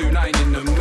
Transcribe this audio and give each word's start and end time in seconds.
2-9 0.00 0.42
in 0.42 0.52
the 0.52 0.64
morning. 0.64 0.79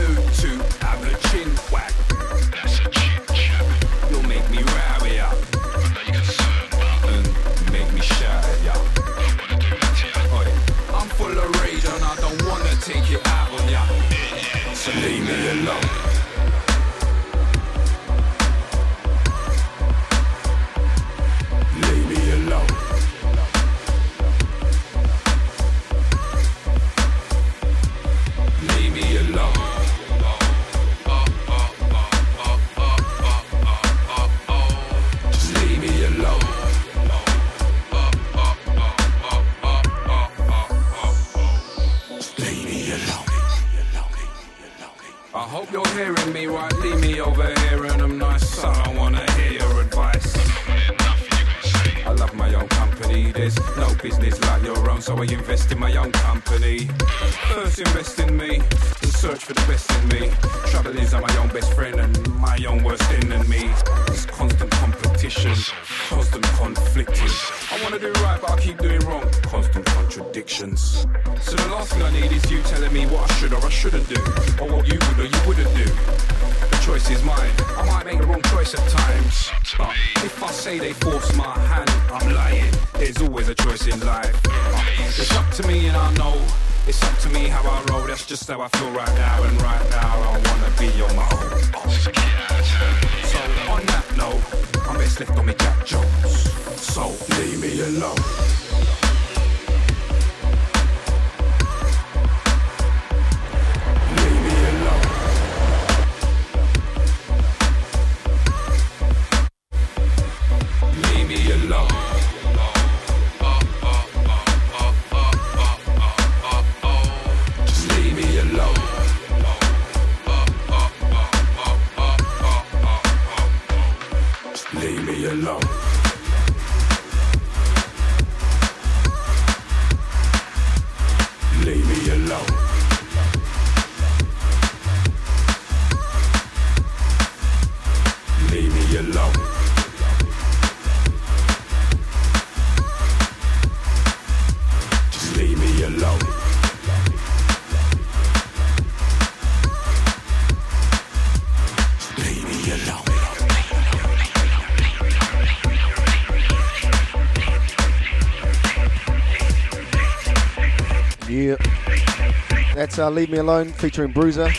that's 162.89 162.97
uh, 162.97 163.07
Leave 163.07 163.29
Me 163.29 163.37
Alone 163.37 163.67
featuring 163.73 164.11
Bruiser 164.11 164.49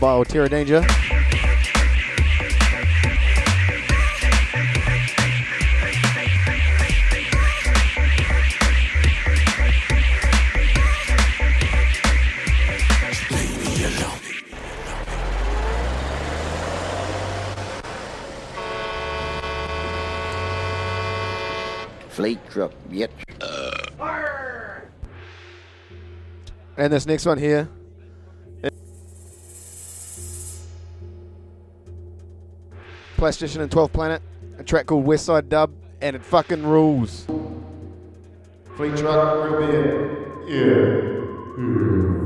by 0.00 0.08
Altera 0.08 0.48
Danger. 0.48 0.82
And 26.86 26.92
this 26.92 27.04
next 27.04 27.26
one 27.26 27.36
here. 27.36 27.68
Plastician 33.16 33.60
and 33.60 33.68
12th 33.68 33.92
Planet, 33.92 34.22
a 34.58 34.62
track 34.62 34.86
called 34.86 35.04
Westside 35.04 35.48
Dub, 35.48 35.72
and 36.00 36.14
it 36.14 36.22
fucking 36.22 36.64
rules. 36.64 37.26
Fleet 38.76 38.96
truck, 38.96 39.60
Yeah. 40.46 40.62
yeah. 40.62 42.25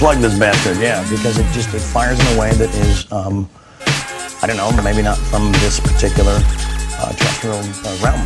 Unplug 0.00 0.22
this 0.22 0.38
bastard, 0.38 0.78
yeah, 0.78 1.02
because 1.10 1.36
it 1.36 1.44
just 1.52 1.74
it 1.74 1.80
fires 1.80 2.18
in 2.18 2.26
a 2.34 2.40
way 2.40 2.50
that 2.52 2.74
is, 2.74 3.12
um, 3.12 3.46
I 4.40 4.46
don't 4.46 4.56
know, 4.56 4.72
maybe 4.82 5.02
not 5.02 5.18
from 5.18 5.52
this 5.52 5.78
particular 5.78 6.40
uh, 6.40 7.12
terrestrial 7.12 7.58
uh, 7.58 7.98
realm. 8.02 8.24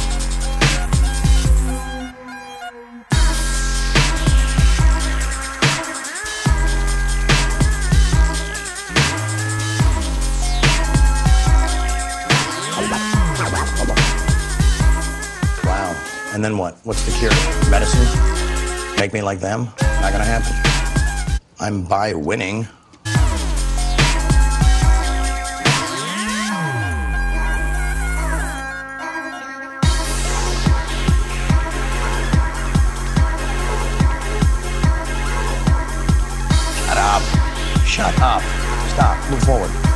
Wow. 15.64 16.30
And 16.34 16.44
then 16.44 16.56
what? 16.56 16.76
What's 16.84 17.02
the 17.02 17.10
cure? 17.18 17.32
Medicine? 17.68 18.06
Make 19.00 19.12
me 19.12 19.22
like 19.22 19.40
them? 19.40 19.64
Not 20.00 20.12
gonna 20.12 20.22
happen. 20.22 20.63
I'm 21.60 21.84
by 21.84 22.14
winning. 22.14 22.66
Shut 36.84 36.98
up. 36.98 37.22
Shut 37.86 38.20
up. 38.20 38.42
Stop. 38.90 39.30
Move 39.30 39.42
forward. 39.44 39.94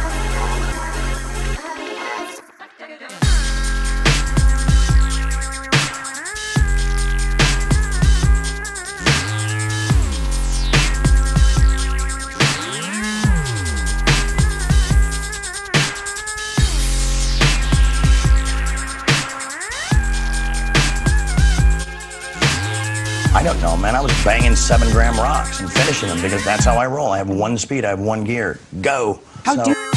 Seven 24.68 24.90
gram 24.92 25.16
rocks 25.16 25.60
and 25.60 25.72
finishing 25.72 26.10
them 26.10 26.20
because 26.20 26.44
that's 26.44 26.62
how 26.62 26.76
I 26.76 26.86
roll. 26.86 27.08
I 27.10 27.16
have 27.16 27.30
one 27.30 27.56
speed, 27.56 27.86
I 27.86 27.88
have 27.88 28.00
one 28.00 28.22
gear. 28.22 28.60
Go. 28.82 29.18
How 29.44 29.56
So- 29.56 29.64
do 29.64 29.87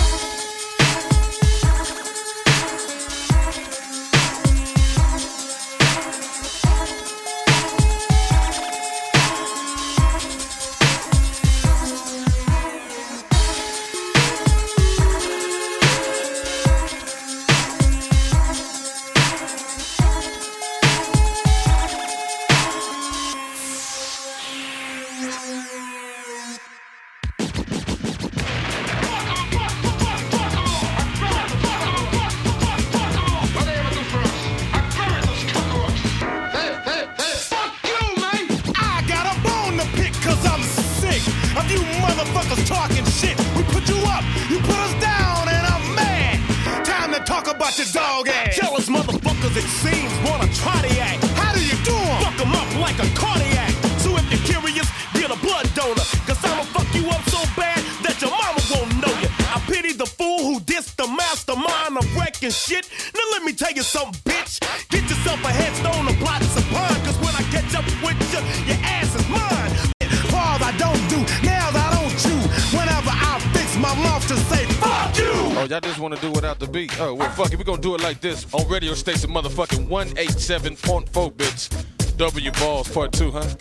Part 82.93 83.13
2, 83.13 83.31
huh? 83.31 83.55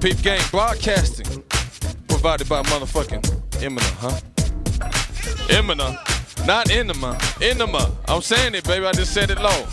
Peep 0.00 0.22
Game 0.22 0.40
Broadcasting. 0.52 1.42
Provided 2.06 2.48
by 2.48 2.62
motherfucking 2.62 3.22
Eminem, 3.60 3.80
huh? 3.98 4.20
Eminem. 5.48 6.46
Not 6.46 6.70
Enema. 6.70 7.18
Enema. 7.42 7.90
I'm 8.06 8.22
saying 8.22 8.54
it, 8.54 8.62
baby. 8.64 8.86
I 8.86 8.92
just 8.92 9.12
said 9.12 9.30
it 9.30 9.40
low. 9.40 9.66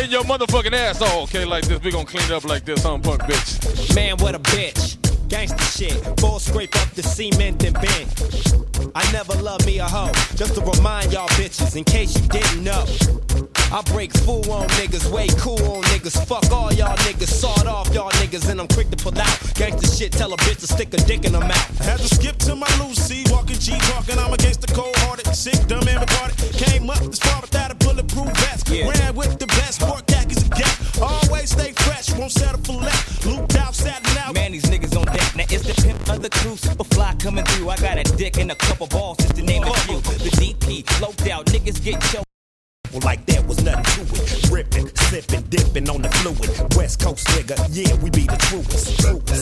In 0.00 0.08
your 0.08 0.22
motherfucking 0.22 0.72
ass. 0.72 0.98
Oh, 1.00 1.24
okay, 1.24 1.44
like 1.44 1.64
this. 1.64 1.82
we 1.82 1.90
to 1.90 2.04
clean 2.04 2.22
it 2.24 2.30
up 2.30 2.44
like 2.44 2.64
this, 2.64 2.84
huh, 2.84 2.96
punk 2.98 3.22
bitch? 3.22 3.94
Man, 3.96 4.18
what 4.18 4.36
a 4.36 4.38
bitch. 4.38 4.96
Gangsta 5.26 5.76
shit. 5.76 6.20
Full 6.20 6.38
scrape 6.38 6.76
up 6.76 6.88
the 6.90 7.02
cement 7.02 7.64
and 7.64 7.74
bend. 7.74 8.92
I 8.94 9.10
never 9.10 9.34
loved 9.42 9.66
me 9.66 9.80
a 9.80 9.84
hoe. 9.84 10.12
Just 10.36 10.54
to 10.54 10.60
remind 10.60 11.12
y'all 11.12 11.28
bitches, 11.30 11.74
in 11.74 11.82
case 11.82 12.14
you 12.20 12.28
didn't 12.28 12.62
know. 12.62 12.84
I 13.74 13.82
break 13.90 14.16
fool 14.18 14.52
on 14.52 14.68
niggas, 14.78 15.10
way 15.10 15.26
cool 15.36 15.58
on 15.66 15.82
niggas. 15.90 16.24
Fuck 16.28 16.48
all 16.52 16.72
y'all 16.72 16.96
niggas, 16.98 17.26
sawed 17.26 17.66
off 17.66 17.92
y'all 17.92 18.08
niggas, 18.22 18.48
and 18.48 18.60
I'm 18.60 18.68
quick 18.68 18.88
to 18.90 18.96
pull 18.96 19.18
out. 19.18 19.36
Gangsta 19.58 19.98
shit, 19.98 20.12
tell 20.12 20.32
a 20.32 20.36
bitch 20.36 20.60
to 20.60 20.68
stick 20.68 20.94
a 20.94 20.96
dick 20.98 21.24
in 21.24 21.34
her 21.34 21.40
mouth. 21.40 21.78
Had 21.78 21.98
to 21.98 22.06
skip 22.06 22.36
to 22.46 22.54
my 22.54 22.70
Lucy, 22.78 23.24
walking 23.32 23.58
G, 23.58 23.76
talking. 23.90 24.16
I'm 24.16 24.32
against 24.32 24.60
the 24.60 24.72
cold 24.72 24.94
hearted, 24.98 25.26
sick, 25.34 25.58
dumb, 25.66 25.88
and 25.88 25.98
retarded. 25.98 26.56
Came 26.56 26.88
up 26.88 27.00
this 27.00 27.18
far 27.18 27.40
without 27.40 27.72
a 27.72 27.74
bulletproof 27.74 28.30
vest. 28.46 28.68
Yeah. 28.68 28.90
Ran 28.90 29.16
with 29.16 29.40
the 29.40 29.46
best, 29.48 29.80
sport 29.80 30.06
khakis 30.06 30.42
and 30.42 30.52
gap. 30.52 30.70
Always 31.02 31.50
stay 31.50 31.72
fresh, 31.72 32.14
won't 32.14 32.30
settle 32.30 32.62
for 32.62 32.80
less. 32.80 33.26
Looped 33.26 33.56
out, 33.56 33.74
satin 33.74 34.16
out. 34.18 34.34
Man, 34.34 34.52
these 34.52 34.66
niggas 34.66 34.96
on 34.96 35.06
deck. 35.06 35.34
Now 35.34 35.46
it's 35.50 35.66
the 35.66 35.74
pimp 35.82 36.08
of 36.10 36.22
the 36.22 36.30
crew, 36.30 36.56
super 36.56 36.84
fly 36.84 37.12
coming 37.18 37.44
through. 37.44 37.70
I 37.70 37.76
got 37.78 37.98
a 37.98 38.04
dick 38.16 38.38
and 38.38 38.52
a 38.52 38.54
couple 38.54 38.86
balls, 38.86 39.16
just 39.16 39.34
to 39.34 39.42
name 39.42 39.64
a 39.64 39.74
few. 39.82 40.03
Coast 47.04 47.26
nigga, 47.28 47.54
yeah, 47.70 47.94
we 47.96 48.08
be 48.08 48.22
the 48.22 48.36
truest. 48.38 49.33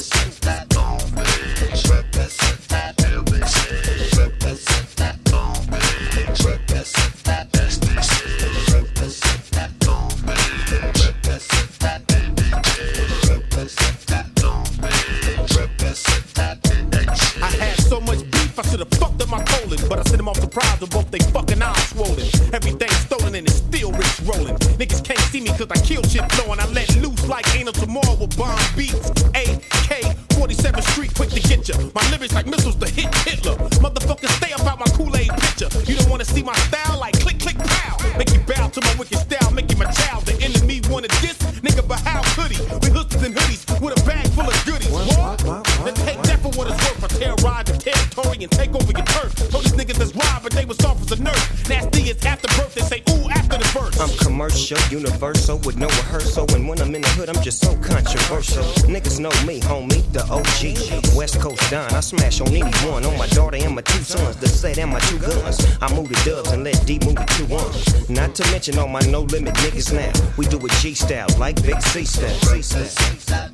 Universal, 54.90 55.58
with 55.58 55.76
no 55.76 55.86
rehearsal. 55.86 56.46
And 56.54 56.68
when 56.68 56.80
I'm 56.80 56.94
in 56.94 57.02
the 57.02 57.08
hood, 57.08 57.28
I'm 57.28 57.42
just 57.42 57.60
so 57.60 57.74
controversial. 57.76 58.64
Niggas 58.88 59.18
know 59.20 59.30
me, 59.46 59.60
homie, 59.60 60.02
the 60.12 60.22
OG. 60.30 61.16
West 61.16 61.40
Coast 61.40 61.70
Don, 61.70 61.92
I 61.92 62.00
smash 62.00 62.40
on 62.40 62.48
anyone. 62.48 63.04
On 63.04 63.16
my 63.18 63.26
daughter 63.28 63.56
and 63.56 63.74
my 63.74 63.82
two 63.82 64.02
sons, 64.02 64.36
the 64.36 64.48
set 64.48 64.78
and 64.78 64.90
my 64.90 65.00
two 65.00 65.18
guns. 65.18 65.64
I 65.80 65.94
move 65.94 66.08
the 66.08 66.20
dubs 66.24 66.52
and 66.52 66.64
let 66.64 66.86
D 66.86 66.98
move 67.04 67.16
the 67.16 67.26
two 67.36 67.46
ones. 67.46 68.08
Not 68.08 68.34
to 68.36 68.50
mention 68.50 68.78
all 68.78 68.88
my 68.88 69.00
no 69.00 69.22
limit 69.22 69.54
niggas 69.54 69.92
now. 69.92 70.12
We 70.36 70.46
do 70.46 70.58
it 70.64 70.72
G 70.80 70.94
style, 70.94 71.28
like 71.38 71.62
Big 71.62 71.80
C 71.82 72.04
style. 72.04 72.28
C 72.40 72.62
style. 72.62 73.52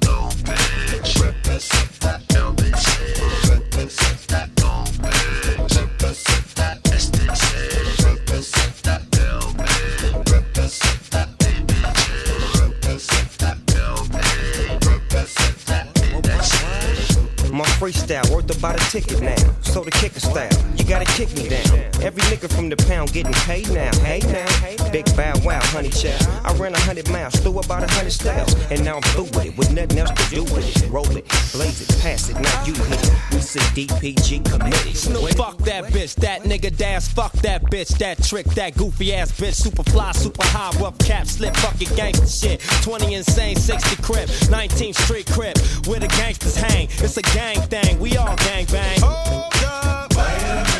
Freestyle 17.89 18.31
worth 18.35 18.55
about 18.55 18.77
a 18.77 18.91
ticket 18.91 19.21
now. 19.23 19.37
So 19.63 19.83
the 19.83 19.91
kicker 19.91 20.21
style, 20.21 20.51
gotta 20.89 21.05
kick 21.05 21.29
me 21.37 21.49
down. 21.49 21.69
Every 22.01 22.23
nigga 22.33 22.51
from 22.51 22.71
the 22.71 22.77
pound 22.89 23.13
getting 23.13 23.33
paid 23.45 23.69
now. 23.71 23.95
Hey 23.99 24.21
now, 24.21 24.91
big 24.91 25.05
bow 25.15 25.35
wow, 25.45 25.61
honey 25.65 25.91
child. 25.91 26.27
I 26.45 26.55
ran 26.55 26.73
a 26.75 26.81
hundred 26.81 27.11
miles, 27.11 27.35
threw 27.41 27.59
about 27.59 27.83
a 27.85 27.93
hundred 27.93 28.13
styles, 28.13 28.55
and 28.71 28.83
now 28.85 28.97
I'm 28.97 29.03
through 29.03 29.25
with 29.25 29.47
it. 29.47 29.59
With 29.59 29.71
nothing 29.73 29.99
else 29.99 30.11
to 30.11 30.35
do 30.35 30.43
with 30.45 30.65
it. 30.65 30.89
Roll 30.91 31.05
it, 31.15 31.29
blaze 31.53 31.83
it, 31.83 32.01
pass 32.01 32.31
it. 32.31 32.41
Now 32.41 32.65
you 32.65 32.73
hit 32.73 33.05
it. 33.05 33.13
We 33.33 33.41
say 33.41 33.61
DPG 33.77 34.51
committee. 34.51 34.95
Snoop, 34.95 35.37
fuck 35.37 35.59
that 35.59 35.85
bitch, 35.93 36.15
that 36.17 36.43
nigga 36.45 36.75
dash, 36.75 37.09
fuck 37.09 37.33
that 37.45 37.65
bitch, 37.65 37.99
that 37.99 38.23
trick, 38.23 38.47
that 38.55 38.75
goofy 38.77 39.15
ass 39.15 39.31
bitch, 39.33 39.55
super 39.55 39.83
fly, 39.83 40.13
super 40.13 40.47
high, 40.47 40.71
rough 40.81 40.99
cap, 40.99 41.27
slip, 41.27 41.55
fucking 41.57 41.95
gangster 41.97 42.27
shit. 42.27 42.61
20 42.83 43.15
insane, 43.15 43.57
60 43.57 44.03
crib, 44.03 44.29
19th 44.29 44.97
street 44.97 45.27
crib, 45.27 45.59
where 45.87 46.01
the 46.01 46.09
gangsters 46.09 46.57
hang. 46.57 46.89
It's 46.93 47.19
a 47.19 47.23
gang 47.23 47.61
thing, 47.69 47.99
we 47.99 48.17
all 48.17 48.37
gang 48.37 48.65
bang. 48.67 49.01
Hold 49.03 49.53
up. 49.65 50.78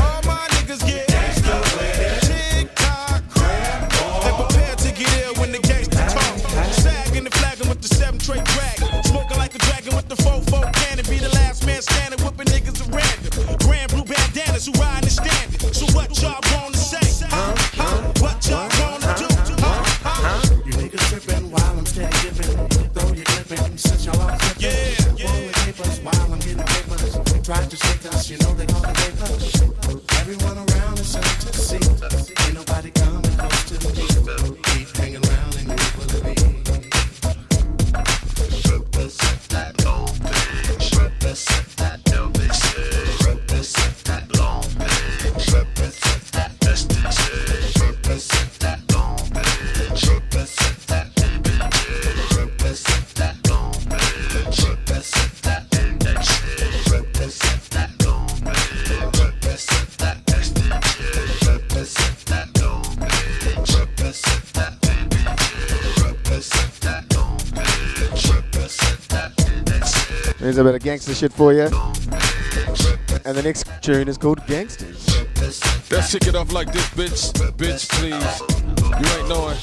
All 0.00 0.20
my 0.24 0.46
niggas 0.54 0.82
get 0.86 1.06
tick-tock. 2.22 3.22
And 4.24 4.34
prepare 4.36 4.76
to 4.76 4.90
get 4.92 5.10
ill 5.24 5.34
when 5.40 5.50
the 5.52 5.58
gangsters 5.58 6.12
talk. 6.12 6.38
Sagging 6.72 7.24
and 7.26 7.34
flagging 7.34 7.68
with 7.68 7.80
the 7.80 7.88
seven 7.88 8.18
tray 8.18 8.42
crack. 8.44 8.78
Smoking 9.06 9.38
like 9.38 9.54
a 9.54 9.58
dragon 9.58 9.96
with 9.96 10.08
the 10.08 10.16
fofo 10.16 10.62
cannon. 10.74 11.04
Be 11.08 11.18
the 11.18 11.30
last 11.30 11.66
man 11.66 11.82
standing, 11.82 12.20
whipping 12.24 12.46
niggas 12.46 12.80
at 12.80 12.88
random. 12.94 13.56
Grand 13.66 13.90
blue 13.90 14.04
bandanas 14.04 14.66
who 14.66 14.72
ride 14.72 15.07
Here's 70.48 70.56
a 70.56 70.64
bit 70.64 70.76
of 70.76 70.82
gangster 70.82 71.14
shit 71.14 71.30
for 71.30 71.52
you. 71.52 71.64
And 73.26 73.36
the 73.36 73.42
next 73.44 73.66
tune 73.82 74.08
is 74.08 74.16
called 74.16 74.40
Gangsters. 74.46 75.06
Let's 75.90 76.10
kick 76.10 76.26
it 76.26 76.34
off 76.34 76.54
like 76.54 76.72
this, 76.72 76.88
bitch. 76.88 77.32
Bitch, 77.58 77.86
please. 77.90 78.40
You 78.98 79.18
ain't 79.18 79.28
knowing. 79.28 79.58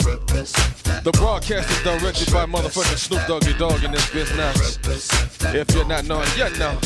The 1.04 1.12
broadcast 1.13 1.72
is 1.72 1.82
directed 1.82 2.32
by 2.32 2.46
motherfucking 2.46 3.00
Snoop 3.00 3.25
Doggy 3.25 3.58
Dogg 3.58 3.84
in 3.84 3.94
this 3.94 4.08
business. 4.12 4.77
If 5.56 5.74
you're 5.74 5.86
not 5.86 6.06
knowing, 6.06 6.30
you 6.38 6.56
know. 6.60 6.77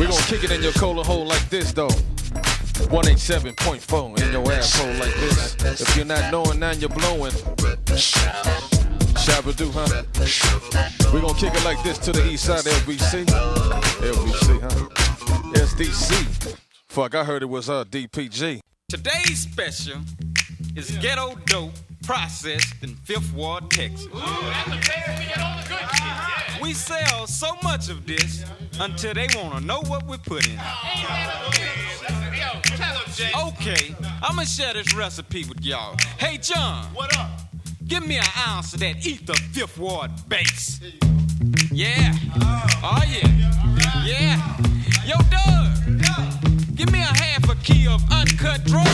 We 0.00 0.08
gonna 0.08 0.20
kick 0.22 0.42
it 0.42 0.50
in 0.50 0.60
your 0.60 0.72
colon 0.72 1.06
hole 1.06 1.26
like 1.26 1.48
this, 1.50 1.70
though. 1.70 1.94
187.4 2.90 4.22
in 4.26 4.32
your 4.32 4.52
asshole 4.52 4.92
like 4.94 5.14
this. 5.14 5.54
If 5.80 5.96
you're 5.96 6.04
not 6.04 6.32
knowing, 6.32 6.58
now 6.58 6.72
you're 6.72 6.88
blowing. 6.88 7.32
Shabba-doo, 9.20 9.70
huh? 9.74 11.12
We 11.12 11.20
gonna 11.20 11.34
kick 11.34 11.54
it 11.54 11.62
like 11.64 11.82
this 11.82 11.98
to 11.98 12.12
the 12.12 12.26
east 12.30 12.46
side 12.46 12.64
LBC. 12.64 13.26
LBC, 13.26 14.60
huh? 14.60 14.88
SDC. 15.52 16.56
Fuck, 16.88 17.14
I 17.14 17.24
heard 17.24 17.42
it 17.42 17.46
was 17.46 17.68
uh, 17.68 17.84
DPG. 17.84 18.60
Today's 18.88 19.40
special 19.40 20.00
is 20.74 20.90
ghetto 21.02 21.34
dope 21.44 21.72
processed 22.02 22.82
in 22.82 22.94
Fifth 22.96 23.34
Ward, 23.34 23.70
Texas. 23.70 24.06
We 26.62 26.72
sell 26.72 27.26
so 27.26 27.54
much 27.62 27.90
of 27.90 28.06
this 28.06 28.44
until 28.80 29.12
they 29.12 29.26
want 29.34 29.58
to 29.58 29.60
know 29.60 29.80
what 29.82 30.06
we 30.06 30.16
put 30.16 30.48
in. 30.48 30.58
Okay, 33.48 33.94
I'm 34.22 34.36
gonna 34.36 34.46
share 34.46 34.72
this 34.72 34.94
recipe 34.94 35.44
with 35.44 35.62
y'all. 35.62 35.94
Hey, 36.18 36.38
John. 36.38 36.86
What 36.94 37.14
up? 37.18 37.49
Give 37.90 38.06
me 38.06 38.18
an 38.18 38.24
ounce 38.46 38.72
of 38.72 38.78
that 38.80 39.04
Ether 39.04 39.34
Fifth 39.50 39.76
Ward 39.76 40.12
base. 40.28 40.80
Yeah. 41.72 42.14
Oh, 42.84 43.02
yeah. 43.04 43.26
Yeah. 44.06 44.38
Yo, 45.04 45.16
Doug. 45.28 46.76
Give 46.76 46.92
me 46.92 47.00
a 47.00 47.02
half 47.02 47.50
a 47.50 47.56
key 47.56 47.88
of 47.88 48.00
uncut 48.12 48.62
draw. 48.62 48.84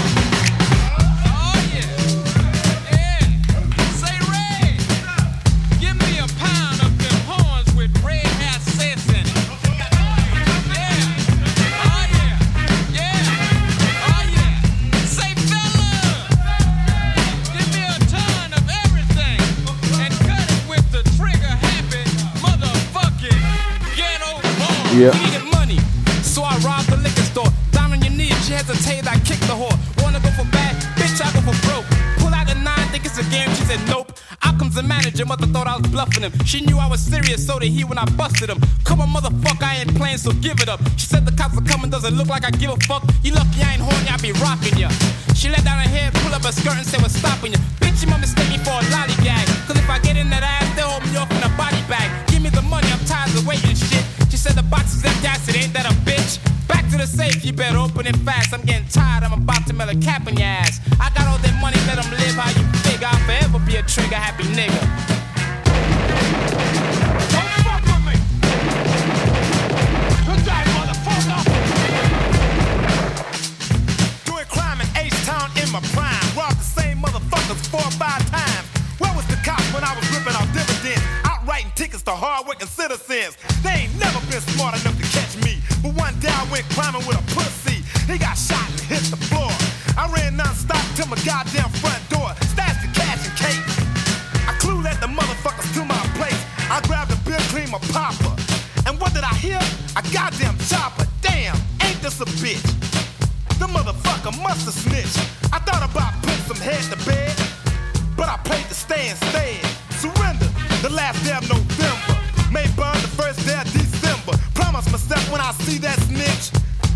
Yeah. 24.97 25.13
Needed 25.13 25.45
money, 25.53 25.77
so 26.25 26.41
I 26.41 26.57
robbed 26.65 26.89
the 26.89 26.97
liquor 26.97 27.21
store. 27.29 27.53
Down 27.71 27.93
on 27.93 28.01
your 28.01 28.17
knees, 28.17 28.33
she 28.49 28.57
hesitated, 28.57 29.07
I 29.07 29.21
kicked 29.21 29.45
the 29.45 29.53
whore. 29.53 29.77
Wanna 30.01 30.21
go 30.25 30.33
for 30.33 30.49
bad? 30.49 30.73
Bitch, 30.97 31.21
I 31.21 31.29
go 31.37 31.45
for 31.45 31.53
broke. 31.69 31.85
Pull 32.17 32.33
out 32.33 32.49
the 32.49 32.57
nine, 32.57 32.81
think 32.89 33.05
it's 33.05 33.21
a 33.21 33.27
game. 33.29 33.45
She 33.61 33.69
said 33.69 33.77
nope. 33.93 34.17
Out 34.41 34.59
comes 34.59 34.75
the 34.75 34.83
manager, 34.83 35.27
mother 35.27 35.45
thought 35.53 35.69
I 35.69 35.77
was 35.77 35.85
bluffing 35.93 36.25
him. 36.25 36.33
She 36.49 36.65
knew 36.65 36.79
I 36.79 36.89
was 36.89 37.05
serious, 37.05 37.45
so 37.45 37.59
did 37.59 37.77
he 37.77 37.85
when 37.85 37.99
I 37.99 38.09
busted 38.17 38.49
him. 38.49 38.57
Come 38.89 39.03
on, 39.03 39.13
motherfucker, 39.13 39.69
I 39.69 39.85
ain't 39.85 39.95
playing, 40.01 40.17
so 40.17 40.33
give 40.41 40.65
it 40.65 40.69
up. 40.71 40.81
She 40.97 41.05
said 41.05 41.27
the 41.27 41.33
cops 41.37 41.59
are 41.59 41.69
coming, 41.69 41.91
doesn't 41.91 42.17
look 42.17 42.29
like 42.29 42.47
I 42.47 42.51
give 42.57 42.71
a 42.71 42.81
fuck. 42.89 43.05
You 43.23 43.37
lucky 43.37 43.61
I 43.61 43.77
ain't 43.77 43.85
horny, 43.85 44.09
I 44.09 44.17
be 44.17 44.33
rocking 44.41 44.81
ya. 44.81 44.89
She 45.37 45.51
let 45.51 45.63
down 45.63 45.77
her 45.77 45.91
hair, 45.93 46.09
pull 46.25 46.33
up 46.33 46.41
her 46.49 46.53
skirt 46.53 46.81
and 46.81 46.87
say 46.87 46.97
what's 47.05 47.21
stopping 47.21 47.53
you. 47.53 47.61
Bitch, 47.85 48.01
you 48.01 48.09
might 48.09 48.25
mistake 48.25 48.49
me 48.49 48.57
for 48.65 48.73
a 48.73 48.85
lollygag. 48.89 49.45
Cause 49.69 49.77
if 49.77 49.91
I 49.91 49.99
get 49.99 50.17
in 50.17 50.31
that 50.31 50.41
ass, 50.43 50.65
they'll 50.73 50.89
hold 50.89 51.05
me 51.05 51.21
off 51.21 51.29
in 51.37 51.45
a 51.45 51.53
body 51.61 51.85
bag. 51.85 52.09
Give 52.33 52.41
me 52.41 52.49
the 52.49 52.63
money, 52.63 52.89
I'm 52.89 53.05
tired 53.05 53.29
of 53.37 53.47
waiting 53.47 53.77
shit. 53.77 54.06
Said 54.47 54.55
the 54.55 54.63
box 54.63 54.95
is 54.95 55.05
empty, 55.05 55.27
I 55.27 55.39
said, 55.39 55.57
ain't 55.57 55.73
that 55.75 55.87
a 55.87 55.95
bitch? 56.07 56.39
Back 56.69 56.89
to 56.91 56.97
the 56.97 57.07
safe, 57.07 57.45
you 57.45 57.53
better 57.53 57.79
open 57.79 58.07
it 58.07 58.15
fast. 58.19 58.55
I'm 58.55 58.63
getting 58.63 58.87
tired, 58.87 59.25
I'm 59.25 59.33
about 59.33 59.67
to 59.67 59.75
melt 59.75 59.91
a 59.91 59.99
cap 59.99 60.29
in 60.29 60.37
your 60.37 60.47
ass. 60.47 60.79
I 61.01 61.11
got 61.19 61.27
all 61.27 61.39
that 61.39 61.61
money, 61.61 61.77
let 61.89 61.99
them 61.99 62.09
live 62.13 62.39
how 62.39 62.55
you 62.55 62.65
figure. 62.87 63.09
I'll 63.11 63.19
forever 63.27 63.59
be 63.67 63.75
a 63.75 63.83
trigger 63.83 64.15
happy 64.15 64.45
nigga. 64.55 65.26
To 82.07 82.15
hardworking 82.15 82.71
citizens. 82.71 83.35
They 83.67 83.91
ain't 83.91 83.95
never 83.99 84.23
been 84.31 84.39
smart 84.55 84.79
enough 84.79 84.95
to 84.95 85.07
catch 85.11 85.35
me. 85.43 85.59
But 85.83 85.99
one 85.99 86.15
day 86.23 86.31
I 86.31 86.47
went 86.55 86.63
climbing 86.71 87.03
with 87.03 87.19
a 87.19 87.27
pussy. 87.35 87.83
He 88.07 88.15
got 88.15 88.39
shot 88.39 88.63
and 88.63 88.87
hit 88.87 89.03
the 89.11 89.19
floor. 89.27 89.51
I 89.99 90.07
ran 90.15 90.39
non-stop 90.39 90.87
to 91.03 91.07
my 91.11 91.19
goddamn 91.27 91.67
front 91.83 91.99
door. 92.07 92.31
Stashed 92.55 92.87
the 92.87 92.91
cash 92.95 93.27
and 93.27 93.35
cake. 93.35 93.67
I 94.47 94.55
clued 94.63 94.87
at 94.87 95.03
the 95.03 95.11
motherfuckers 95.11 95.67
to 95.75 95.83
my 95.83 95.99
place. 96.15 96.39
I 96.71 96.79
grabbed 96.87 97.11
a 97.11 97.19
beer 97.27 97.43
cream 97.51 97.75
of 97.75 97.83
popper. 97.91 98.39
And 98.87 98.95
what 99.03 99.11
did 99.11 99.27
I 99.27 99.35
hear? 99.43 99.59
A 99.99 100.03
goddamn 100.15 100.55
chopper. 100.71 101.11
Damn, 101.27 101.59
ain't 101.83 101.99
this 102.07 102.23
a 102.23 102.29
bitch? 102.39 102.63
The 103.59 103.67
motherfucker 103.67 104.31
must 104.47 104.63
have 104.71 104.79
snitched. 104.79 105.19
I 105.51 105.59
thought 105.59 105.83
about 105.83 106.15
putting 106.23 106.47
some 106.47 106.63
head 106.63 106.87
to 106.87 106.99
bed, 107.03 107.35
but 108.15 108.31
I 108.31 108.39
played 108.47 108.67
to 108.71 108.75
stay 108.79 109.11
instead. 109.11 109.59
Surrender 109.99 110.47
the 110.83 110.91
last 110.95 111.19
damn 111.27 111.43
November. 111.43 111.66
May 112.57 112.67
burn 112.69 112.95
the 113.03 113.09
first 113.21 113.45
day 113.47 113.61
of 113.61 113.71
December. 113.71 114.33
Promise 114.55 114.91
myself 114.91 115.31
when 115.31 115.43
I 115.43 115.53
see 115.53 115.77
that 115.77 115.99
snitch, 116.09 116.51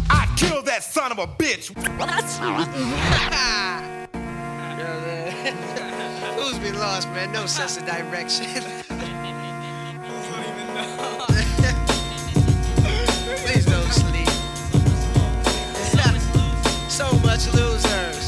I 0.08 0.26
kill 0.34 0.62
that 0.62 0.82
son 0.82 1.12
of 1.12 1.18
a 1.18 1.26
bitch. 1.26 1.68
What? 1.98 2.08
Who's 6.36 6.58
been 6.60 6.78
lost, 6.78 7.08
man? 7.08 7.30
No 7.32 7.44
sense 7.44 7.76
of 7.76 7.84
direction. 7.84 8.46
Please 13.44 13.66
don't 13.66 13.92
sleep. 13.92 14.28
so 16.88 17.12
much 17.18 17.52
losers. 17.52 18.19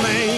coming. 0.00 0.37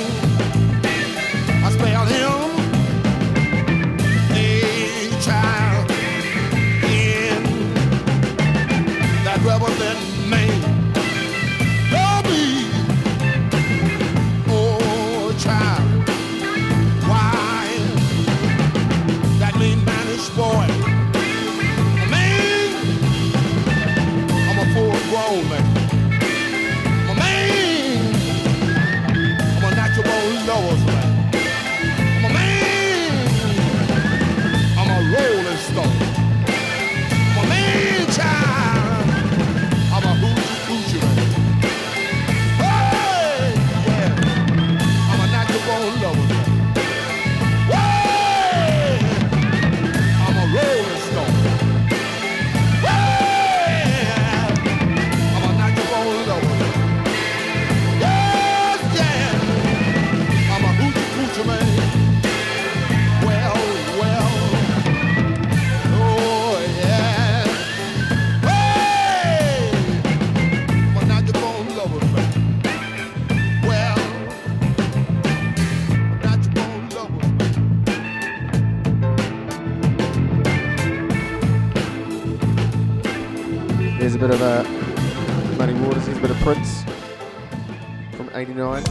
89. 88.41 88.83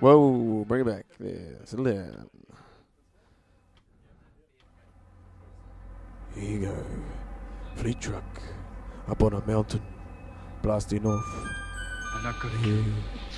Whoa, 0.00 0.64
bring 0.66 0.80
it 0.80 0.84
back. 0.84 1.04
Yes, 1.20 1.74
yeah, 1.74 1.80
live. 1.80 2.26
Here 6.34 6.50
you 6.50 6.60
go. 6.60 6.84
Fleet 7.74 8.00
truck 8.00 8.24
up 9.06 9.22
on 9.22 9.34
a 9.34 9.46
mountain, 9.46 9.82
blasting 10.62 11.04
off. 11.04 11.26
I'm 12.14 12.24
not 12.24 12.40
going 12.40 12.54
to 12.54 12.60
hear 12.60 12.74
you. 12.74 12.94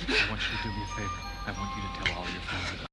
I 0.07 0.29
want 0.29 0.41
you 0.41 0.57
to 0.57 0.63
do 0.63 0.69
me 0.69 0.81
a 0.81 0.95
favor. 0.95 1.09
I 1.45 1.51
want 1.59 1.75
you 1.75 1.81
to 1.81 2.05
tell 2.05 2.17
all 2.17 2.23
your 2.31 2.41
friends. 2.41 2.75
about 2.75 2.90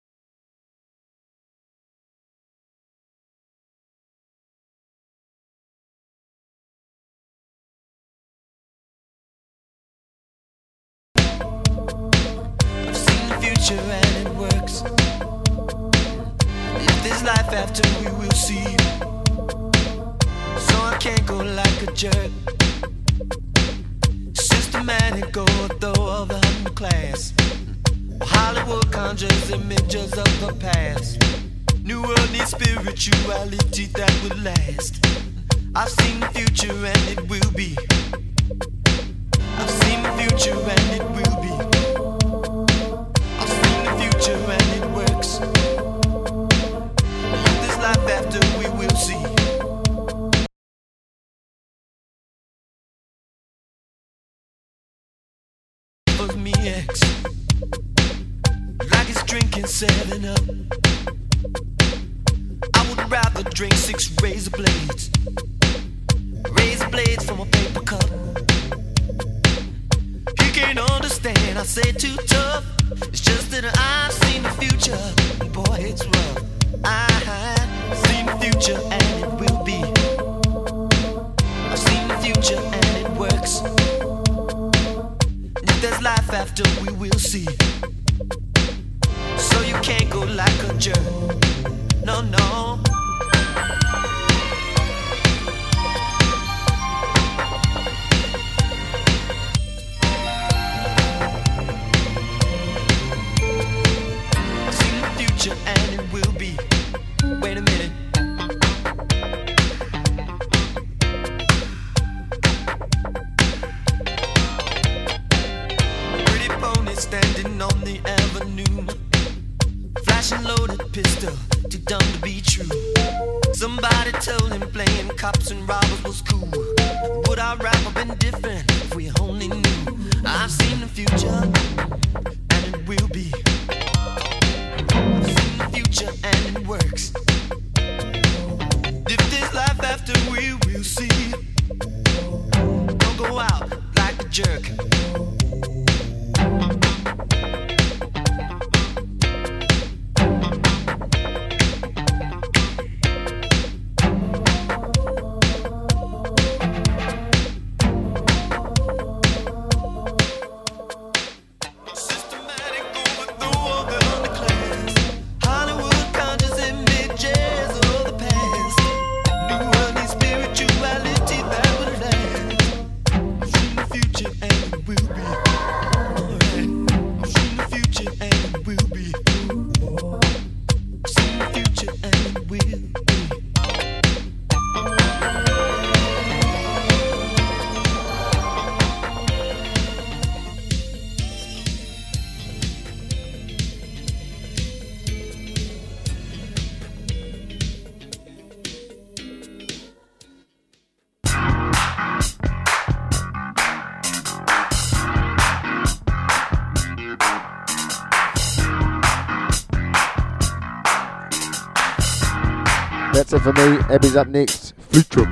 That's 213.18 213.32
it 213.32 213.40
for 213.40 213.52
me. 213.52 213.78
Abby's 213.92 214.14
up 214.14 214.28
next. 214.28 214.74
Future. 214.90 215.24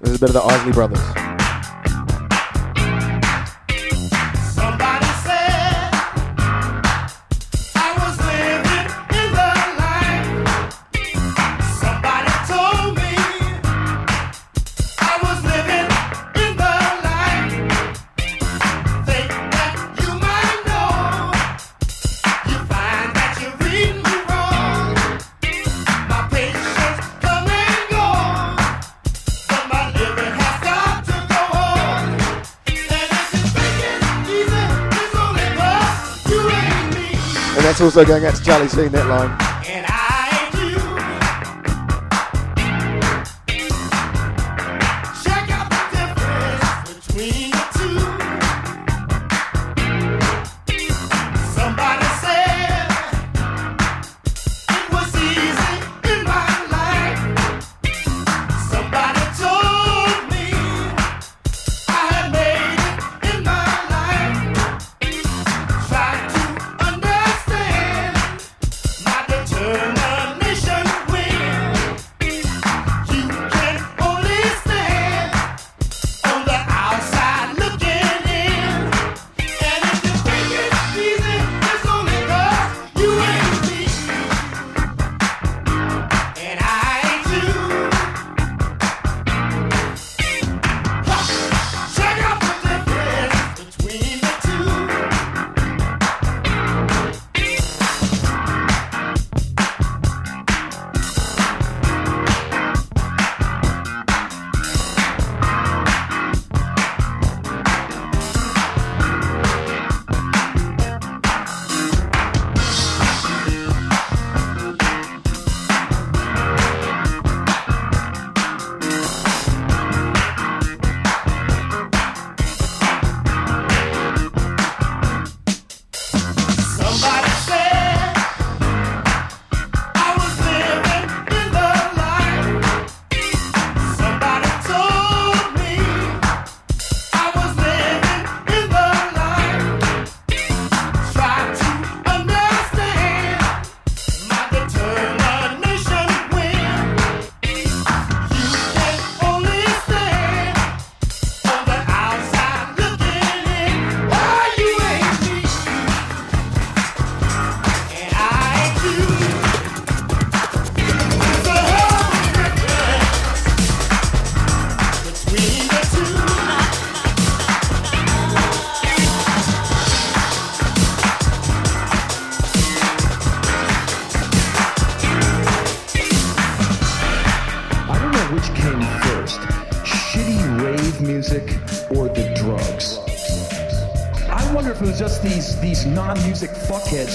This 0.00 0.10
is 0.10 0.16
a 0.16 0.18
bit 0.18 0.30
of 0.30 0.32
the 0.32 0.40
Isley 0.42 0.72
Brothers. 0.72 1.25
also 37.86 38.04
going 38.04 38.24
out 38.24 38.34
to 38.34 38.42
Charlie 38.42 38.66
C. 38.66 38.88
Netline. 38.88 39.45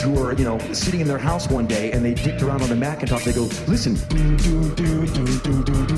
who 0.01 0.21
are, 0.21 0.33
you 0.33 0.43
know, 0.43 0.57
sitting 0.73 0.99
in 0.99 1.07
their 1.07 1.17
house 1.17 1.49
one 1.49 1.67
day 1.67 1.91
and 1.91 2.03
they 2.03 2.13
dicked 2.13 2.41
around 2.41 2.61
on 2.61 2.69
the 2.69 2.75
Macintosh, 2.75 3.25
they 3.25 3.33
go, 3.33 3.43
listen, 3.67 3.95
do, 4.09 4.37
do, 4.37 4.75
do, 4.75 5.05
do, 5.05 5.39
do, 5.39 5.63
do, 5.63 5.90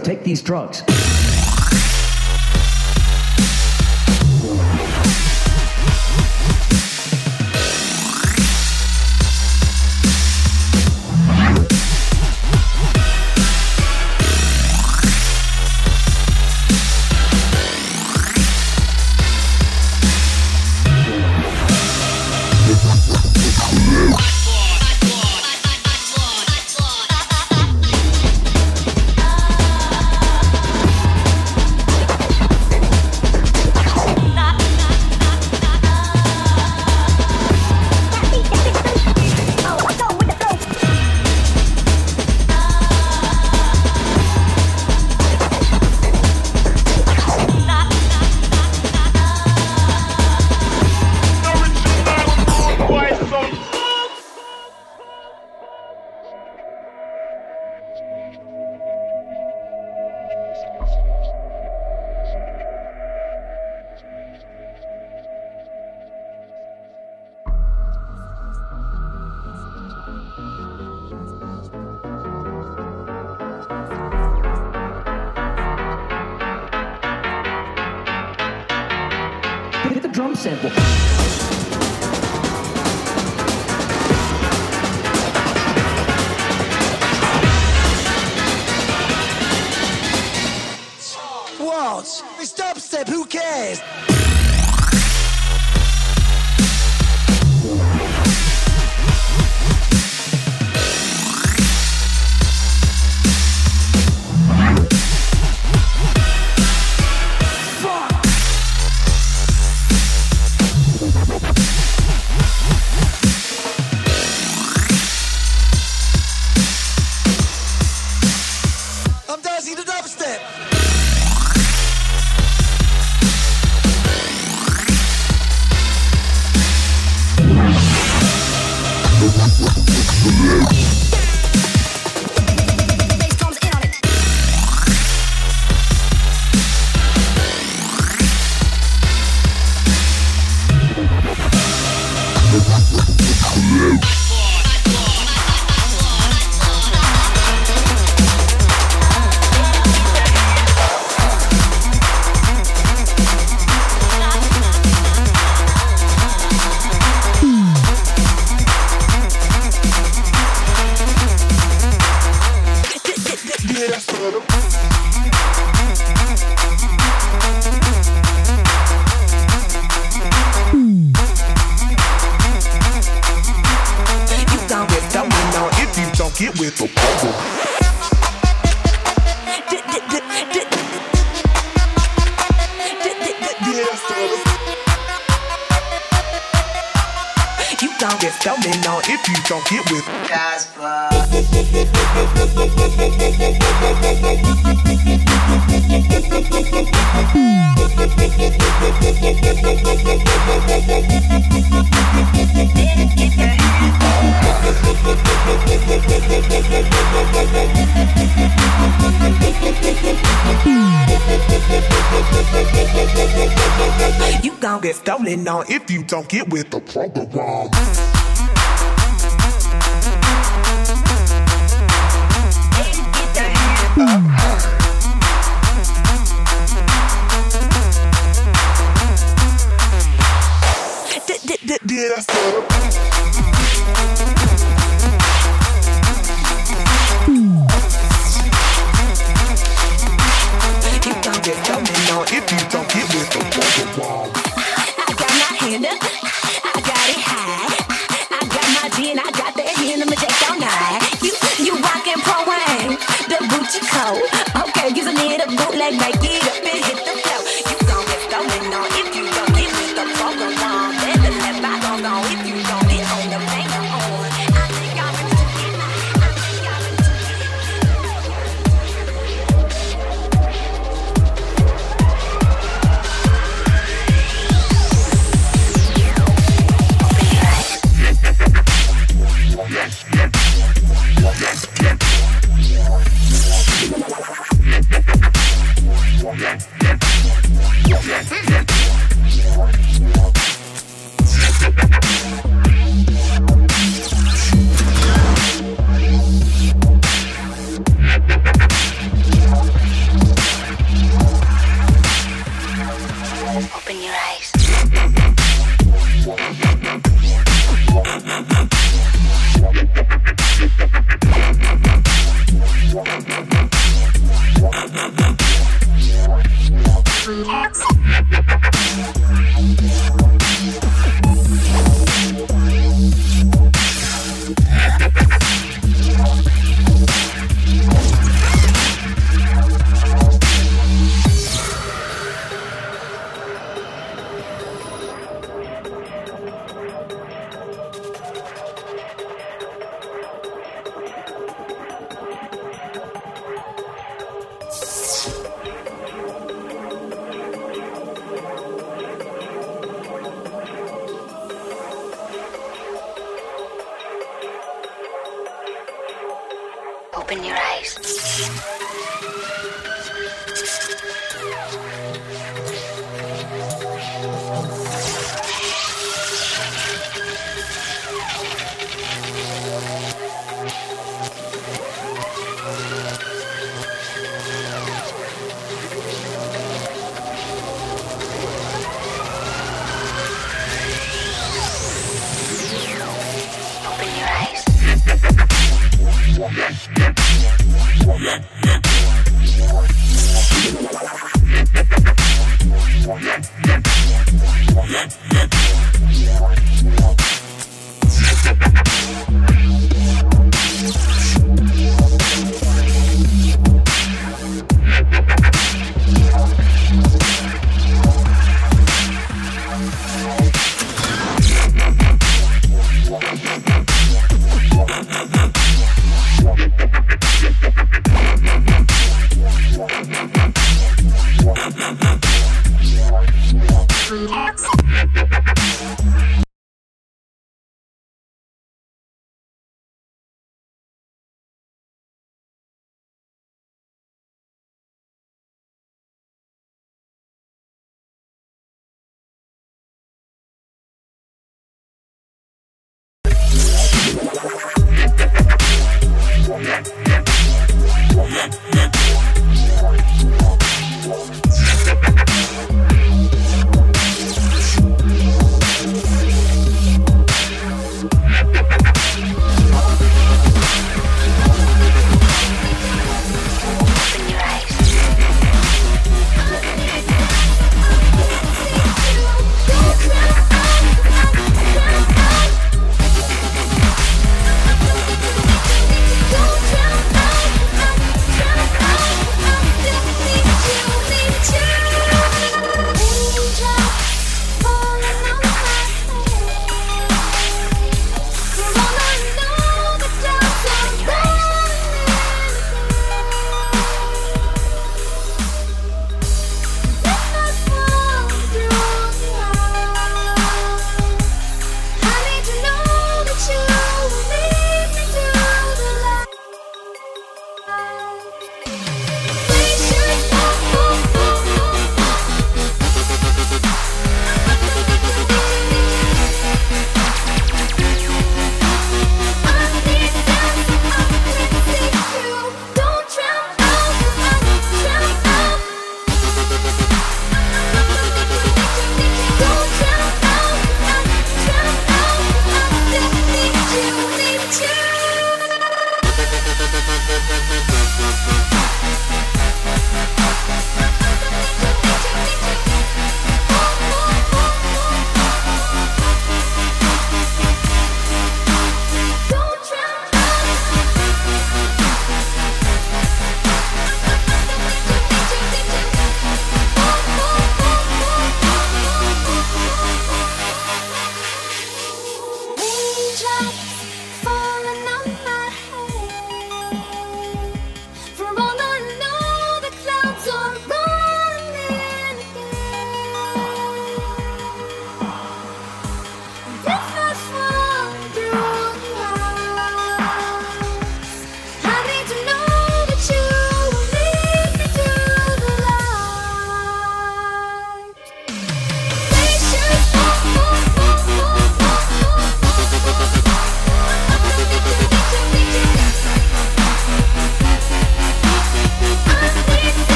take 0.00 0.24
these 0.24 0.42
drugs. 0.42 0.89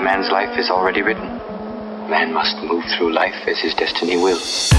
A 0.00 0.02
man's 0.02 0.30
life 0.30 0.58
is 0.58 0.70
already 0.70 1.02
written. 1.02 1.26
Man 2.08 2.32
must 2.32 2.56
move 2.62 2.84
through 2.96 3.12
life 3.12 3.36
as 3.46 3.58
his 3.60 3.74
destiny 3.74 4.16
wills. 4.16 4.70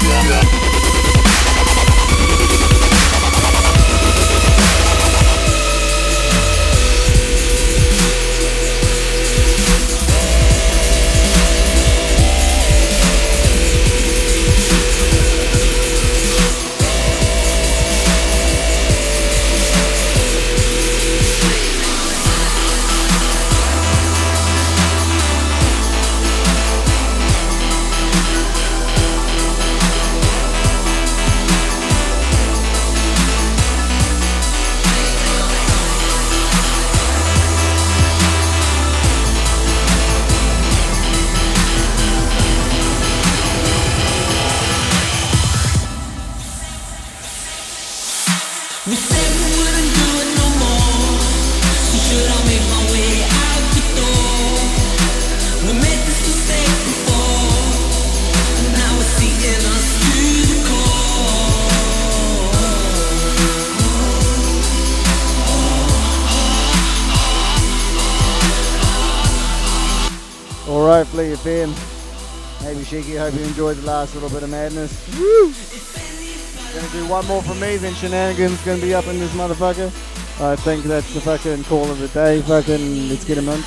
We 0.00 0.77
Shaky, 72.88 73.16
hope 73.16 73.34
you 73.34 73.42
enjoyed 73.42 73.76
the 73.76 73.86
last 73.86 74.14
little 74.14 74.30
bit 74.30 74.42
of 74.42 74.48
madness. 74.48 75.06
Woo! 75.18 75.52
Gonna 76.72 76.90
do 76.90 77.06
one 77.06 77.26
more 77.26 77.42
from 77.42 77.60
me, 77.60 77.76
then 77.76 77.92
shenanigans 77.92 78.64
gonna 78.64 78.80
be 78.80 78.94
up 78.94 79.06
in 79.08 79.18
this 79.18 79.30
motherfucker. 79.32 79.88
I 80.40 80.56
think 80.56 80.84
that's 80.84 81.12
the 81.12 81.20
fucking 81.20 81.64
call 81.64 81.90
of 81.90 81.98
the 81.98 82.08
day. 82.08 82.40
Fucking, 82.40 83.10
let's 83.10 83.26
get 83.26 83.36
him 83.36 83.50
on. 83.50 83.62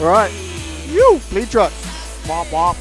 All 0.00 0.06
right, 0.06 0.32
you 0.86 1.20
bleed 1.28 1.50
truck. 1.50 1.74
Wop 2.26 2.50
wop. 2.50 2.73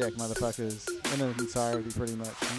Hijack 0.00 0.12
motherfuckers 0.16 0.88
in 1.14 1.30
its 1.30 1.40
entirety, 1.40 1.90
pretty 1.90 2.14
much. 2.16 2.49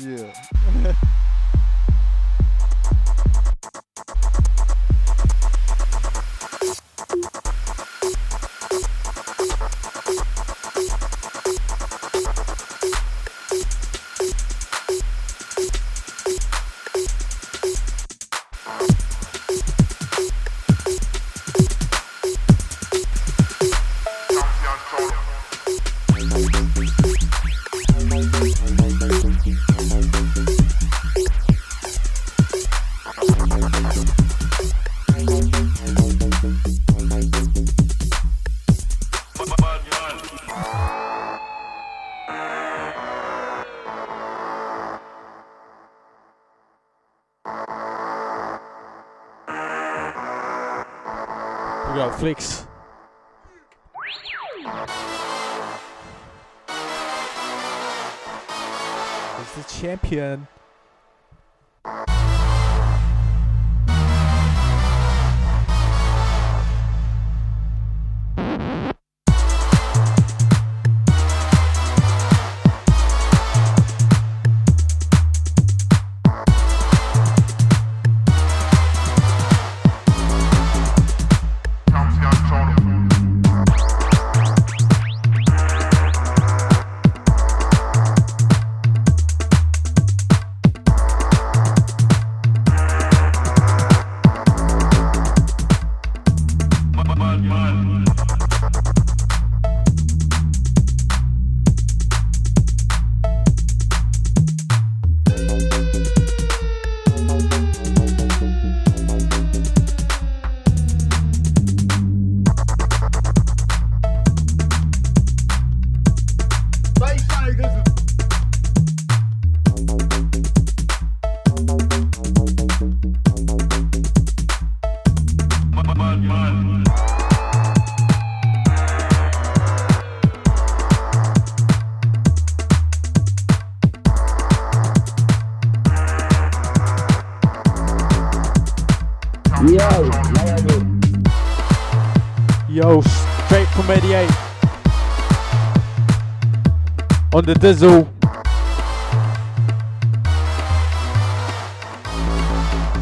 On 147.42 147.48
the 147.48 147.56
Dizzle. 147.56 148.08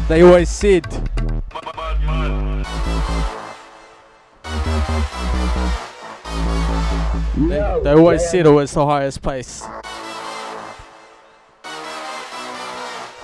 They 0.08 0.22
always 0.22 0.48
said. 0.48 0.84
They, 7.36 7.80
they 7.84 7.90
always 7.90 8.30
said 8.30 8.46
it 8.46 8.50
was 8.50 8.72
the 8.72 8.86
highest 8.86 9.20
place. 9.20 9.62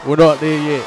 We're 0.05 0.17
not 0.17 0.39
there 0.39 0.61
yet. 0.71 0.87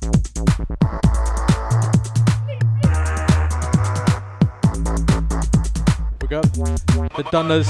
Got 6.31 6.43
the 6.53 7.27
Dunners. 7.29 7.67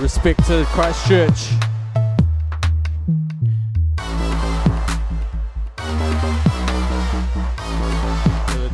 Respect 0.00 0.46
to 0.46 0.64
Christchurch. 0.66 1.48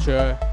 To. 0.04 0.51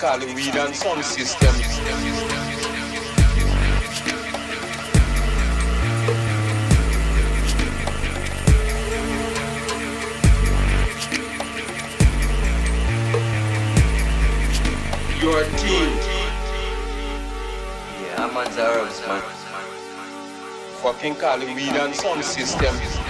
Call 0.00 0.22
it 0.22 0.34
weed 0.34 0.56
and 0.56 0.74
sound 0.74 1.04
system. 1.04 1.54
Your 15.20 15.44
team. 15.58 15.90
Yeah, 18.00 18.24
I'm 18.24 18.36
on 18.38 18.44
the 18.44 19.02
man. 19.06 19.22
Fucking 20.80 21.16
call 21.16 21.42
it 21.42 21.54
weed 21.54 21.76
and 21.76 21.94
sound 21.94 22.24
system. 22.24 23.09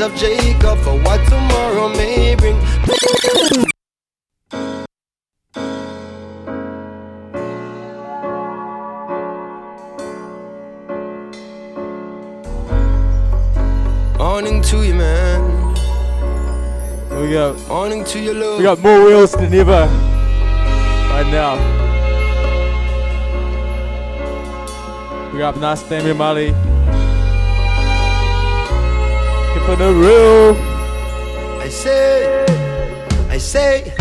sons 0.00 0.12
of 0.12 0.18
Jacob, 0.18 0.78
for 0.78 0.98
what 1.00 1.20
tomorrow 1.28 1.88
may 1.88 2.34
bring. 2.36 2.56
Morning 14.18 14.62
to 14.62 14.82
you, 14.82 14.94
man. 14.94 15.76
Here 17.08 17.20
we 17.20 17.30
go. 17.30 17.56
Morning 17.68 18.04
to 18.04 18.18
your 18.20 18.34
love. 18.34 18.58
We 18.58 18.64
got 18.64 18.78
more 18.80 19.04
wheels 19.04 19.32
than 19.32 19.52
ever 19.54 19.86
right 21.10 21.26
now. 21.30 21.56
We 25.32 25.38
got 25.38 25.56
nice 25.58 25.82
Damian 25.82 26.16
Keeping 29.70 29.86
it 29.86 29.92
real. 29.92 30.56
I 31.60 31.68
say, 31.68 32.44
I 33.28 33.38
say, 33.38 33.94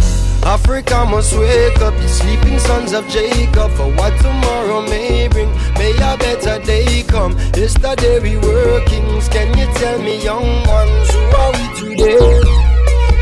Africa 0.44 1.06
must 1.06 1.38
wake 1.38 1.78
up, 1.82 1.94
you 2.02 2.08
sleeping 2.08 2.58
sons 2.58 2.92
of 2.92 3.08
Jacob, 3.08 3.70
for 3.74 3.94
what 3.94 4.20
tomorrow 4.20 4.82
may 4.82 5.28
bring. 5.28 5.52
May 5.76 5.92
a 5.98 6.18
better 6.18 6.58
day 6.66 7.04
come. 7.04 7.38
Yesterday 7.56 8.20
we 8.20 8.38
were 8.38 8.84
kings. 8.86 9.30
Can 9.30 9.56
you 9.60 9.72
tell 9.76 10.02
me, 10.02 10.24
young 10.24 10.66
ones, 10.66 11.12
who 11.12 11.22
are 11.38 11.52
we 11.52 11.66
today? 11.78 12.42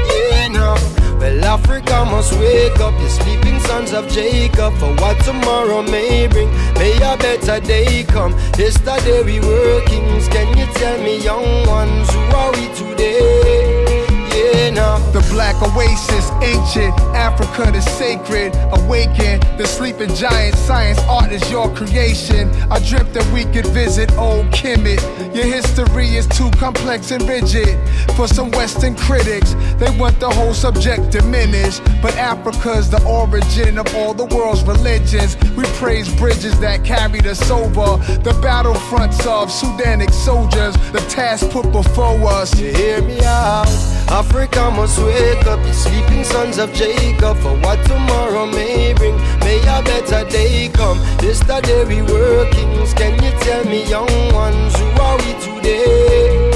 Yeah, 0.07 0.47
now. 0.47 0.75
Well, 1.19 1.43
Africa 1.43 2.05
must 2.05 2.31
wake 2.39 2.79
up, 2.79 2.97
you 3.01 3.09
sleeping 3.09 3.36
sons 3.67 3.91
of 3.91 4.07
Jacob, 4.07 4.73
for 4.79 4.91
what 5.01 5.19
tomorrow 5.25 5.81
may 5.83 6.27
bring. 6.27 6.49
May 6.79 6.95
a 7.03 7.17
better 7.17 7.59
day 7.59 8.05
come. 8.05 8.31
Yesterday 8.57 9.21
we 9.23 9.39
were 9.41 9.81
kings. 9.85 10.27
Can 10.29 10.47
you 10.57 10.65
tell 10.79 10.97
me, 11.03 11.21
young 11.21 11.67
ones, 11.67 12.09
who 12.13 12.21
are 12.41 12.51
we 12.53 12.65
today? 12.73 14.07
Yeah, 14.33 14.69
now. 14.71 14.97
The 15.11 15.21
black 15.33 15.61
ancient 16.41 16.93
Africa, 17.15 17.71
the 17.71 17.81
sacred, 17.81 18.53
awaken. 18.71 19.39
The 19.57 19.65
sleeping 19.65 20.13
giant, 20.15 20.55
science, 20.55 20.99
art 21.09 21.31
is 21.31 21.49
your 21.51 21.73
creation. 21.73 22.49
I 22.71 22.79
dreamt 22.79 23.13
that 23.13 23.25
we 23.33 23.45
could 23.45 23.67
visit 23.67 24.11
old 24.13 24.47
Kemet. 24.47 25.01
Your 25.35 25.45
history 25.45 26.15
is 26.15 26.27
too 26.27 26.49
complex 26.51 27.11
and 27.11 27.27
rigid 27.27 27.77
for 28.15 28.27
some 28.27 28.51
Western 28.51 28.95
critics. 28.95 29.53
They 29.77 29.89
want 29.97 30.19
the 30.19 30.29
whole 30.29 30.53
subject 30.53 31.11
diminished, 31.11 31.81
but 32.01 32.15
Africa's 32.15 32.89
the 32.89 33.03
origin 33.05 33.77
of 33.77 33.93
all 33.95 34.13
the 34.13 34.25
world's 34.25 34.63
religions. 34.63 35.37
We 35.55 35.63
praise 35.79 36.13
bridges 36.15 36.59
that 36.59 36.83
carried 36.83 37.27
us 37.27 37.49
over 37.49 37.97
the 38.21 38.37
battlefronts 38.41 39.25
of 39.25 39.49
Sudanic 39.49 40.11
soldiers. 40.11 40.75
The 40.91 41.03
task 41.09 41.49
put 41.49 41.71
before 41.71 42.17
us. 42.27 42.57
You 42.59 42.73
hear 42.73 43.01
me 43.01 43.19
out? 43.23 43.67
Africa 44.09 44.71
must 44.71 44.97
wake 44.99 45.45
up, 45.47 45.59
sleeping 45.77 46.23
sons 46.23 46.57
of 46.57 46.73
Jacob, 46.73 47.37
for 47.37 47.55
what 47.59 47.83
tomorrow 47.85 48.45
may 48.45 48.93
bring. 48.93 49.15
May 49.45 49.59
a 49.61 49.81
better 49.83 50.27
day 50.29 50.69
come. 50.73 50.97
Yesterday 51.21 51.85
we 51.85 52.01
were 52.01 52.49
kings. 52.51 52.93
Can 52.93 53.13
you 53.23 53.31
tell 53.41 53.63
me, 53.65 53.87
young 53.87 54.33
ones, 54.33 54.75
who 54.75 54.87
are 55.01 55.17
we 55.17 55.31
today? 55.39 56.47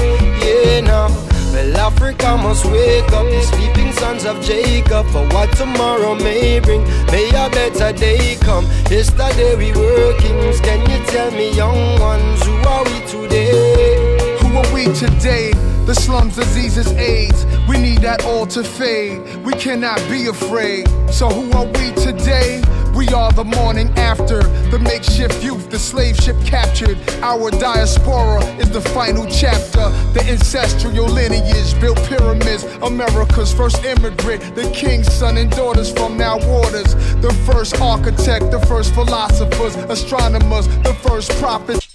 Yeah, 0.42 0.80
now. 0.80 1.08
Well, 1.52 1.76
Africa 1.76 2.36
must 2.36 2.64
wake 2.64 3.12
up, 3.12 3.26
you 3.30 3.42
sleeping 3.42 3.92
sons 3.92 4.24
of 4.24 4.40
Jacob, 4.42 5.06
for 5.08 5.24
what 5.34 5.54
tomorrow 5.56 6.14
may 6.14 6.60
bring. 6.60 6.82
May 7.12 7.28
a 7.28 7.48
better 7.50 7.92
day 7.92 8.36
come. 8.40 8.64
Yesterday 8.90 9.54
we 9.56 9.70
were 9.72 10.18
kings. 10.18 10.60
Can 10.60 10.80
you 10.90 11.04
tell 11.06 11.30
me, 11.32 11.54
young 11.54 12.00
ones, 12.00 12.42
who 12.42 12.54
are 12.66 12.84
we 12.84 12.98
today? 13.06 14.38
Who 14.40 14.56
are 14.56 14.74
we 14.74 14.84
today? 14.94 15.52
The 15.86 15.94
slums, 15.94 16.36
diseases, 16.36 16.92
AIDS. 16.92 17.44
We 17.68 17.76
need 17.76 17.98
that 18.02 18.24
all 18.24 18.46
to 18.46 18.62
fade. 18.62 19.20
We 19.44 19.52
cannot 19.54 19.98
be 20.08 20.28
afraid. 20.28 20.88
So 21.10 21.28
who 21.28 21.50
are 21.52 21.66
we 21.66 21.90
today? 22.00 22.62
We 22.94 23.08
are 23.08 23.32
the 23.32 23.44
morning 23.44 23.88
after, 23.96 24.42
the 24.70 24.78
makeshift 24.78 25.42
youth, 25.42 25.70
the 25.70 25.78
slave 25.78 26.16
ship 26.16 26.36
captured. 26.44 26.98
Our 27.22 27.50
diaspora 27.50 28.44
is 28.58 28.70
the 28.70 28.80
final 28.80 29.26
chapter. 29.26 29.88
The 30.12 30.24
ancestral 30.28 31.06
lineage 31.06 31.80
built 31.80 31.98
pyramids. 32.04 32.64
America's 32.82 33.52
first 33.52 33.82
immigrant, 33.84 34.54
the 34.54 34.70
king's 34.74 35.12
son 35.12 35.36
and 35.36 35.50
daughters 35.50 35.90
from 35.90 36.16
Nile 36.16 36.38
waters. 36.46 36.94
The 37.16 37.32
first 37.44 37.80
architect, 37.80 38.50
the 38.50 38.60
first 38.66 38.94
philosophers, 38.94 39.74
astronomers, 39.74 40.68
the 40.84 40.94
first 41.02 41.30
prophets. 41.40 41.88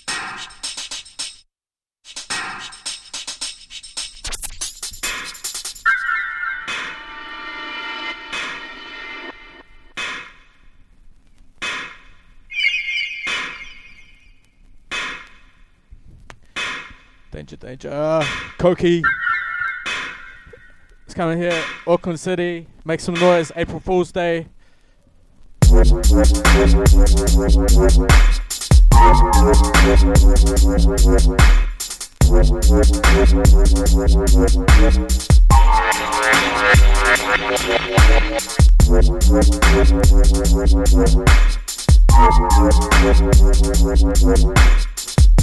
danger, 17.47 17.65
danger. 17.65 18.23
Koki. 18.57 19.01
It's 21.05 21.13
coming 21.13 21.37
here. 21.37 21.63
Auckland 21.85 22.19
City. 22.19 22.67
Make 22.83 22.99
some 22.99 23.15
noise. 23.15 23.51
April 23.55 23.79
Fool's 23.79 24.11
Day. 24.11 24.47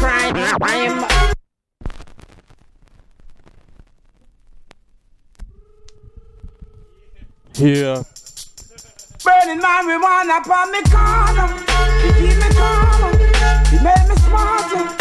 crime. 0.00 0.34
Yeah. 7.54 8.02
Burning 9.22 9.60
marijuana 9.60 10.40
upon 10.40 10.72
corner. 10.90 11.48
He 12.00 12.08
keep 12.18 12.36
me 12.40 12.48
calm. 12.56 13.12
He 13.66 13.78
made 13.84 14.08
me 14.08 14.16
smarter. 14.16 14.99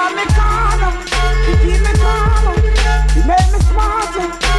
on 0.00 0.16
me 0.16 0.24
corner. 0.36 0.92
You 1.46 1.54
keep 1.62 1.80
me 1.86 1.92
calm. 2.00 2.56
You 3.14 3.22
make 3.24 3.52
me 3.52 3.60
smarter. 3.68 4.49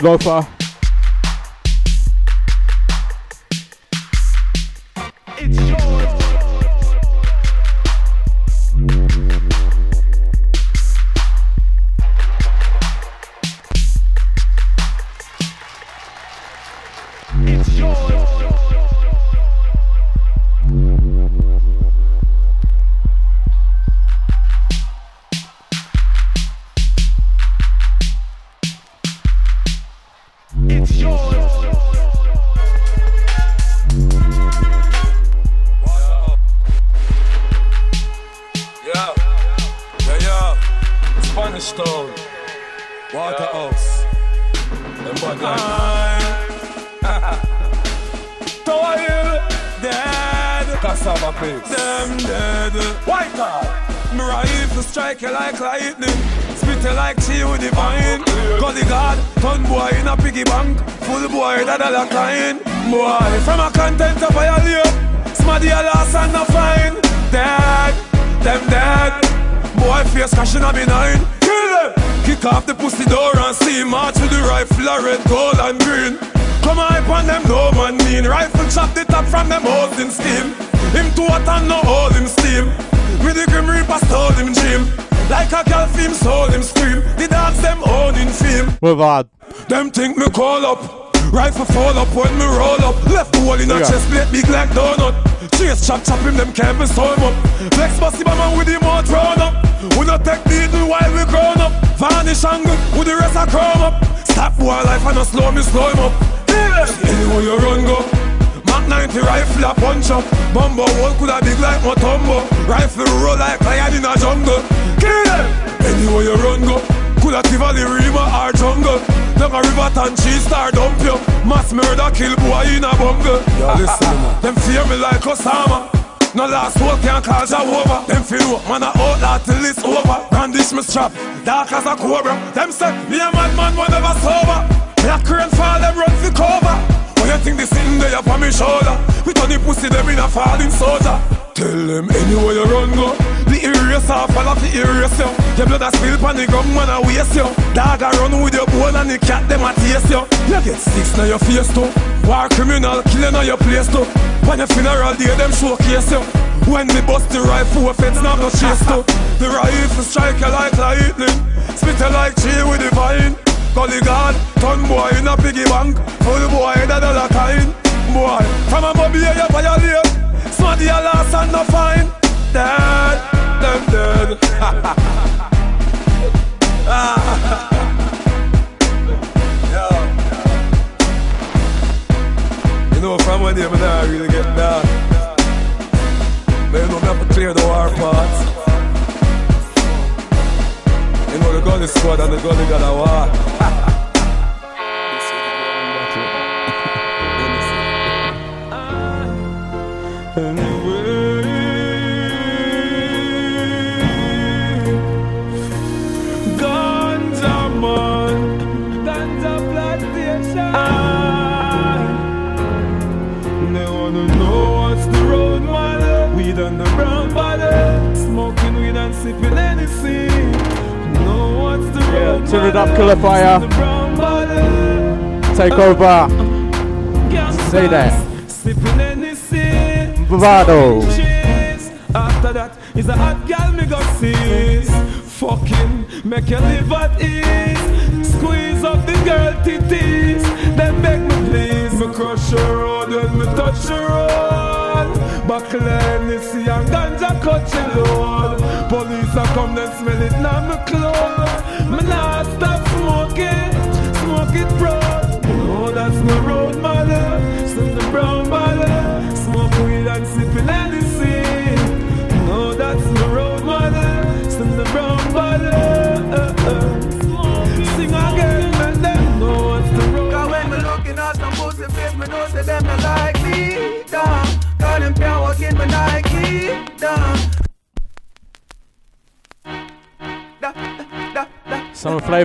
Mitläufer 0.00 0.59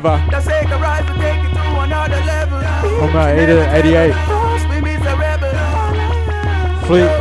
flavor. 0.02 0.18
Come 3.00 3.16
out, 3.16 3.38
88. 3.38 4.14
Fleet. 6.86 7.12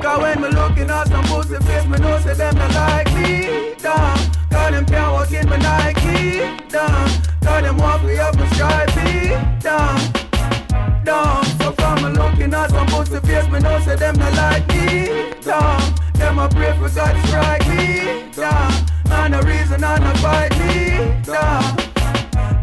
Cause 0.00 0.22
when 0.22 0.40
me 0.40 0.48
looking 0.48 0.90
at 0.90 1.08
some 1.08 1.24
pussy 1.24 1.56
face, 1.64 1.86
me 1.86 1.98
know 1.98 2.18
them 2.18 2.54
not 2.56 2.74
like 2.74 3.14
me. 3.14 3.74
Damn, 3.78 4.16
cause 4.50 4.70
them 4.70 4.86
can't 4.86 5.12
walk 5.12 5.32
in 5.32 5.48
my 5.48 5.56
Nike. 5.56 6.38
Damn, 6.68 7.08
cause 7.42 7.62
them 7.62 7.76
walk 7.78 8.02
me 8.04 8.18
up 8.18 8.36
my 8.36 8.46
stripey. 8.50 9.30
Damn, 9.60 10.12
damn. 11.04 11.44
So 11.58 11.72
from 11.72 12.02
me 12.02 12.18
looking 12.18 12.54
at 12.54 12.70
some 12.70 12.86
pussy 12.86 13.20
face, 13.26 13.48
me 13.48 13.58
know 13.58 13.78
them 13.80 14.16
not 14.16 14.32
like 14.34 14.68
me. 14.68 15.34
Damn, 15.40 15.94
them 16.12 16.38
a 16.38 16.48
pray 16.48 16.72
for 16.78 16.88
God 16.94 17.14
to 17.14 17.26
strike 17.26 17.68
me 17.68 18.25
no 19.36 19.48
reason 19.48 19.84
and 19.84 20.02
no 20.02 20.12
bite 20.22 20.58
me 20.58 21.22
down, 21.22 21.76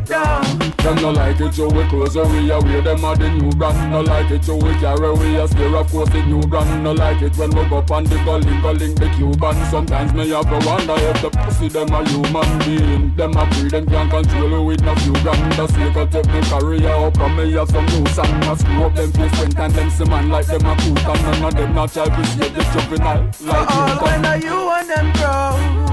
down. 0.06 0.60
Them 0.84 0.96
no 0.96 1.12
like 1.12 1.40
it, 1.40 1.54
so 1.54 1.70
we 1.70 1.84
close 1.88 2.16
and 2.16 2.30
we 2.32 2.52
away 2.52 2.82
them 2.82 3.06
are 3.06 3.16
the 3.16 3.30
new 3.30 3.50
brand. 3.52 3.92
No 3.92 4.02
like 4.02 4.32
it, 4.32 4.44
so 4.44 4.56
we 4.56 4.74
carry 4.76 5.12
we 5.14 5.36
a 5.38 5.48
scare 5.48 5.76
of 5.76 5.90
course 5.92 6.10
the 6.10 6.22
new 6.26 6.42
brand. 6.42 6.84
No 6.84 6.92
like 6.92 7.22
it 7.22 7.38
when 7.38 7.52
we 7.52 7.64
go 7.70 7.86
on 7.90 8.04
the 8.04 8.18
calling, 8.26 8.62
calling 8.62 8.96
the 8.96 9.10
Cuban. 9.16 9.56
Sometimes 9.70 10.14
me 10.14 10.30
have 10.30 10.50
to 10.50 10.68
wonder 10.68 10.96
if 10.98 11.22
the 11.22 11.30
pussy 11.30 11.70
them 11.70 11.90
a 11.94 12.04
human 12.10 12.60
being. 12.60 13.16
Them 13.16 13.38
a 13.38 13.46
breed, 13.46 13.72
them 13.72 13.86
can't 13.86 14.10
control 14.10 14.54
it 14.56 14.66
with 14.66 14.82
no 14.84 14.96
few 14.96 15.14
grand. 15.22 15.54
The 15.54 15.68
snake 15.68 15.96
a 15.96 16.06
take 16.08 16.28
me 16.28 16.42
carry 16.42 16.86
up 16.86 17.18
and 17.18 17.38
me 17.38 17.52
have 17.54 17.70
some 17.70 17.86
new 17.86 18.06
song. 18.08 18.44
I 18.44 18.56
screw 18.56 18.84
up 18.84 18.96
them 18.96 19.12
face 19.14 19.32
strength 19.34 19.60
and 19.60 19.74
them 19.74 20.10
man 20.10 20.30
like 20.30 20.48
them 20.48 20.66
a 20.66 20.76
cool, 20.82 20.98
and 20.98 21.22
none 21.22 21.46
of 21.46 21.56
them 21.56 21.76
not 21.76 21.94
child, 21.94 22.12
we 22.18 22.24
the 22.24 22.64
juvenile. 22.74 23.32
Like 23.42 23.70
uh-uh, 23.70 23.88
so 23.88 24.06
all 24.06 24.06
when 24.06 24.26
are 24.26 24.38
you 24.38 24.70
and 24.72 24.90
them 24.90 25.14
grow? 25.14 25.93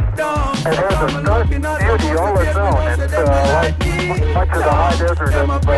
And 0.21 0.75
there's 0.77 0.93
a 0.93 1.09
stark 1.21 1.49
beauty 1.49 2.09
all 2.17 2.37
its 2.37 2.55
own. 2.55 2.99
It's 2.99 3.13
like 3.13 3.79
much 4.33 4.49
of 4.49 4.63
the 4.63 4.71
high 4.71 4.97
desert 4.97 5.33
of 5.33 5.47
the 5.49 5.73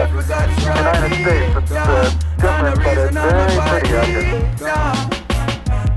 United 0.60 1.14
States. 1.24 1.56
It's 1.58 1.72
uh, 1.72 2.12
different, 2.38 2.78
very 3.14 3.56
pretty. 3.70 3.94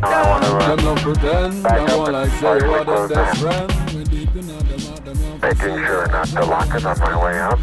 I 0.03 0.23
want 0.29 0.45
to 0.45 0.51
run. 0.53 0.67
Back 1.63 1.81
up 1.91 2.09
like 2.09 2.31
and. 2.41 2.67
Making 5.43 5.77
sure 5.85 6.07
not 6.09 6.29
to 6.29 6.45
lock 6.45 6.75
it 6.75 6.85
on 6.85 6.99
my 6.99 7.25
way 7.25 7.39
up. 7.41 7.59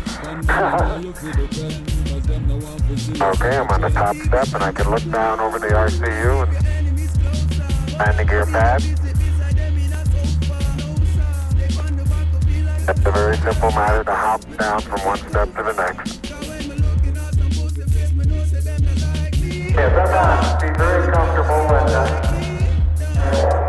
okay, 3.22 3.58
I'm 3.58 3.70
on 3.70 3.82
the 3.82 3.90
top 3.90 4.16
step 4.18 4.54
and 4.54 4.64
I 4.64 4.72
can 4.72 4.90
look 4.90 5.04
down 5.12 5.40
over 5.40 5.60
the 5.60 5.68
RCU 5.68 6.48
and 6.48 6.58
find 7.92 8.20
the 8.20 8.26
gear 8.26 8.46
pad. 8.46 9.13
It's 12.86 13.00
a 13.06 13.12
very 13.12 13.38
simple 13.38 13.72
matter 13.72 14.04
to 14.04 14.12
hop 14.14 14.42
down 14.58 14.82
from 14.82 15.00
one 15.06 15.18
step 15.18 15.56
to 15.56 15.64
the 15.64 15.72
next. 15.72 16.20
I'm 19.78 20.14
on. 20.14 20.62
Be 20.62 20.78
very 20.78 21.12
comfortable 21.14 21.76
and 21.76 21.90
uh, 21.90 23.63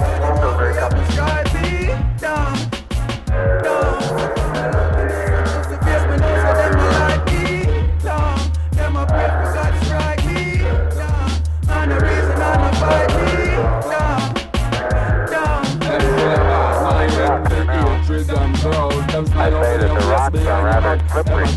I 19.15 19.23
say 19.23 19.79
that 19.79 19.81
the 19.95 19.95
rocks 20.11 20.41
are 20.41 20.65
rather 20.65 20.99
slippery. 21.09 21.47
Have 21.47 21.57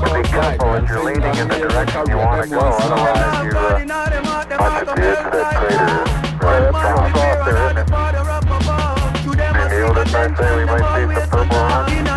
to 0.00 0.10
be 0.10 0.22
careful 0.28 0.70
as 0.74 0.88
you're 0.90 1.04
leaning 1.04 1.36
in 1.38 1.46
the 1.46 1.54
direction 1.54 2.02
you 2.10 2.16
want 2.16 2.42
to 2.42 2.48
go, 2.50 2.58
otherwise 2.58 3.44
you 3.46 3.52
uh, 3.56 3.78
might 4.58 4.82
appear 4.82 5.14
to 5.14 5.30
that 5.30 5.54
crater 5.54 6.02
right 6.44 6.72
down 6.72 7.06
across 7.06 7.46
there, 7.46 7.62
isn't 7.62 7.78
it? 7.78 7.86
And 9.54 9.70
Neil, 9.70 9.94
didn't 9.94 10.16
I 10.16 10.34
say 10.34 10.50
we 10.56 10.64
might 10.64 10.82
see 10.96 11.06
some 11.14 11.30
purple 11.30 11.58
rock? 11.58 11.86
Find 11.86 12.08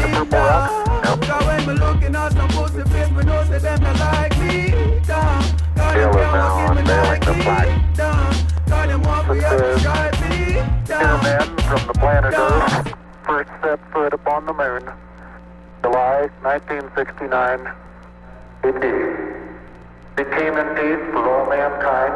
a 0.00 0.02
purple 0.08 0.38
rock? 0.38 0.70
Nope. 1.04 1.20
Neil 5.94 6.08
is 6.08 6.14
now 6.32 6.72
unveiling 6.72 7.20
the 7.20 7.34
flag. 7.44 7.68
This 9.28 9.44
is 9.44 9.82
two 9.82 10.17
men 11.22 11.56
from 11.68 11.86
the 11.86 11.94
planet 11.98 12.34
Earth. 12.36 12.94
First 13.24 13.50
set 13.62 13.80
foot 13.92 14.12
upon 14.12 14.46
the 14.46 14.52
moon. 14.52 14.82
July 15.82 16.28
1969. 16.42 17.68
Indeed. 18.64 19.28
Became 20.16 20.56
indeed 20.58 20.98
for 21.12 21.22
all 21.28 21.48
mankind. 21.48 22.14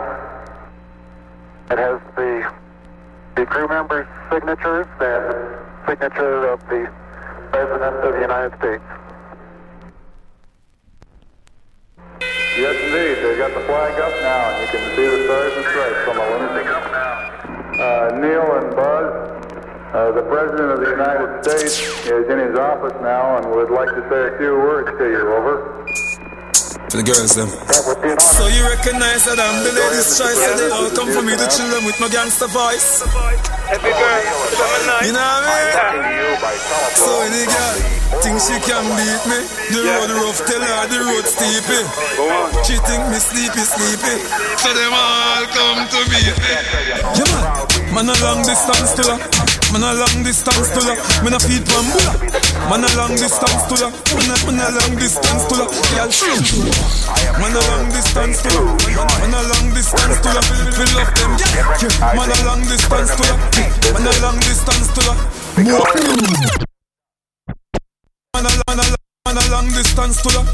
It 1.71 1.79
has 1.79 2.01
the, 2.17 2.53
the 3.37 3.47
crew 3.47 3.69
members' 3.69 4.09
signatures 4.31 4.87
and 5.01 5.25
signature 5.87 6.47
of 6.49 6.61
the 6.69 6.91
President 7.53 7.97
of 8.05 8.15
the 8.15 8.21
United 8.21 8.59
States. 8.59 8.83
Yes, 12.59 12.77
indeed. 12.85 13.17
They've 13.25 13.39
got 13.39 13.55
the 13.55 13.65
flag 13.67 13.99
up 14.01 14.13
now, 14.23 14.51
and 14.51 14.63
you 14.63 14.69
can 14.79 14.97
see 14.97 15.07
the 15.07 15.25
stars 15.25 15.53
and 15.57 15.65
stripes 15.67 16.09
on 16.09 16.17
the 16.17 16.23
lunar. 16.23 17.32
Uh, 17.79 18.19
Neil 18.21 18.59
and 18.59 18.77
Buzz, 18.77 19.33
uh, 19.95 20.13
the 20.13 20.23
President 20.29 20.73
of 20.73 20.81
the 20.81 20.91
United 20.91 21.43
States 21.43 21.81
is 22.05 22.29
in 22.29 22.39
his 22.39 22.59
office 22.59 22.93
now 23.01 23.39
and 23.39 23.51
would 23.51 23.71
like 23.71 23.89
to 23.89 24.07
say 24.11 24.35
a 24.35 24.39
few 24.39 24.53
words 24.57 24.91
to 24.99 25.09
you. 25.09 25.33
Over. 25.33 26.02
To 26.93 27.01
the 27.01 27.09
girls 27.09 27.33
them. 27.33 27.49
So 28.21 28.53
you 28.53 28.69
recognize 28.69 29.25
that 29.25 29.41
I'm 29.41 29.65
the 29.65 29.73
ladies' 29.73 30.13
choice 30.13 30.37
and 30.45 30.61
they 30.61 30.69
all 30.69 30.93
come 30.93 31.09
for 31.09 31.25
me 31.25 31.33
to 31.33 31.47
chill 31.49 31.65
them 31.73 31.89
with 31.89 31.97
my 31.97 32.13
gangster 32.13 32.53
voice. 32.53 33.01
Every 33.73 33.97
girl, 33.97 34.21
You 35.01 35.17
know 35.17 35.25
what 35.25 35.41
I 35.41 35.57
mean? 35.57 36.37
So 36.93 37.09
any 37.25 37.49
girl 37.49 37.77
think 38.21 38.37
she 38.45 38.61
can 38.69 38.85
beat 38.93 39.25
me, 39.25 39.41
the 39.73 39.81
road 39.89 40.13
rough, 40.21 40.45
tell 40.45 40.61
her 40.61 40.85
the 40.93 41.01
road 41.01 41.25
steepy. 41.25 41.81
She 42.69 42.77
think 42.85 43.09
me 43.09 43.17
sleepy, 43.25 43.65
sleepy. 43.65 44.17
So 44.61 44.77
them 44.77 44.93
all 44.93 45.49
come 45.49 45.89
to 45.97 46.01
me. 46.13 46.21
Yeah 47.17 47.25
man, 47.89 48.05
man 48.05 48.13
a 48.13 48.17
long 48.21 48.45
distance 48.45 48.93
her. 49.01 49.52
Man 49.73 49.83
a 49.85 49.95
long 49.97 50.23
distance 50.23 50.69
to 50.77 50.81
her. 50.85 50.97
Man 51.25 51.33
a 51.33 51.41
feed 51.41 51.65
bambula. 51.65 52.13
Man 52.69 52.85
a 52.85 52.89
long 52.93 53.17
distance 53.17 53.65
to 53.73 53.75
her. 53.81 53.89
Man 54.13 54.29
a, 54.29 54.37
man 54.45 54.61
a 54.61 54.69
long 54.69 54.93
distance 55.01 55.49
to 55.49 55.55
her. 55.57 55.69
Girl, 55.97 56.13
Man 57.41 57.57
a 57.57 57.61
long 57.73 57.89
distance 57.89 58.43
to 58.45 58.53
her. 58.53 58.69
Man 59.17 59.33
a 59.33 59.41
long 59.49 59.73
distance 59.73 60.21
to 60.21 60.29
her. 60.29 60.45
Fill 60.77 61.01
up 61.01 61.09
them. 61.17 61.33
Man 62.13 62.29
a 62.29 62.37
long 62.45 62.61
distance 62.69 63.17
to 63.17 63.25
her. 63.25 63.37
Man 63.97 64.05
a 64.05 64.13
long 64.21 64.39
distance 64.45 64.93
to. 64.93 65.01
More. 65.65 65.89
Man 68.37 68.45
a, 68.45 69.45
long 69.49 69.69
distance 69.73 70.21
to 70.21 70.29
her. 70.37 70.45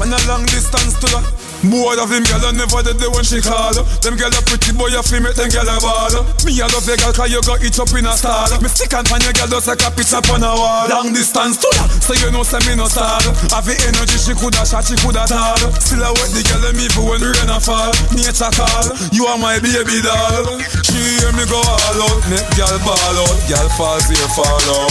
Man 0.00 0.12
a 0.16 0.28
long 0.28 0.44
distance 0.48 0.96
to 0.96 1.08
her. 1.12 1.51
Boy 1.62 1.94
of 1.94 2.10
him 2.10 2.26
girl, 2.26 2.42
I 2.42 2.50
never 2.50 2.82
did 2.82 2.98
the 2.98 3.06
one 3.14 3.22
she 3.22 3.38
call 3.38 3.70
Them 4.02 4.18
girl 4.18 4.34
a 4.34 4.42
pretty 4.42 4.74
boy, 4.74 4.90
a 4.98 4.98
feel 4.98 5.22
make 5.22 5.38
them 5.38 5.46
girl 5.46 5.70
a 5.70 5.78
ball 5.78 6.10
Me 6.42 6.58
a 6.58 6.66
love 6.66 6.82
your 6.82 6.98
girl 6.98 7.14
cause 7.14 7.30
you 7.30 7.38
got 7.46 7.62
it 7.62 7.78
up 7.78 7.94
in 7.94 8.02
a 8.02 8.18
star 8.18 8.50
Me 8.58 8.66
stick 8.66 8.90
and 8.90 9.06
pan 9.06 9.22
your 9.22 9.30
girl 9.30 9.46
just 9.46 9.70
like 9.70 9.78
a 9.86 9.90
picture 9.94 10.18
on 10.34 10.42
a 10.42 10.50
wall. 10.50 10.90
Long 10.90 11.14
distance 11.14 11.62
to 11.62 11.70
her, 11.78 11.86
so 12.02 12.18
you 12.18 12.34
know 12.34 12.42
say 12.42 12.58
me 12.66 12.74
no 12.74 12.90
star 12.90 13.22
Have 13.54 13.62
the 13.62 13.78
energy, 13.86 14.18
she 14.18 14.34
coulda 14.34 14.66
shot, 14.66 14.82
she 14.82 14.98
coulda 14.98 15.22
tall. 15.30 15.54
Still 15.78 16.02
I 16.02 16.10
wet 16.18 16.34
the 16.34 16.42
girl 16.42 16.66
them 16.66 16.82
even 16.82 17.04
when 17.06 17.22
rain 17.22 17.46
a 17.46 17.62
fall. 17.62 17.94
Nature 18.10 18.50
call, 18.58 18.86
you 19.14 19.30
are 19.30 19.38
my 19.38 19.62
baby 19.62 20.02
doll. 20.02 20.58
She 20.82 20.98
hear 20.98 21.30
me 21.30 21.46
go 21.46 21.62
all 21.62 21.98
out, 22.10 22.18
make 22.26 22.50
girl 22.58 22.74
ball 22.82 23.16
out. 23.22 23.38
Girl 23.46 23.68
falls 23.78 24.10
here, 24.10 24.30
fall 24.34 24.50
out. 24.50 24.90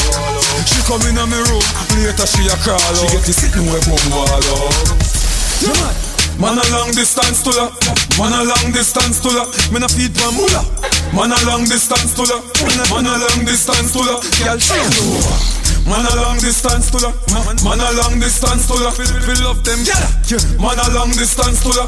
She 0.64 0.80
come 0.88 1.04
in 1.04 1.20
my 1.20 1.36
room, 1.52 1.68
later 2.00 2.24
she 2.24 2.48
a 2.48 2.56
crawl 2.64 2.80
out. 2.80 2.96
She 2.96 3.12
get 3.12 3.28
to 3.28 3.34
sit 3.36 3.52
where 3.60 3.84
boom 3.84 4.08
wall 4.08 4.40
out. 4.40 4.72
Yeah 5.68 6.11
man 6.42 6.58
a 6.58 6.66
long 6.74 6.92
distance 6.92 7.44
to 7.44 7.52
la 7.52 7.70
Man 8.18 8.34
a 8.34 8.44
long 8.44 8.72
distance 8.74 9.22
to 9.22 9.30
la 9.30 9.46
Man 9.72 9.84
a 9.84 9.88
feed 9.88 10.12
one 10.18 10.36
mula 10.36 10.66
Man 11.14 11.32
a 11.32 11.38
long 11.46 11.64
distance 11.66 12.14
to 12.16 12.24
la 12.26 12.42
Man 12.90 13.06
a, 13.06 13.14
long 13.14 13.46
distance 13.46 13.94
to 13.94 14.00
la 14.00 14.20
Girl 14.42 14.58
she 14.58 15.61
Man 15.86 16.06
a 16.06 16.14
long 16.22 16.38
distance 16.38 16.92
to 16.92 16.98
la 17.02 17.12
Man, 17.34 17.80
a 17.82 17.90
long 17.98 18.20
distance 18.20 18.68
to 18.68 18.76
Feel, 18.92 19.08
feel 19.26 19.42
love 19.44 19.64
them. 19.66 19.80
Man 20.62 20.78
a 20.78 20.88
long 20.94 21.12
distance 21.18 21.64
to 21.66 21.72
la 21.74 21.86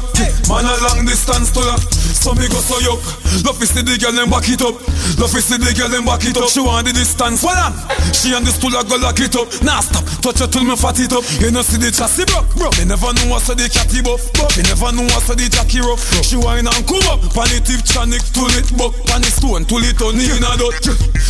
Man 0.50 0.66
a 0.66 0.74
long 0.82 1.06
distance 1.06 1.50
to 1.52 1.60
la 1.60 1.76
So 1.78 2.34
me 2.34 2.48
go 2.48 2.58
so 2.58 2.76
up 2.90 3.00
Love 3.46 3.60
is 3.62 3.70
see 3.70 3.82
the 3.82 3.98
girl 3.98 4.14
them 4.14 4.30
back 4.30 4.46
it 4.48 4.62
up. 4.62 4.78
Love 5.18 5.34
is 5.34 5.44
see 5.46 5.58
the 5.58 5.70
girl 5.74 5.90
them 5.90 6.06
back 6.06 6.24
it 6.24 6.36
up. 6.38 6.48
She 6.48 6.62
want 6.62 6.86
the 6.86 6.92
distance. 6.94 7.42
Well 7.42 7.58
on 7.58 7.74
She 8.14 8.34
and 8.34 8.46
the 8.46 8.52
stool 8.54 8.74
go 8.86 8.96
lock 8.98 9.18
it 9.20 9.34
up. 9.36 9.50
Nah 9.62 9.82
stop. 9.82 10.06
Touch 10.22 10.40
her 10.42 10.48
till 10.48 10.64
me 10.64 10.74
fat 10.74 10.98
it 10.98 11.12
up. 11.12 11.24
You 11.38 11.50
know 11.50 11.62
see 11.62 11.78
the 11.78 11.90
chassis 11.90 12.26
broke 12.26 12.50
bro. 12.54 12.70
Me 12.78 12.86
never 12.86 13.10
know 13.14 13.30
what's 13.30 13.50
the 13.50 13.66
catty 13.70 14.02
buff 14.02 14.22
Me 14.58 14.62
never 14.66 14.90
know 14.94 15.06
what's 15.14 15.30
the 15.30 15.46
Jackie 15.50 15.84
rough 15.84 16.02
She 16.24 16.34
wine 16.40 16.66
and 16.66 16.84
come 16.86 17.04
up. 17.10 17.20
Panitive 17.34 17.82
chanic 17.86 18.24
Tull 18.34 18.50
it 18.58 18.70
buck. 18.74 18.94
Pan 19.06 19.22
it 19.22 19.34
stone 19.34 19.64
Tull 19.66 19.84
it 19.84 20.00
on 20.02 20.18
in 20.18 20.42
a 20.42 20.52
dot. 20.58 20.74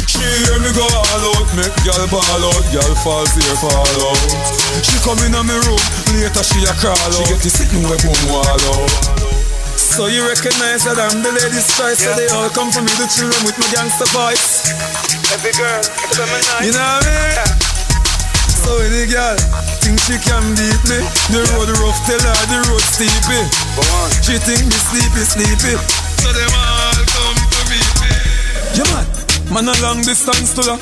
She 0.09 0.23
hear 0.23 0.59
me 0.61 0.71
go 0.73 0.85
all 0.85 1.25
out 1.35 1.49
Make 1.57 1.75
girl 1.83 2.05
ball 2.09 2.45
out 2.47 2.54
Girl 2.75 2.95
falls 3.03 3.31
here 3.35 3.59
fall 3.59 3.87
out. 4.07 4.19
She 4.83 4.99
come 5.03 5.19
in 5.27 5.35
a 5.35 5.43
me 5.47 5.55
room 5.67 5.83
Later 6.19 6.43
she 6.43 6.63
a 6.67 6.73
crawl 6.79 6.95
out. 6.95 7.15
She 7.15 7.23
get 7.27 7.41
to 7.43 7.51
sitting 7.51 7.83
where 7.87 7.99
boom 8.03 8.19
wall 8.31 8.47
out. 8.47 8.91
So 9.75 10.07
you 10.11 10.27
recognize 10.27 10.83
that 10.91 10.99
I'm 10.99 11.23
the 11.23 11.31
lady's 11.31 11.71
choice 11.79 12.03
So 12.03 12.11
they 12.19 12.27
all 12.35 12.51
come 12.51 12.71
for 12.75 12.83
me 12.83 12.91
to 12.99 13.07
chill 13.07 13.31
them 13.31 13.43
with 13.47 13.55
my 13.59 13.69
gangster 13.71 14.11
voice 14.11 14.71
Every 15.31 15.55
girl, 15.55 15.83
You 16.63 16.75
know 16.75 16.83
what 16.83 17.07
I 17.07 17.15
mean? 17.15 17.65
So 18.65 18.81
any 18.81 19.05
girl 19.07 19.37
think 19.85 20.01
she 20.09 20.17
can 20.19 20.43
beat 20.57 20.83
me? 20.89 20.99
The 21.29 21.45
road 21.53 21.69
rough, 21.79 22.01
tell 22.09 22.17
her 22.17 22.45
the 22.49 22.59
road 22.73 22.81
steepy. 22.81 23.45
She 24.25 24.41
think 24.41 24.65
me 24.65 24.79
sleepy, 24.89 25.23
sleepy. 25.23 25.77
So 26.25 26.33
them 26.33 26.49
all 26.57 26.97
come 27.13 27.37
to 27.37 27.61
meet 27.69 27.95
me. 28.01 28.15
Yeah 28.81 28.89
man 28.89 29.04
Man 29.55 29.69
a 29.69 29.73
long 29.83 30.03
distance 30.03 30.53
to 30.55 30.63
la 30.67 30.75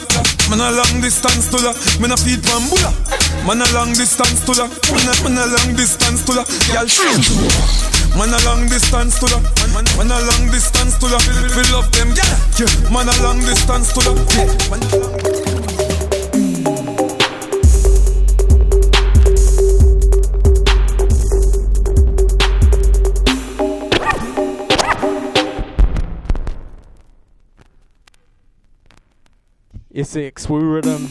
Man 0.49 0.61
a 0.61 0.73
long 0.73 1.01
distance 1.03 1.49
to 1.49 1.59
la 1.61 1.75
Man 2.01 2.13
a 2.13 2.17
feed 2.17 2.41
bambula 2.41 2.89
Man 3.45 3.61
a 3.61 3.69
long 3.75 3.93
distance 3.93 4.41
to 4.47 4.53
la 4.57 4.67
Man 4.89 5.09
a, 5.09 5.13
man 5.23 5.37
a 5.37 5.45
long 5.53 5.77
distance 5.77 6.25
to 6.25 6.33
la 6.33 6.43
Girl 6.73 6.89
she 6.89 7.05
Man 8.17 8.33
a 8.33 8.41
long 8.49 8.67
distance 8.73 9.21
to 9.21 9.27
la 9.29 9.41
Man, 9.77 9.85
man 10.01 10.11
a 10.11 10.25
long 10.25 10.51
distance 10.51 10.97
to 10.97 11.07
Feel, 11.07 11.49
feel 11.53 11.77
love 11.77 11.93
them 11.93 12.17
yeah. 12.17 12.91
Man 12.91 13.13
a 13.13 13.23
long 13.23 13.41
distance 13.41 13.93
to 13.93 14.01
la 14.09 14.17
yeah. 14.41 15.72
Man 29.95 30.01
a 30.01 30.01
long 30.01 30.03
Essex 30.03 30.49
Woo 30.49 30.61
Rhythm. 30.61 31.07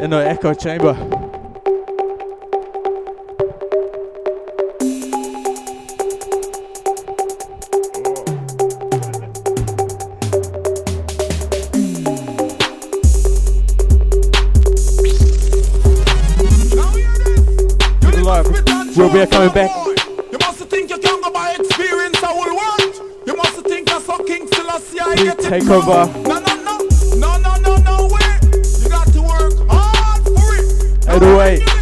in 0.00 0.10
the 0.10 0.16
echo 0.16 0.54
chamber. 0.54 0.92
Live. 18.22 18.96
We'll 18.96 19.12
be 19.12 19.30
coming 19.30 19.54
back. 19.54 19.70
You 20.32 20.38
it. 31.16 31.22
808. 31.22 31.75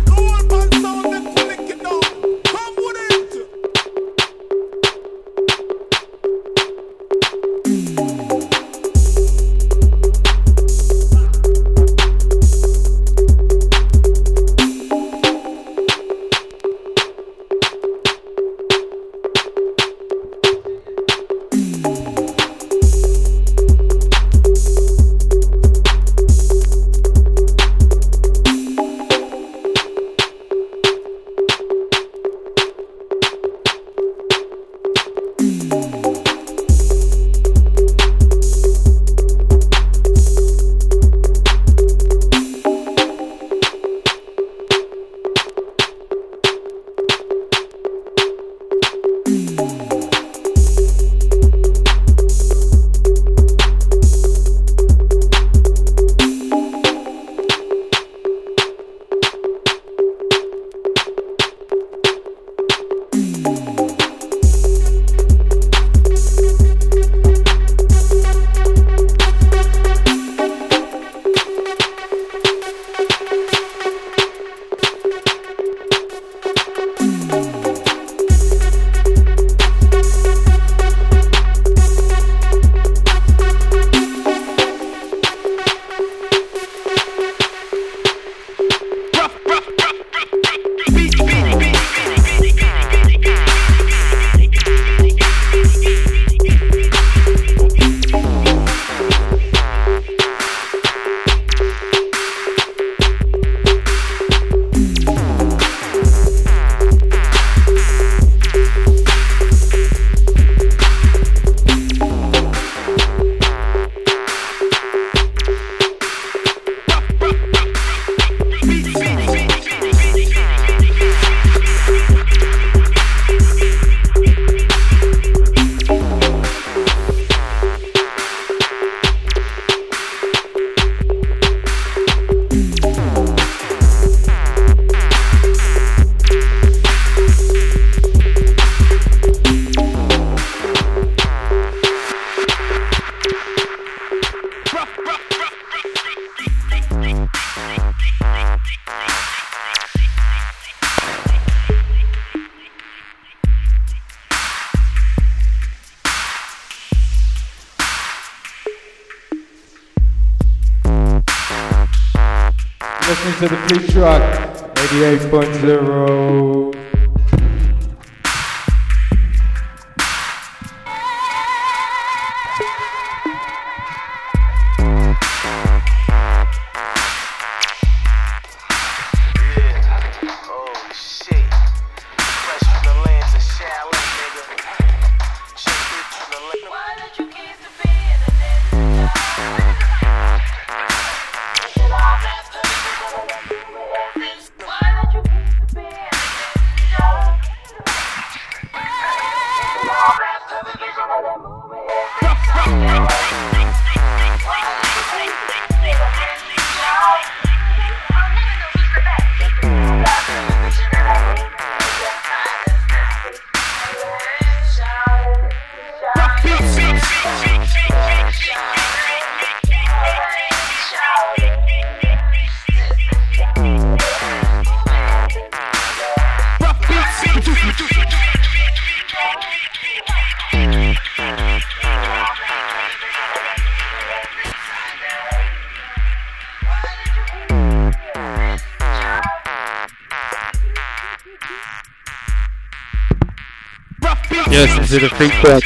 Into 244.95 245.09
the 245.09 245.29
Truck 245.41 245.63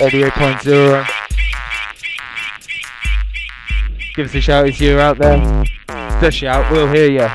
88.0. 0.00 1.06
Give 4.16 4.26
us 4.26 4.34
a 4.34 4.40
shout 4.40 4.66
if 4.66 4.80
you're 4.80 4.98
out 4.98 5.16
there. 5.18 5.64
Just 5.86 6.22
a 6.24 6.30
shout, 6.32 6.72
we'll 6.72 6.92
hear 6.92 7.08
you. 7.08 7.28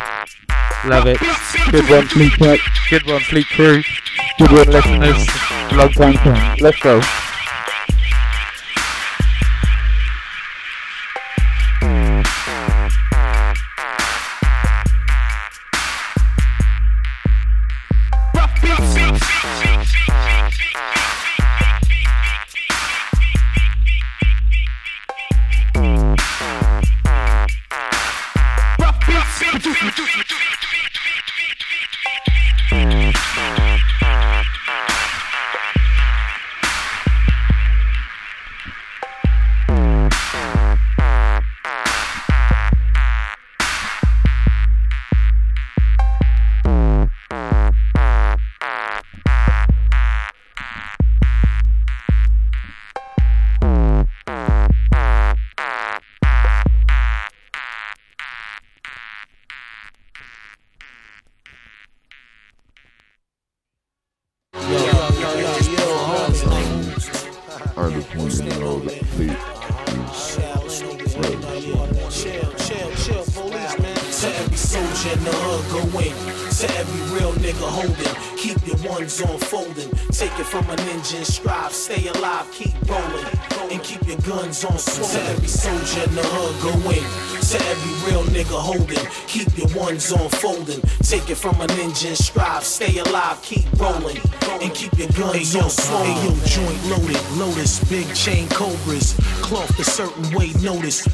Love 0.90 1.08
it. 1.08 1.18
Good 1.72 1.90
one, 1.90 2.08
Fleet. 2.08 2.34
Good 2.90 3.08
one, 3.08 3.22
Fleet 3.22 3.48
Crew. 3.48 3.82
Good 4.38 4.52
one, 4.52 4.68
listeners. 4.68 5.28
Long 5.72 5.94
time. 5.94 6.58
Let's 6.60 6.80
go. 6.82 7.02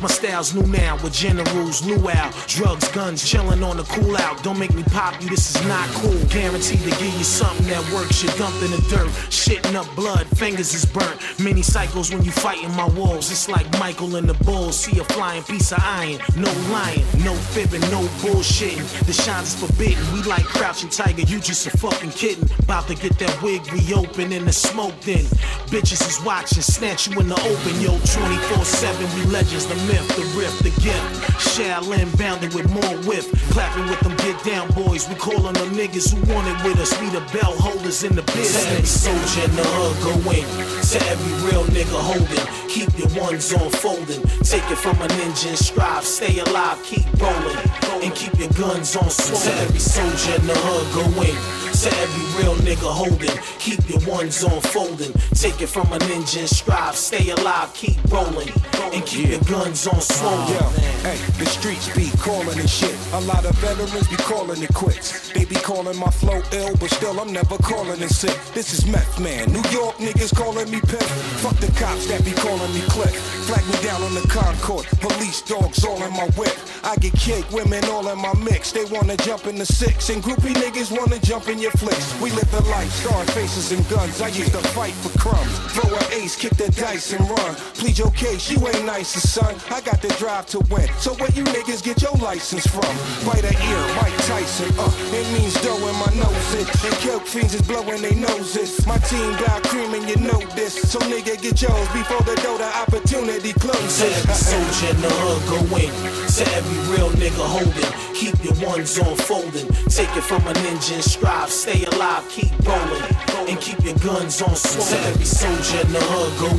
My 0.01 0.07
style's 0.07 0.53
new 0.53 0.65
now 0.67 0.95
with 1.03 1.13
generals, 1.13 1.85
luau. 1.85 2.31
Drugs, 2.47 2.87
guns, 2.89 3.27
chilling 3.27 3.63
on 3.63 3.77
the 3.77 3.83
cool 3.83 4.15
out. 4.17 4.43
Don't 4.43 4.59
make 4.59 4.73
me 4.73 4.83
pop 4.83 5.21
you, 5.21 5.29
this 5.29 5.55
is 5.55 5.67
not 5.67 5.87
cool. 6.01 6.17
Guaranteed 6.29 6.79
to 6.79 6.89
give 6.89 7.13
you 7.17 7.23
something 7.23 7.67
that 7.67 7.83
works. 7.93 8.23
You're 8.23 8.33
in 8.35 8.71
the 8.71 8.83
dirt, 8.89 9.07
shitting 9.29 9.75
up 9.75 9.87
blood, 9.95 10.25
fingers 10.37 10.73
is 10.73 10.85
burnt. 10.85 11.19
Many 11.39 11.61
cycles 11.61 12.13
when 12.13 12.23
you 12.23 12.31
fighting 12.31 12.71
my 12.75 12.87
walls. 12.89 13.31
It's 13.31 13.49
like 13.49 13.67
Michael 13.79 14.15
and 14.15 14.27
the 14.29 14.33
Bulls. 14.45 14.77
See 14.77 14.99
a 14.99 15.03
flying 15.03 15.43
piece 15.43 15.71
of 15.71 15.79
iron. 15.81 16.19
No 16.35 16.51
lying, 16.71 17.05
no 17.23 17.33
fibbing, 17.33 17.81
no 17.91 18.01
bullshitting. 18.21 19.05
The 19.05 19.13
shine 19.13 19.43
is 19.43 19.55
forbidden. 19.55 20.01
We 20.13 20.21
like 20.23 20.43
crouching 20.45 20.89
tiger, 20.89 21.21
you 21.21 21.39
just 21.39 21.67
a 21.67 21.77
fucking 21.77 22.11
kitten. 22.11 22.49
About 22.59 22.87
to 22.87 22.95
get 22.95 23.17
that 23.19 23.41
wig 23.41 23.61
reopened 23.71 24.33
and 24.33 24.47
the 24.47 24.53
smoke 24.53 24.99
then. 25.01 25.25
Bitches 25.71 26.07
is 26.07 26.23
watching, 26.23 26.61
snatch 26.61 27.07
you 27.07 27.19
in 27.19 27.27
the 27.27 27.35
open, 27.35 27.81
yo. 27.81 27.97
24 28.05 28.65
7, 28.65 29.15
we 29.15 29.31
legends, 29.31 29.65
the 29.75 29.83
myth, 29.87 30.07
the 30.15 30.23
riff, 30.39 30.57
the 30.59 30.69
gift. 30.81 31.03
Shaolin 31.35 32.07
bounded 32.17 32.53
with 32.53 32.69
more 32.71 32.95
whip. 33.03 33.25
Clapping 33.51 33.87
with 33.89 33.99
them 33.99 34.15
get 34.17 34.41
down 34.43 34.69
boys. 34.71 35.07
We 35.07 35.15
calling 35.15 35.53
them 35.53 35.71
niggas 35.71 36.13
who 36.13 36.33
want 36.33 36.47
it 36.47 36.57
with 36.63 36.79
us. 36.79 36.91
We 36.99 37.09
the 37.09 37.23
bell 37.33 37.55
holders 37.57 38.03
in 38.03 38.15
the 38.15 38.23
business. 38.33 38.63
To 38.63 38.71
every 38.71 38.85
soldier 38.85 39.49
in 39.49 39.55
the 39.55 39.63
hood, 39.63 39.95
go 40.03 40.31
in. 40.31 40.45
To 40.91 40.97
every 41.11 41.33
real 41.47 41.63
nigga 41.75 41.99
holding. 41.99 42.47
Keep 42.69 42.97
your 42.99 43.11
ones 43.21 43.53
on 43.53 43.69
folding. 43.71 44.21
Take 44.43 44.69
it 44.71 44.77
from 44.77 44.95
a 45.01 45.07
ninja 45.07 45.49
and 45.49 45.57
strive. 45.57 46.03
Stay 46.03 46.39
alive, 46.39 46.81
keep 46.83 47.05
rolling. 47.19 47.57
And 48.03 48.13
keep 48.13 48.37
your 48.37 48.51
guns 48.51 48.95
on 48.95 49.09
swollen. 49.09 49.43
To 49.43 49.61
every 49.63 49.79
soldier 49.79 50.35
in 50.39 50.47
the 50.47 50.55
hood, 50.55 50.87
go 50.93 51.21
in. 51.21 51.35
To 51.75 51.89
every 51.99 52.25
real 52.39 52.55
nigga 52.63 52.91
holding, 52.91 53.37
keep 53.59 53.81
your 53.89 53.99
ones 54.07 54.43
on 54.43 54.61
folding. 54.61 55.11
Take 55.33 55.61
it 55.61 55.67
from 55.67 55.91
a 55.91 55.97
ninja 55.99 56.39
and 56.39 56.49
strive. 56.49 56.95
Stay 56.95 57.29
alive, 57.31 57.73
keep 57.73 57.97
rolling. 58.11 58.49
And 58.93 59.05
keep 59.05 59.29
your 59.29 59.41
guns 59.41 59.64
on 59.65 59.75
swollen. 59.75 60.01
Oh, 60.21 60.53
Yo, 60.53 61.09
hey, 61.09 61.17
the 61.39 61.45
streets 61.45 61.89
be 61.95 62.09
calling 62.17 62.59
and 62.59 62.69
shit. 62.69 62.95
A 63.13 63.21
lot 63.21 63.45
of 63.45 63.55
veterans 63.55 64.07
be 64.07 64.15
calling 64.17 64.61
it 64.61 64.73
quits. 64.73 65.31
They 65.33 65.45
be 65.45 65.55
calling 65.55 65.97
my 65.97 66.09
flow 66.09 66.41
ill, 66.51 66.75
but 66.77 66.89
still 66.91 67.19
I'm 67.19 67.33
never 67.33 67.57
calling 67.57 68.01
it 68.01 68.09
sick. 68.09 68.37
This 68.53 68.73
is 68.73 68.85
meth 68.85 69.19
man. 69.19 69.51
New 69.51 69.63
York 69.71 69.97
niggas 69.97 70.35
calling 70.35 70.69
me 70.69 70.79
pimp. 70.81 71.09
Fuck 71.41 71.57
the 71.57 71.71
cops 71.79 72.07
that 72.07 72.23
be 72.23 72.31
calling 72.33 72.73
me 72.73 72.81
click. 72.89 73.13
Flag 73.47 73.65
me 73.67 73.77
down 73.81 74.01
on 74.03 74.13
the 74.13 74.27
Concord. 74.27 74.85
Police 75.01 75.41
dogs 75.41 75.83
all 75.83 76.01
in 76.03 76.13
my 76.13 76.27
whip. 76.37 76.55
I 76.83 76.95
get 76.97 77.13
cake, 77.13 77.49
women 77.51 77.83
all 77.85 78.07
in 78.09 78.19
my 78.19 78.33
mix. 78.43 78.71
They 78.71 78.85
wanna 78.85 79.17
jump 79.17 79.47
in 79.47 79.55
the 79.55 79.65
six, 79.65 80.09
and 80.09 80.21
groupie 80.21 80.53
niggas 80.53 80.91
wanna 80.91 81.19
jump 81.19 81.49
in 81.49 81.57
your 81.57 81.71
flicks. 81.71 82.13
We 82.21 82.29
live 82.31 82.49
the 82.51 82.61
life, 82.69 82.91
star 82.91 83.25
faces 83.33 83.71
and 83.71 83.87
guns. 83.89 84.21
I 84.21 84.27
used 84.27 84.51
to 84.51 84.61
fight 84.77 84.93
for 85.01 85.17
crumbs. 85.17 85.57
Throw 85.73 85.95
an 85.95 86.05
ace, 86.13 86.35
kick 86.35 86.55
the 86.57 86.69
dice 86.71 87.13
and 87.13 87.27
run. 87.27 87.55
Plead 87.73 87.97
your 87.97 88.11
case, 88.11 88.51
you 88.51 88.59
ain't 88.67 88.85
nice, 88.85 89.09
son. 89.09 89.54
I 89.71 89.81
got 89.81 90.01
the 90.01 90.09
drive 90.19 90.45
to 90.47 90.59
win. 90.71 90.87
So 90.99 91.13
where 91.15 91.31
you 91.31 91.43
niggas 91.43 91.83
get 91.83 92.01
your 92.01 92.13
license 92.13 92.67
from? 92.67 92.91
Bite 93.25 93.43
a 93.43 93.53
ear, 93.53 93.83
Mike 93.95 94.17
Tyson. 94.27 94.71
Uh, 94.77 94.91
it 95.13 95.27
means 95.37 95.53
dough 95.61 95.77
in 95.87 95.95
my 95.95 96.11
nose. 96.15 96.53
And 96.55 96.95
coke 97.03 97.25
fiends 97.25 97.53
is 97.53 97.61
blowing 97.61 98.01
they 98.01 98.15
noses. 98.15 98.85
My 98.85 98.97
team 98.97 99.31
got 99.39 99.63
cream 99.63 99.93
and 99.93 100.07
you 100.09 100.17
know 100.17 100.39
this. 100.55 100.73
So 100.91 100.99
nigga 100.99 101.41
get 101.41 101.61
yours 101.61 101.87
before 101.93 102.21
the 102.21 102.35
door 102.43 102.57
the 102.57 102.69
opportunity 102.77 103.53
closes. 103.53 103.97
To 103.99 104.05
every 104.05 104.33
soldier 104.33 104.95
in 104.95 105.01
the 105.01 105.09
hood, 105.09 105.41
go. 105.49 105.65
To 105.75 106.43
every 106.55 106.79
real 106.93 107.09
nigga 107.11 107.45
holding. 107.45 107.91
Keep 108.13 108.43
your 108.43 108.55
ones 108.67 108.97
on 108.99 109.15
folding. 109.15 109.67
Take 109.89 110.15
it 110.15 110.23
from 110.23 110.47
a 110.47 110.53
ninja 110.53 110.95
and 110.95 111.03
strive. 111.03 111.49
Stay 111.49 111.85
alive, 111.85 112.27
keep 112.29 112.51
rolling. 112.67 113.03
And 113.47 113.59
keep 113.61 113.83
your 113.83 113.95
guns 113.99 114.41
on 114.41 114.55
swollen. 114.55 115.03
To 115.03 115.09
every 115.09 115.25
soldier 115.25 115.85
in 115.85 115.93
the 115.93 116.01
hood, 116.01 116.39
go. 116.39 116.55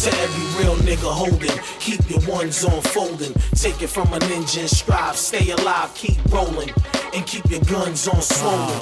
To 0.00 0.08
every 0.08 0.64
real 0.64 0.76
nigga 0.76 1.12
holding. 1.12 1.58
Keep 1.78 2.08
your 2.08 2.20
ones 2.26 2.64
on 2.64 2.80
folding. 2.80 3.34
Take 3.54 3.82
it 3.82 3.88
from 3.88 4.08
a 4.14 4.18
ninja 4.18 4.60
and 4.60 4.70
strive. 4.70 5.14
Stay 5.14 5.50
alive, 5.50 5.94
keep 5.94 6.16
rolling. 6.32 6.70
And 7.12 7.26
keep 7.26 7.50
your 7.50 7.60
guns 7.60 8.08
on 8.08 8.22
swollen. 8.22 8.80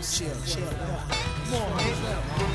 Chill, 0.00 0.34
chill. 0.46 0.72
Come 1.50 2.45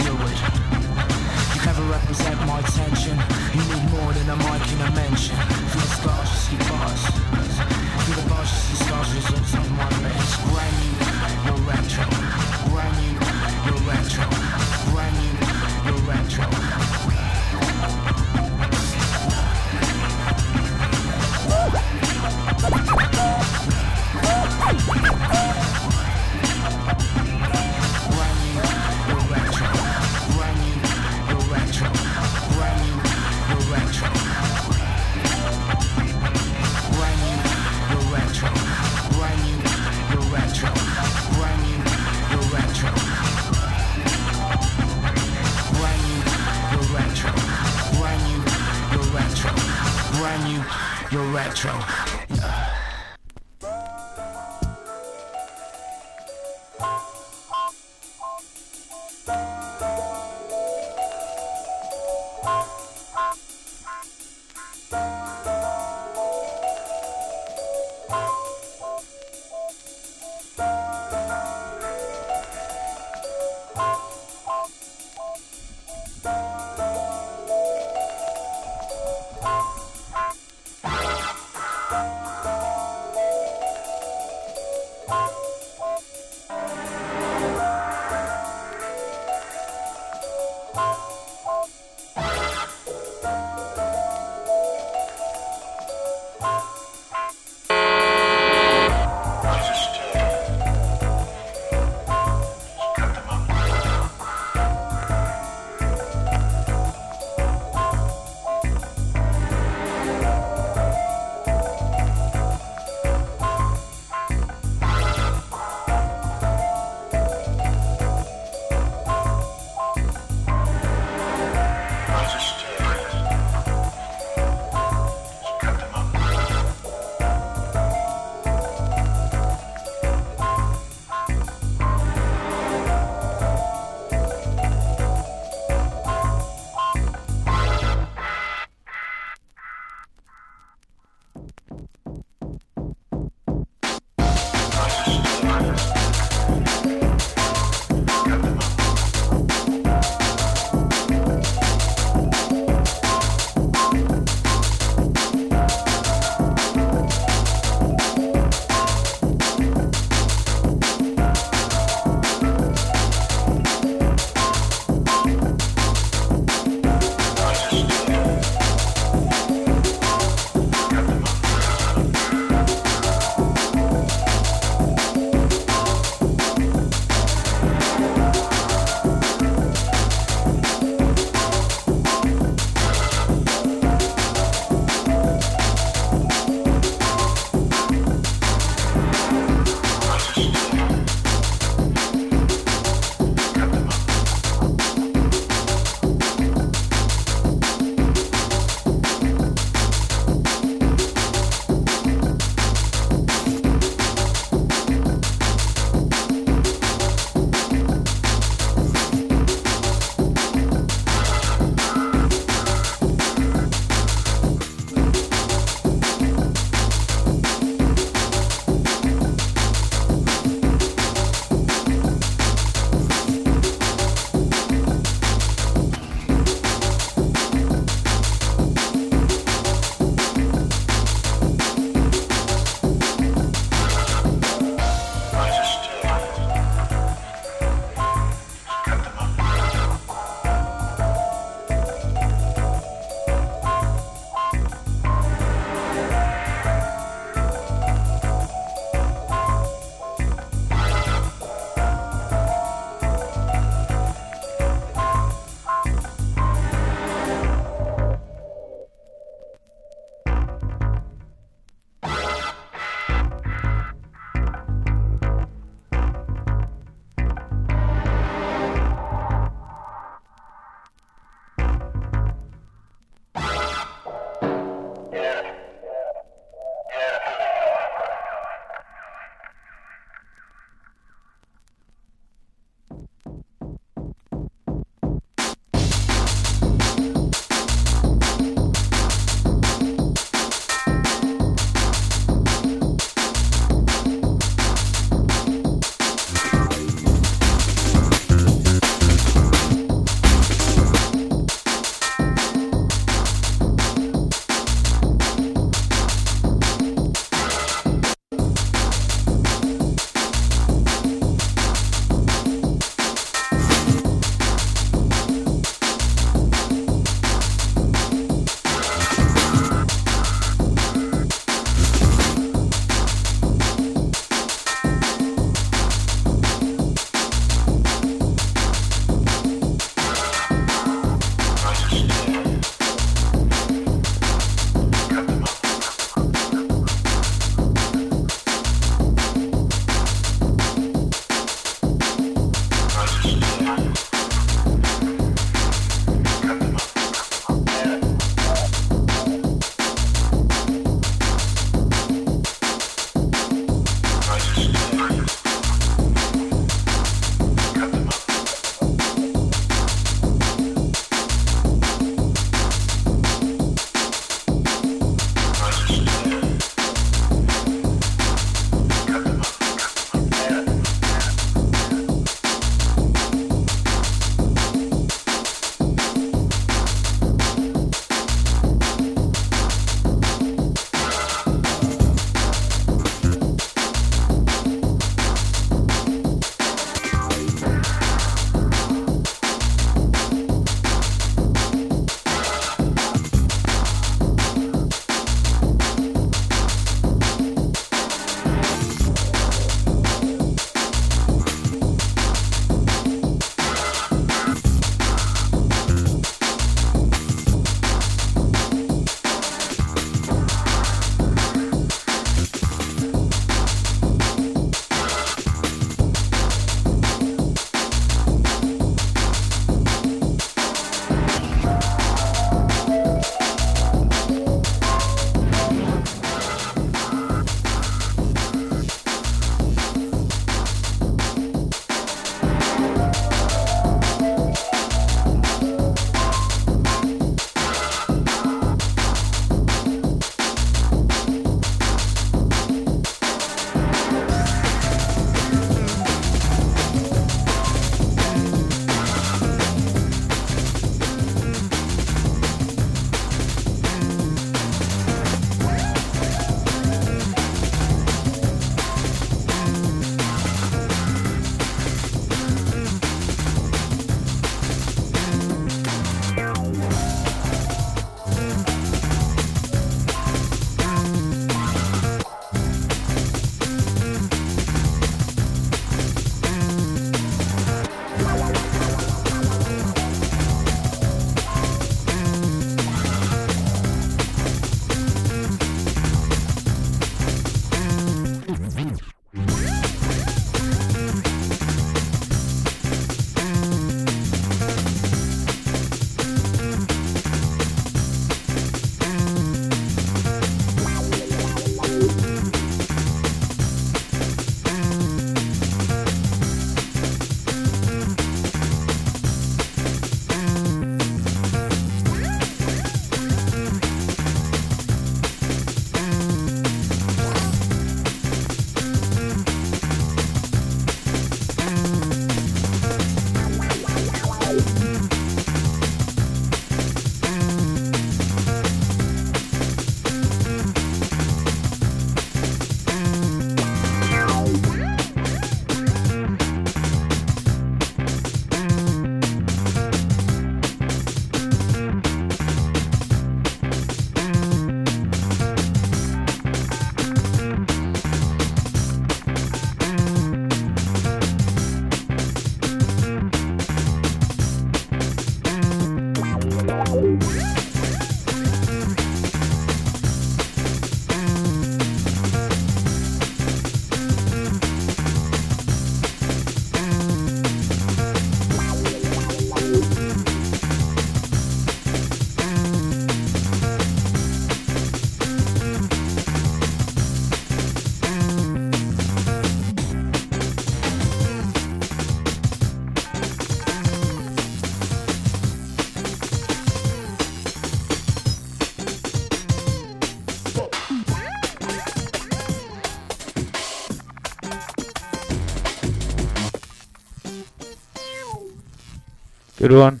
Good 599.62 599.74
one. 599.74 600.00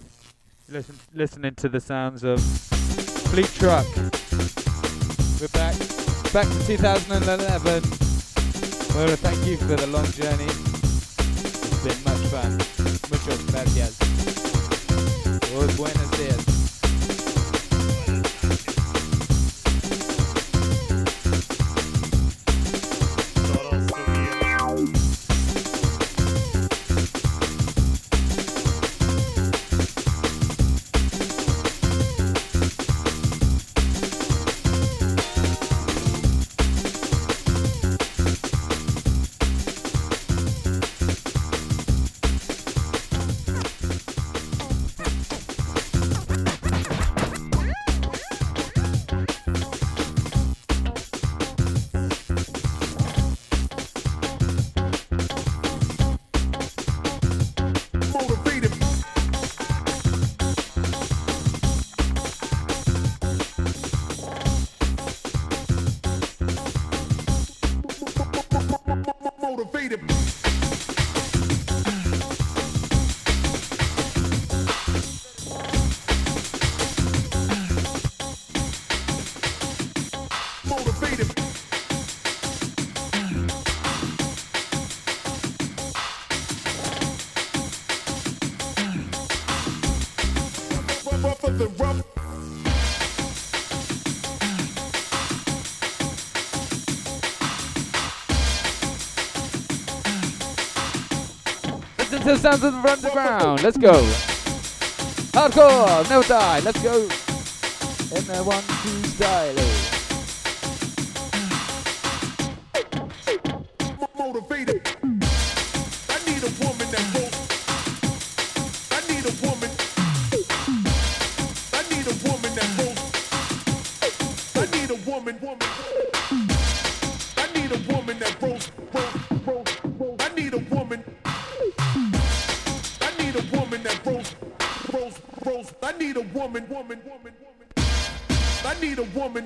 Listen, 0.68 0.98
listening 1.14 1.54
to 1.54 1.68
the 1.68 1.78
sounds 1.78 2.24
of 2.24 2.42
Fleet 3.30 3.46
Truck. 3.54 3.86
We're 5.40 5.46
back, 5.52 5.78
back 6.32 6.48
to 6.48 6.66
2011. 6.66 7.82
Well, 8.92 9.16
thank 9.18 9.46
you 9.46 9.56
for 9.58 9.76
the 9.76 9.86
long 9.86 10.06
journey. 10.06 10.50
It's 10.50 11.84
been 11.84 12.02
much 12.02 12.26
fun. 12.26 12.58
Muchos 13.08 13.38
gracias. 13.52 13.96
Buenos 15.76 16.10
dias. 16.18 16.51
sounds 102.42 102.64
of 102.64 102.72
the 103.02 103.10
ground. 103.10 103.62
Let's 103.62 103.76
go. 103.76 103.92
Hardcore, 105.32 106.10
No 106.10 106.22
die. 106.22 106.58
Let's 106.60 106.82
go. 106.82 107.08
And 108.16 108.30
I 108.30 108.40
style. 109.04 109.81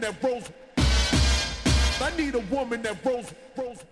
that 0.07 0.23
rolls. 0.23 0.51
I 2.01 2.17
need 2.17 2.35
a 2.35 2.41
woman 2.55 2.83
that 2.83 3.05
rolls, 3.05 3.33
rolls. 3.57 3.85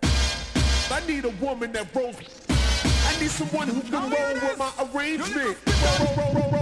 I 0.91 1.03
need 1.09 1.24
a 1.24 1.31
woman 1.45 1.73
that 1.73 1.93
rolls. 1.95 2.16
I 2.49 3.20
need 3.20 3.31
someone 3.31 3.69
who 3.69 3.81
can 3.82 3.93
roll 3.93 4.35
with 4.35 4.59
my 4.59 4.70
arrangement. 4.95 5.59
Roll, 5.66 6.16
roll, 6.16 6.35
roll, 6.35 6.51
roll. 6.51 6.54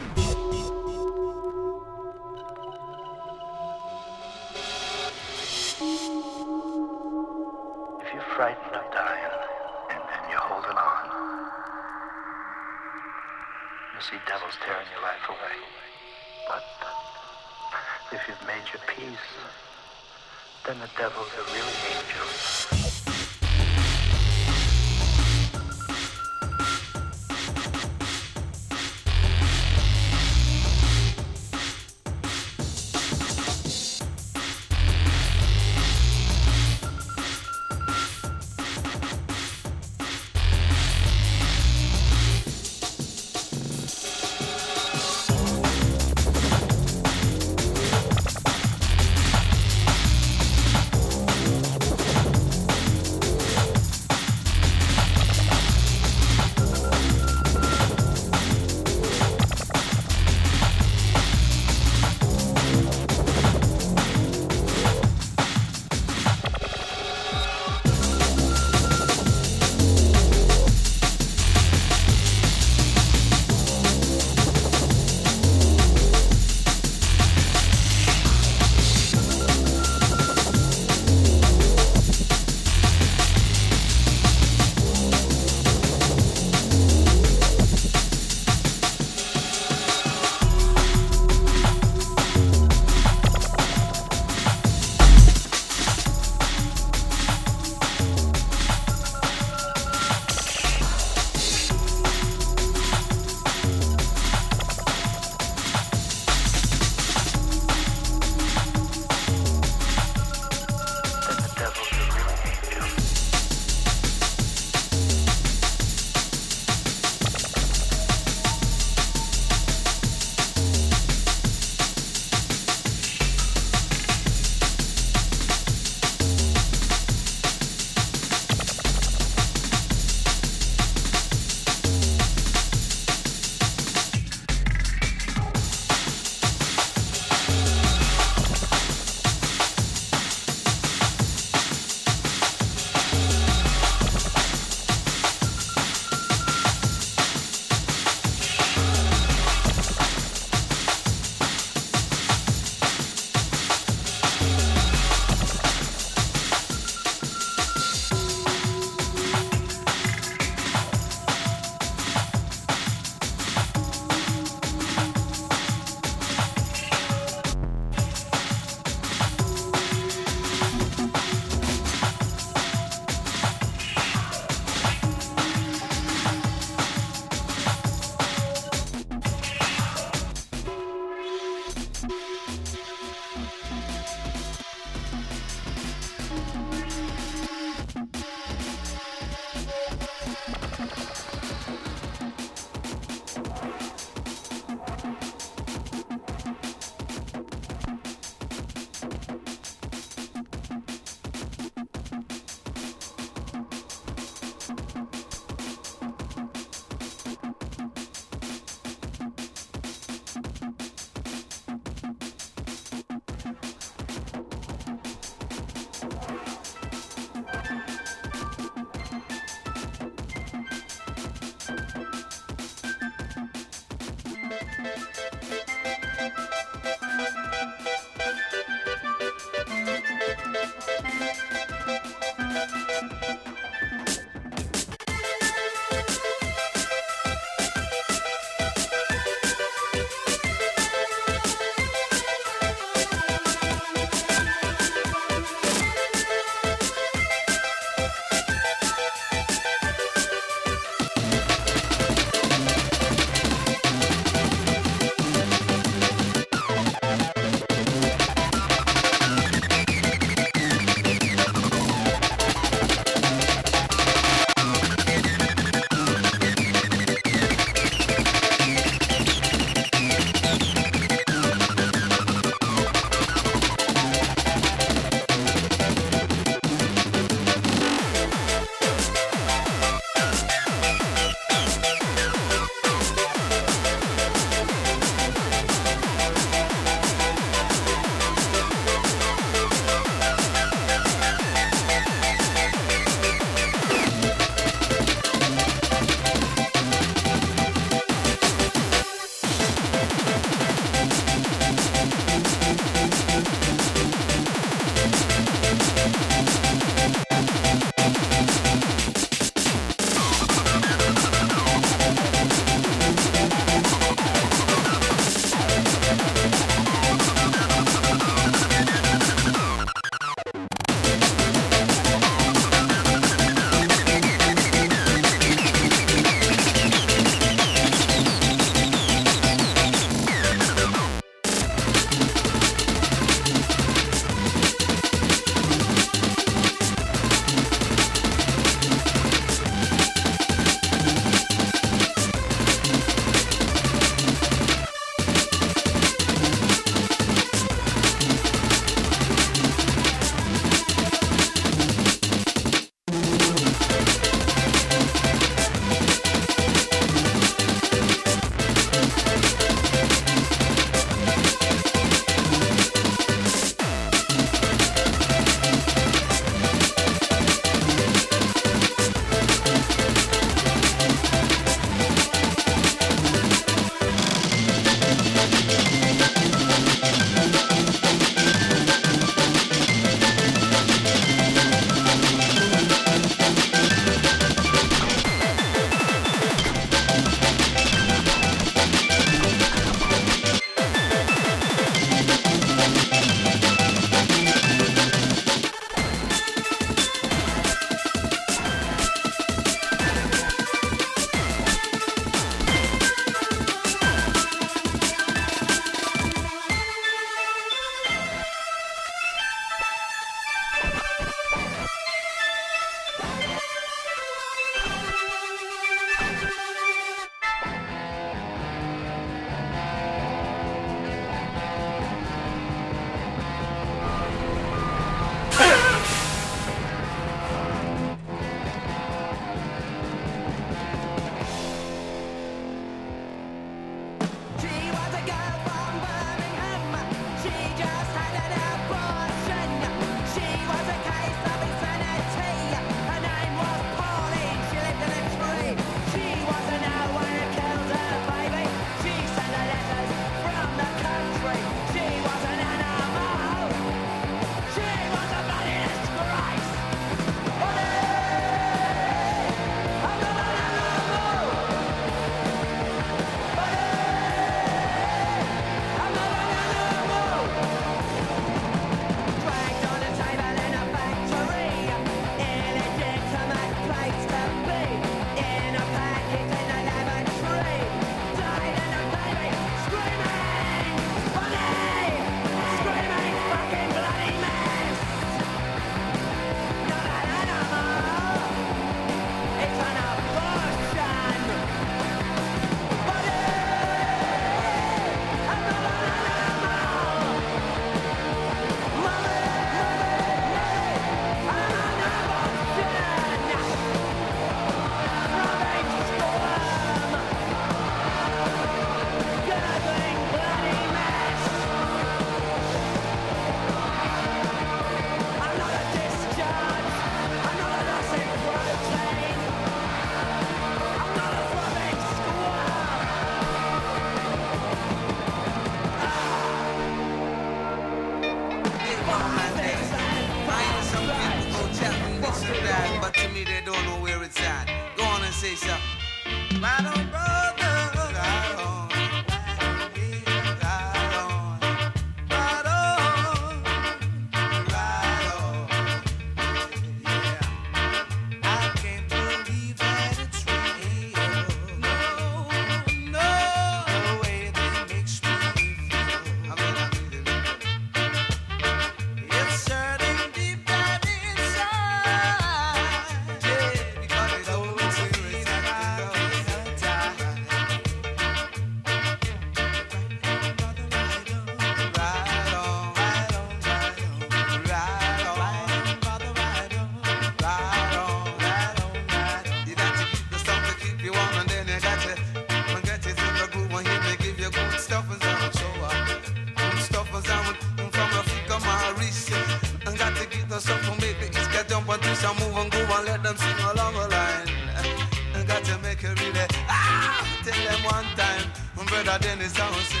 When 599.11 599.19
brother 599.19 599.35
Dennis 599.35 599.53
sound 599.53 600.00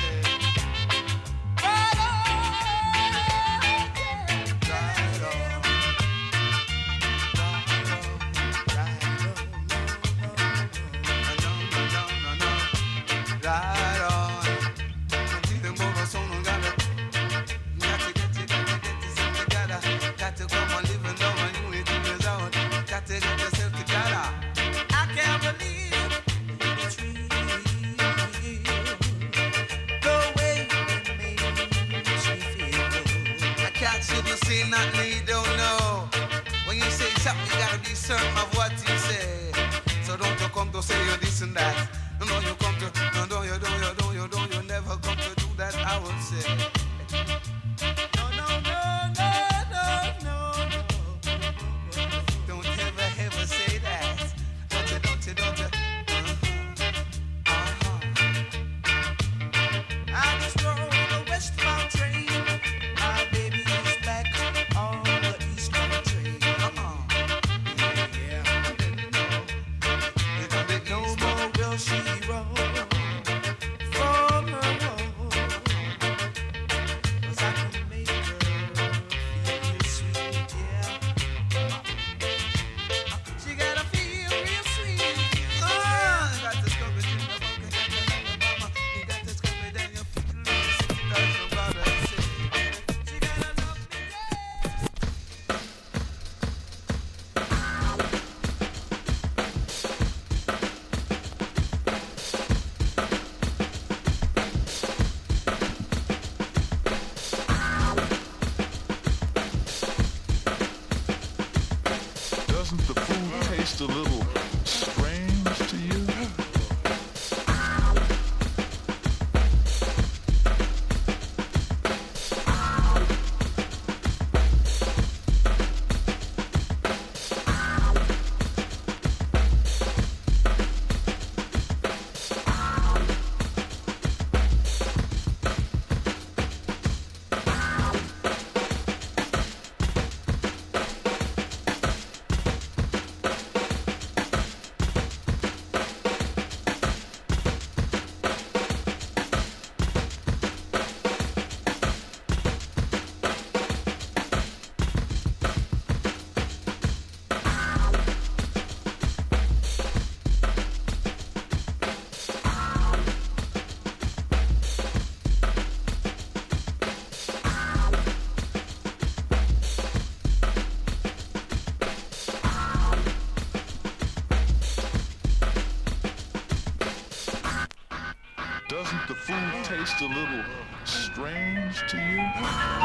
a 180.01 180.07
little 180.07 180.43
strange 180.83 181.77
to 181.87 181.97
you? 181.97 182.80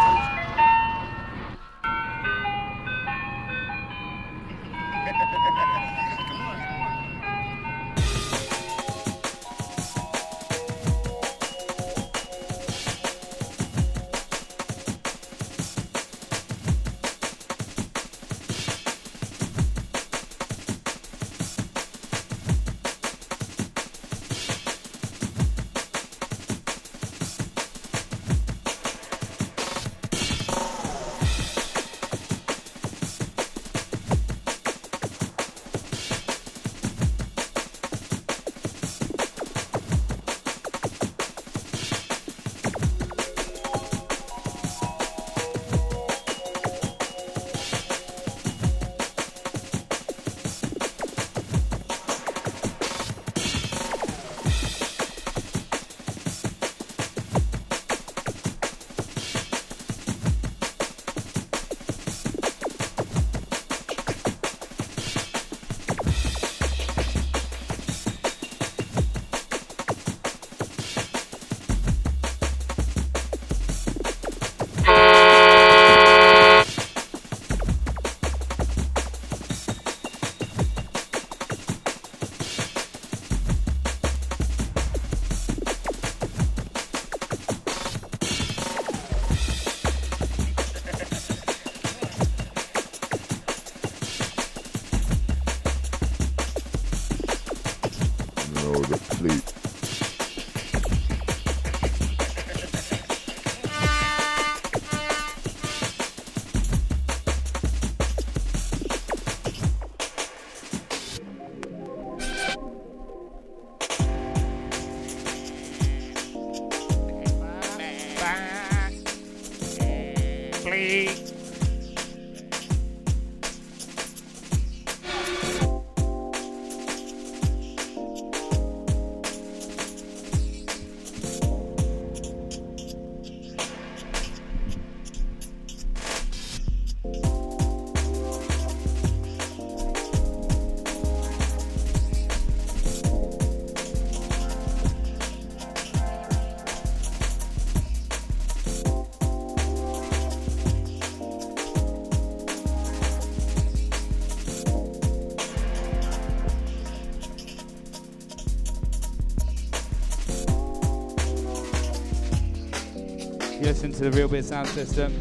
to 163.96 164.10
the 164.10 164.10
Real 164.10 164.28
Beer 164.28 164.42
Sound 164.42 164.68
System 164.68 165.18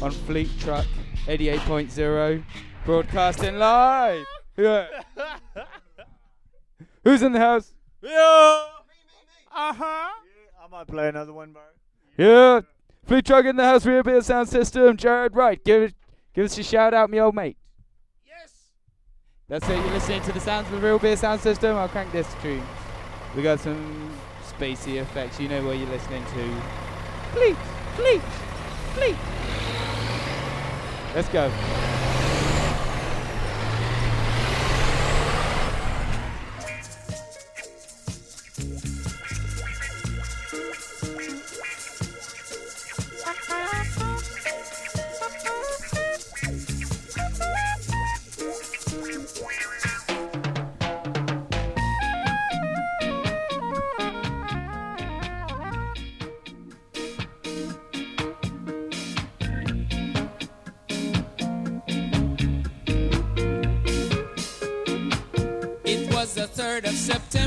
on 0.00 0.10
Fleet 0.10 0.48
Truck 0.58 0.86
88.0, 1.26 2.42
broadcasting 2.86 3.58
live. 3.58 4.24
Yeah. 4.56 4.86
Who's 7.04 7.20
in 7.20 7.32
the 7.32 7.38
house? 7.38 7.74
Yeah. 8.00 8.10
Uh 9.54 9.72
huh. 9.74 9.74
Yeah, 9.74 10.64
I 10.64 10.68
might 10.70 10.86
play 10.86 11.08
another 11.08 11.34
one, 11.34 11.52
bro. 11.52 11.62
Yeah. 12.16 12.62
Fleet 13.04 13.26
Truck 13.26 13.44
in 13.44 13.56
the 13.56 13.64
house, 13.64 13.84
Real 13.84 14.02
Beer 14.02 14.22
Sound 14.22 14.48
System. 14.48 14.96
Jared 14.96 15.36
Wright, 15.36 15.62
give 15.62 15.82
it, 15.82 15.94
give 16.32 16.46
us 16.46 16.56
a 16.56 16.62
shout 16.62 16.94
out, 16.94 17.10
me 17.10 17.20
old 17.20 17.34
mate. 17.34 17.58
Yes. 18.26 18.54
That's 19.48 19.68
it. 19.68 19.76
You're 19.76 19.92
listening 19.92 20.22
to 20.22 20.32
the 20.32 20.40
sounds 20.40 20.66
of 20.68 20.80
the 20.80 20.86
Real 20.86 20.98
Beer 20.98 21.16
Sound 21.16 21.42
System. 21.42 21.76
I'll 21.76 21.88
crank 21.88 22.10
this 22.10 22.32
tune. 22.40 22.62
We 23.36 23.42
got 23.42 23.60
some 23.60 24.10
spacey 24.48 25.02
effects. 25.02 25.38
You 25.38 25.50
know 25.50 25.62
where 25.62 25.74
you're 25.74 25.90
listening 25.90 26.24
to. 26.24 26.62
Please. 27.32 27.83
Please, 27.96 28.22
please. 28.94 29.16
Let's 31.14 31.28
go. 31.28 31.50
September. 67.04 67.43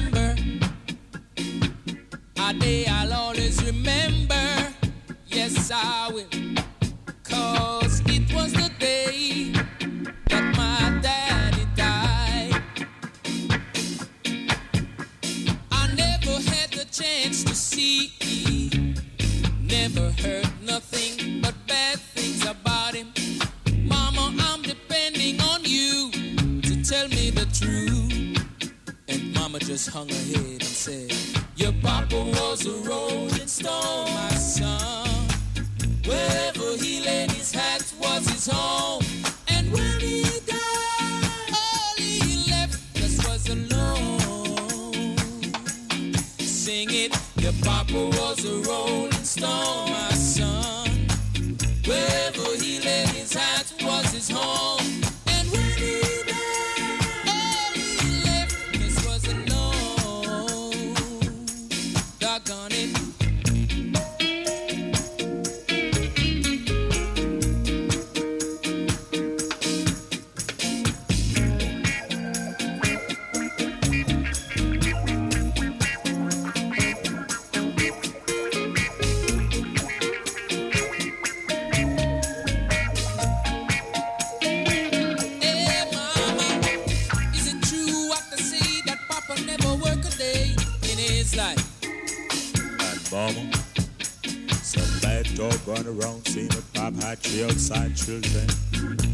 Run 95.67 95.85
around 95.85 96.25
seeing 96.25 96.49
a 96.53 96.61
pop 96.73 96.93
hot 97.03 97.19
outside 97.43 97.93
children. 97.97 98.47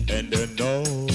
And 0.08 0.30
they 0.32 0.46
know 0.54 1.08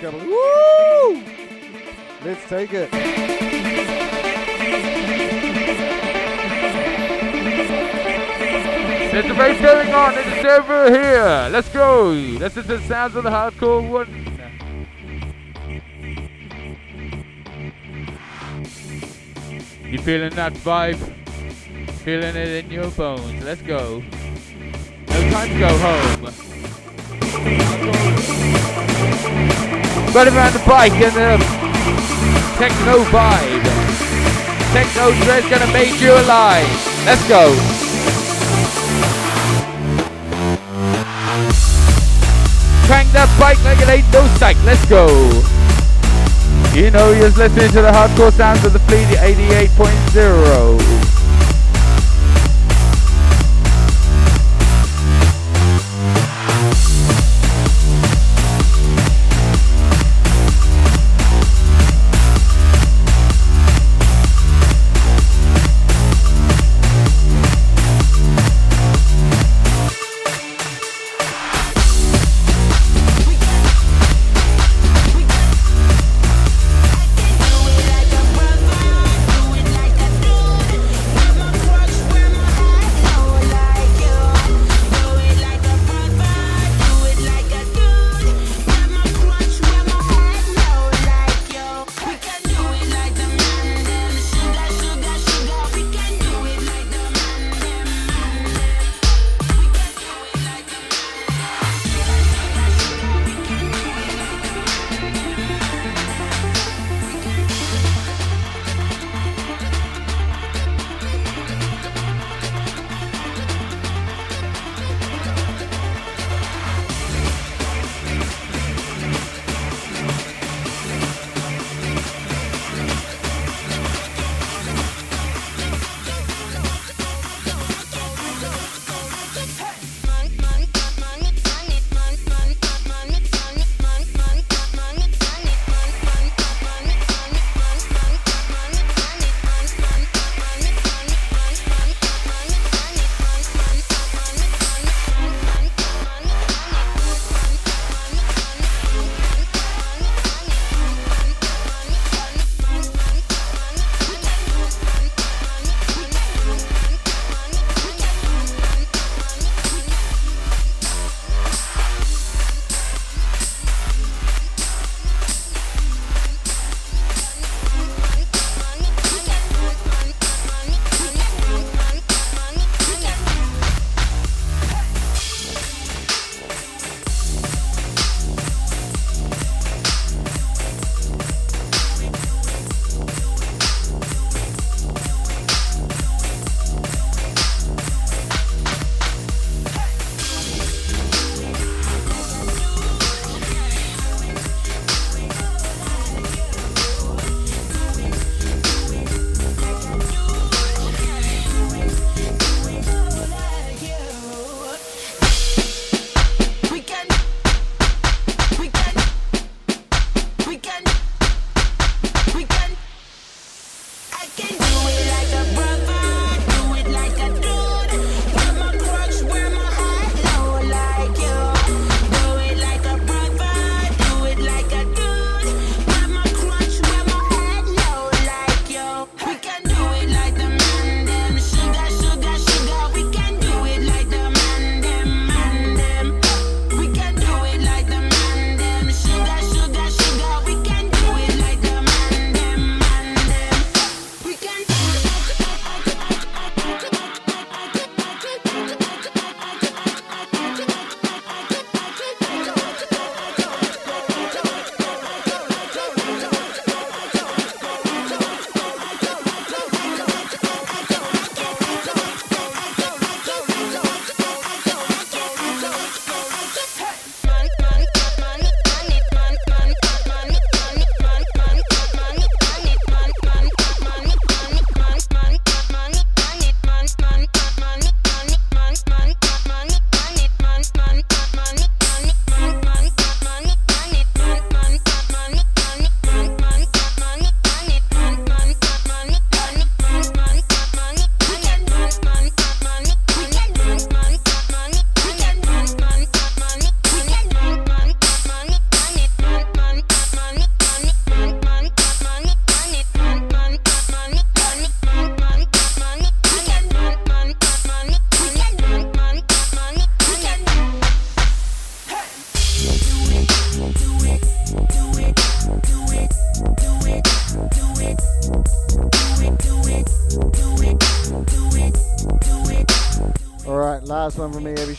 the 0.00 0.10
couple. 0.10 0.26
Woo! 0.26 1.22
Let's 2.24 2.48
take 2.48 2.72
it. 2.72 2.90
There's 9.10 9.26
a 9.26 9.34
race 9.34 9.60
going 9.60 9.92
on. 9.92 10.14
It 10.14 10.26
is 10.26 10.44
over 10.44 10.90
here. 10.90 11.48
Let's 11.50 11.68
go. 11.70 12.14
This 12.14 12.56
is 12.56 12.66
the 12.66 12.80
sounds 12.82 13.16
of 13.16 13.24
the 13.24 13.30
hardcore 13.30 13.88
one. 13.88 14.08
You 19.84 19.98
feeling 19.98 20.30
that 20.36 20.52
vibe? 20.54 20.98
Feeling 22.04 22.36
it 22.36 22.64
in 22.64 22.70
your 22.70 22.90
bones. 22.90 23.42
Let's 23.42 23.62
go. 23.62 24.02
No 25.08 25.30
time 25.30 25.48
to 25.48 25.58
go 25.58 25.78
home. 25.78 26.50
Running 30.12 30.34
around 30.34 30.52
the 30.52 30.62
bike 30.66 30.92
and 30.92 31.14
the 31.14 31.38
techno 32.58 33.04
vibe. 33.14 33.62
Techno 34.72 35.12
dread's 35.22 35.48
gonna 35.48 35.72
make 35.72 36.00
you 36.00 36.12
alive. 36.12 36.66
Let's 37.06 37.26
go. 37.28 37.54
Crank 42.86 43.12
that 43.12 43.28
bike 43.38 43.62
like 43.62 43.80
it 43.80 43.88
ain't 43.88 44.12
no 44.12 44.26
psych. 44.38 44.56
Let's 44.64 44.84
go. 44.86 45.06
You 46.74 46.90
know, 46.90 47.12
you're 47.12 47.30
listening 47.30 47.70
to 47.70 47.82
the 47.82 47.92
hardcore 47.92 48.32
sounds 48.32 48.64
of 48.64 48.72
the 48.72 48.80
Fleet 48.80 49.06
88.0. 49.16 51.19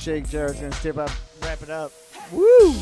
Shake. 0.02 0.28
Jared's 0.30 0.60
gonna 0.60 0.72
step 0.74 0.98
up, 0.98 1.12
wrap 1.44 1.62
it 1.62 1.70
up. 1.70 1.92
Woo! 2.32 2.74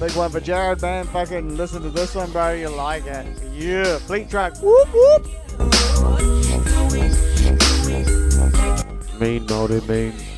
Big 0.00 0.12
one 0.12 0.30
for 0.30 0.40
Jared, 0.40 0.80
man. 0.80 1.04
Fucking 1.06 1.54
listen 1.54 1.82
to 1.82 1.90
this 1.90 2.14
one, 2.14 2.32
bro. 2.32 2.54
You 2.54 2.70
like 2.70 3.04
it. 3.04 3.26
Yeah. 3.52 3.98
Fleet 3.98 4.30
truck. 4.30 4.56
Whoop, 4.62 4.88
whoop. 4.94 5.26
Mean, 9.20 9.46
Moldy, 9.46 9.80
mean. 9.82 10.35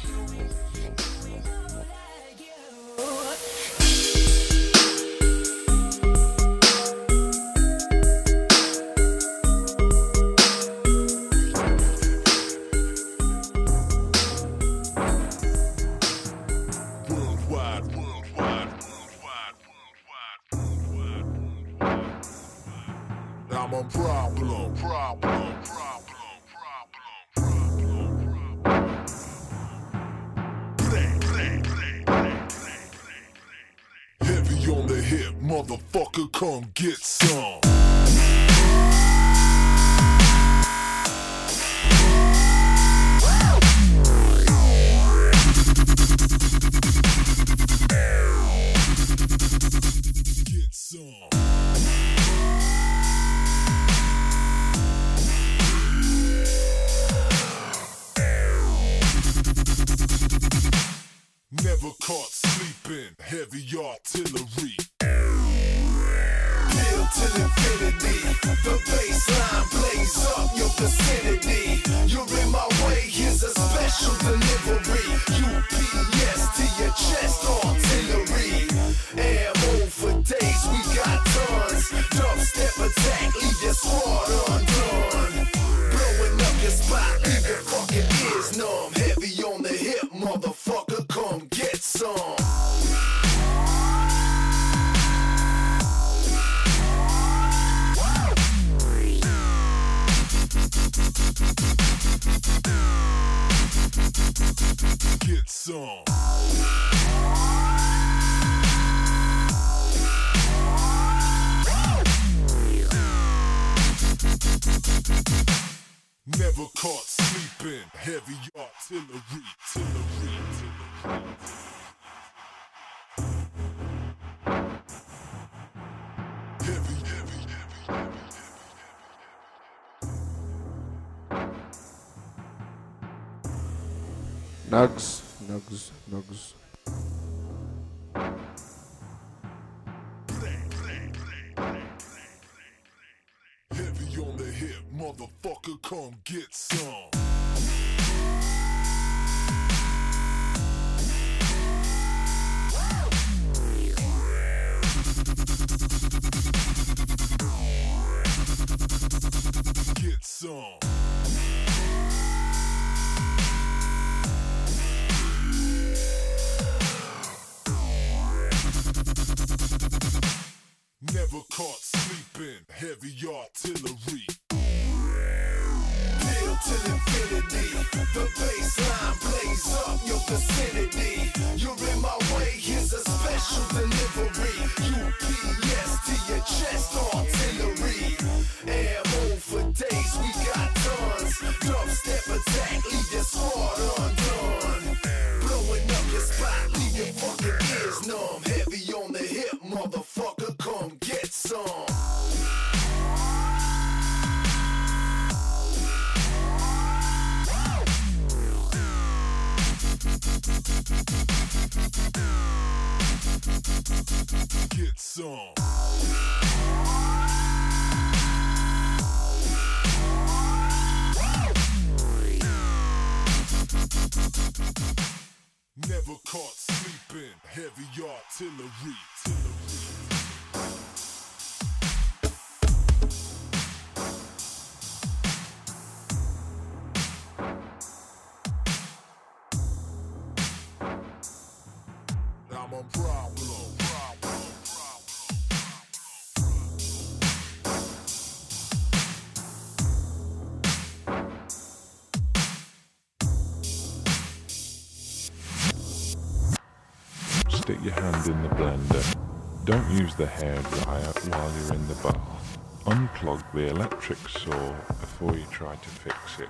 The 260.19 260.27
hairdryer 260.27 261.31
while 261.31 261.53
you're 261.53 261.75
in 261.75 261.87
the 261.87 261.95
bath. 262.03 262.59
Unplug 262.87 263.41
the 263.55 263.69
electric 263.69 264.19
saw 264.29 264.73
before 265.01 265.37
you 265.37 265.45
try 265.49 265.77
to 265.77 265.89
fix 265.89 266.41
it. 266.41 266.49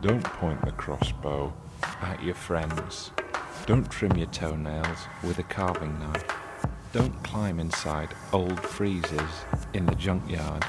Don't 0.00 0.24
point 0.24 0.64
the 0.64 0.72
crossbow 0.72 1.52
at 2.00 2.22
your 2.22 2.34
friends. 2.34 3.10
Don't 3.66 3.90
trim 3.90 4.16
your 4.16 4.28
toenails 4.28 5.00
with 5.22 5.38
a 5.38 5.42
carving 5.42 5.98
knife. 5.98 6.24
Don't 6.94 7.22
climb 7.22 7.60
inside 7.60 8.08
old 8.32 8.58
freezers 8.60 9.44
in 9.74 9.84
the 9.84 9.94
junkyard. 9.94 10.64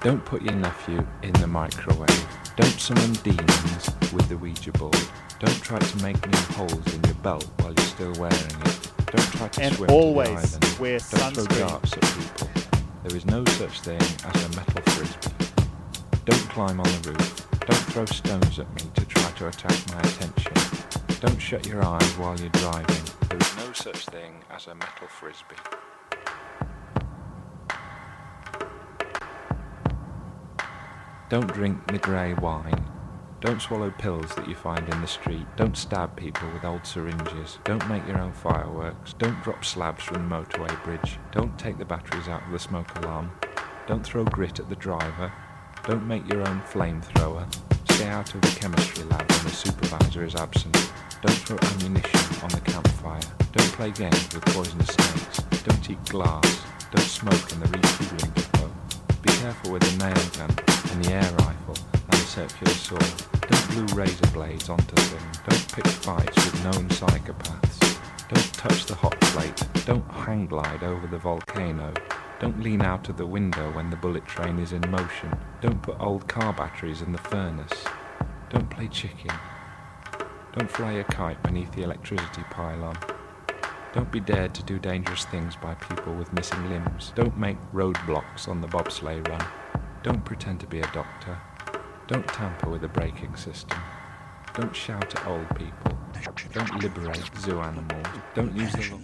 Don't 0.00 0.24
put 0.24 0.40
your 0.40 0.54
nephew 0.54 1.06
in 1.22 1.34
the 1.34 1.46
microwave. 1.46 2.26
Don't 2.56 2.80
summon 2.80 3.12
demons 3.22 3.90
with 4.14 4.30
the 4.30 4.38
Ouija 4.38 4.72
board. 4.72 4.96
Don't 5.40 5.62
try 5.62 5.78
to 5.78 6.02
make 6.02 6.26
new 6.26 6.38
holes 6.54 6.94
in 6.94 7.04
your 7.04 7.14
belt 7.16 7.46
while 7.58 7.74
you're 7.74 7.84
still 7.84 8.14
wearing 8.14 8.62
it. 8.64 8.77
Don't 9.10 9.32
try 9.32 9.48
to 9.48 9.62
And 9.62 9.74
swim 9.74 9.90
always 9.90 10.58
the 10.58 10.76
wear 10.78 10.98
Don't 10.98 11.34
throw 11.34 11.58
darts 11.58 11.94
at 11.94 12.02
people. 12.02 12.50
There 13.04 13.16
is 13.16 13.24
no 13.24 13.42
such 13.46 13.80
thing 13.80 14.00
as 14.00 14.44
a 14.44 14.48
metal 14.56 14.82
frisbee. 14.92 15.34
Don't 16.26 16.48
climb 16.50 16.78
on 16.78 16.86
the 17.00 17.12
roof. 17.12 17.48
Don't 17.60 17.84
throw 17.92 18.04
stones 18.04 18.58
at 18.58 18.74
me 18.74 18.82
to 18.96 19.04
try 19.06 19.30
to 19.30 19.48
attract 19.48 19.94
my 19.94 20.00
attention. 20.00 20.52
Don't 21.20 21.38
shut 21.38 21.66
your 21.66 21.82
eyes 21.82 22.18
while 22.18 22.38
you're 22.38 22.50
driving. 22.50 23.04
There 23.30 23.38
is 23.38 23.56
no 23.56 23.72
such 23.72 24.04
thing 24.06 24.44
as 24.50 24.66
a 24.66 24.74
metal 24.74 25.08
frisbee. 25.08 25.56
Don't 31.30 31.50
drink 31.54 31.86
the 31.90 31.98
grey 31.98 32.34
wine. 32.34 32.97
Don't 33.40 33.62
swallow 33.62 33.92
pills 33.92 34.34
that 34.34 34.48
you 34.48 34.56
find 34.56 34.88
in 34.92 35.00
the 35.00 35.06
street. 35.06 35.46
Don't 35.56 35.76
stab 35.76 36.16
people 36.16 36.50
with 36.52 36.64
old 36.64 36.84
syringes. 36.84 37.60
Don't 37.62 37.88
make 37.88 38.04
your 38.08 38.18
own 38.18 38.32
fireworks. 38.32 39.12
Don't 39.12 39.40
drop 39.44 39.64
slabs 39.64 40.02
from 40.02 40.28
the 40.28 40.34
motorway 40.34 40.82
bridge. 40.82 41.18
Don't 41.30 41.56
take 41.56 41.78
the 41.78 41.84
batteries 41.84 42.26
out 42.26 42.44
of 42.44 42.50
the 42.50 42.58
smoke 42.58 42.92
alarm. 42.98 43.30
Don't 43.86 44.04
throw 44.04 44.24
grit 44.24 44.58
at 44.58 44.68
the 44.68 44.74
driver. 44.74 45.32
Don't 45.84 46.08
make 46.08 46.28
your 46.28 46.40
own 46.48 46.60
flamethrower. 46.62 47.46
Stay 47.92 48.08
out 48.08 48.34
of 48.34 48.40
the 48.40 48.60
chemistry 48.60 49.04
lab 49.04 49.30
when 49.30 49.44
the 49.44 49.50
supervisor 49.50 50.24
is 50.24 50.34
absent. 50.34 50.74
Don't 51.24 51.36
throw 51.36 51.58
ammunition 51.62 52.42
on 52.42 52.48
the 52.48 52.60
campfire. 52.60 53.20
Don't 53.52 53.72
play 53.72 53.92
games 53.92 54.34
with 54.34 54.44
poisonous 54.46 54.88
snakes. 54.88 55.38
Don't 55.62 55.90
eat 55.90 56.04
glass. 56.06 56.64
Don't 56.90 57.06
smoke 57.06 57.52
in 57.52 57.60
the 57.60 57.68
refueling 57.68 58.32
depot. 58.32 58.70
Be 59.22 59.30
careful 59.34 59.70
with 59.70 59.82
the 59.82 60.04
nail 60.04 60.28
gun 60.36 60.50
and 60.90 61.04
the 61.04 61.12
air 61.12 61.32
rifle 61.38 61.87
the 62.28 62.48
circular 62.48 62.72
saw. 62.74 62.98
Don't 63.40 63.70
glue 63.70 63.96
razor 63.96 64.26
blades 64.32 64.68
onto 64.68 64.94
things. 64.96 65.38
Don't 65.48 65.72
pick 65.72 65.86
fights 65.86 66.36
with 66.36 66.64
known 66.64 66.88
psychopaths. 66.88 67.98
Don't 68.28 68.52
touch 68.54 68.84
the 68.84 68.94
hot 68.94 69.18
plate. 69.20 69.62
Don't 69.86 70.06
hang 70.10 70.46
glide 70.46 70.82
over 70.82 71.06
the 71.06 71.18
volcano. 71.18 71.92
Don't 72.38 72.62
lean 72.62 72.82
out 72.82 73.08
of 73.08 73.16
the 73.16 73.26
window 73.26 73.72
when 73.72 73.88
the 73.88 73.96
bullet 73.96 74.26
train 74.26 74.58
is 74.58 74.72
in 74.72 74.90
motion. 74.90 75.34
Don't 75.62 75.80
put 75.80 75.98
old 76.00 76.28
car 76.28 76.52
batteries 76.52 77.00
in 77.00 77.12
the 77.12 77.18
furnace. 77.18 77.84
Don't 78.50 78.68
play 78.68 78.88
chicken. 78.88 79.34
Don't 80.56 80.70
fly 80.70 80.92
a 80.92 81.04
kite 81.04 81.42
beneath 81.42 81.72
the 81.72 81.82
electricity 81.82 82.42
pylon. 82.50 82.98
Don't 83.94 84.12
be 84.12 84.20
dared 84.20 84.54
to 84.54 84.62
do 84.62 84.78
dangerous 84.78 85.24
things 85.24 85.56
by 85.56 85.74
people 85.74 86.14
with 86.14 86.32
missing 86.34 86.68
limbs. 86.68 87.12
Don't 87.14 87.38
make 87.38 87.58
roadblocks 87.72 88.48
on 88.48 88.60
the 88.60 88.68
bobsleigh 88.68 89.26
run. 89.28 89.46
Don't 90.02 90.24
pretend 90.24 90.60
to 90.60 90.66
be 90.66 90.80
a 90.80 90.90
doctor. 90.92 91.38
Don't 92.08 92.26
tamper 92.28 92.70
with 92.70 92.80
the 92.80 92.88
braking 92.88 93.34
system. 93.36 93.78
Don't 94.54 94.74
shout 94.74 95.14
at 95.14 95.26
old 95.26 95.46
people. 95.56 95.96
Don't 96.52 96.82
liberate 96.82 97.20
zoo 97.38 97.60
animals. 97.60 98.06
Don't 98.34 98.54
use 98.56 98.72
the 98.72 98.90
law. 98.90 98.98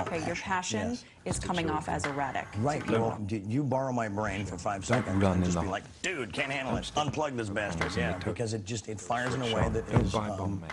Okay, 0.00 0.26
your 0.26 0.36
passion 0.36 0.98
is 1.24 1.38
coming 1.38 1.70
off 1.70 1.88
as 1.88 2.04
erratic. 2.06 2.46
Right. 2.58 2.84
Well, 2.90 3.18
d- 3.26 3.42
you 3.46 3.62
borrow 3.62 3.92
my 3.92 4.08
brain 4.08 4.44
for 4.44 4.58
5 4.58 4.84
seconds 4.84 5.22
run 5.22 5.32
and 5.32 5.40
in 5.40 5.44
just 5.44 5.54
the- 5.56 5.62
be 5.62 5.68
like, 5.68 5.84
dude, 6.02 6.32
can't 6.32 6.50
handle 6.50 6.76
it. 6.76 6.90
Unplug 6.96 7.36
this 7.36 7.48
bastard. 7.48 7.92
in 7.92 7.98
Yeah, 7.98 8.18
because 8.18 8.52
it 8.52 8.64
just 8.64 8.88
it 8.88 9.00
fires 9.00 9.34
in 9.34 9.42
a 9.42 9.54
way 9.54 9.62
on. 9.62 9.72
that 9.74 9.90
Don't 9.90 10.02
is. 10.06 10.12
buy 10.12 10.28
bomb, 10.28 10.40
um. 10.40 10.64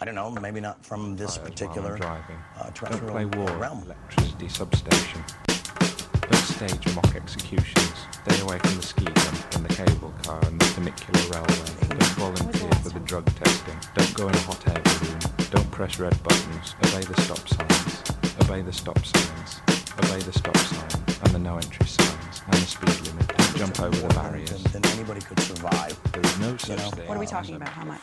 I 0.00 0.04
don't 0.06 0.14
know. 0.14 0.30
Maybe 0.30 0.60
not 0.60 0.82
from 0.84 1.16
this 1.16 1.36
Fires 1.36 1.38
while 1.38 1.46
I'm 1.46 1.52
particular 1.52 1.96
driving. 1.98 2.36
uh, 2.56 2.62
Don't 2.64 2.74
terrestrial 2.74 3.12
play 3.12 3.24
war 3.26 3.50
realm. 3.58 3.82
electricity 3.82 4.48
substation. 4.48 5.22
Don't 5.46 6.34
stage 6.36 6.94
mock 6.94 7.14
executions. 7.14 7.92
Stay 8.24 8.40
away 8.40 8.58
from 8.60 8.76
the 8.76 8.82
ski 8.82 9.04
jump 9.04 9.39
and 9.60 9.68
the 9.68 9.74
cable 9.74 10.12
car 10.22 10.40
and 10.46 10.58
the 10.58 10.64
funicular 10.66 11.20
railway. 11.32 11.70
Don't 11.88 12.02
volunteer 12.16 12.70
for 12.82 12.88
the 12.90 13.00
drug 13.00 13.26
testing. 13.36 13.76
Don't 13.94 14.14
go 14.14 14.28
in 14.28 14.34
a 14.34 14.38
hot 14.40 14.66
air 14.68 14.82
balloon. 14.82 15.18
Don't 15.50 15.70
press 15.70 15.98
red 15.98 16.16
buttons. 16.22 16.74
Obey 16.86 17.04
the 17.04 17.20
stop 17.22 17.46
signs. 17.46 18.02
Obey 18.40 18.62
the 18.62 18.72
stop 18.72 18.98
signs. 19.04 19.60
Obey 19.98 20.20
the 20.22 20.32
stop 20.32 20.56
sign 20.56 21.04
and 21.24 21.34
the 21.34 21.38
no 21.38 21.56
entry 21.56 21.86
signs 21.86 22.42
and 22.46 22.54
the 22.54 22.66
speed 22.66 23.06
limit. 23.08 23.28
Don't 23.36 23.56
jump 23.56 23.80
over 23.80 23.96
the 24.08 24.14
barriers. 24.14 24.62
Then 24.64 24.84
anybody 24.86 25.20
could 25.20 25.38
survive. 25.40 25.98
There 26.12 26.22
is 26.24 26.38
no 26.38 26.52
You 26.52 26.58
such 26.58 26.78
know? 26.78 26.90
thing. 26.90 27.08
What 27.08 27.16
are 27.18 27.20
we 27.20 27.26
talking 27.26 27.56
about? 27.56 27.68
How 27.68 27.84
much? 27.84 28.00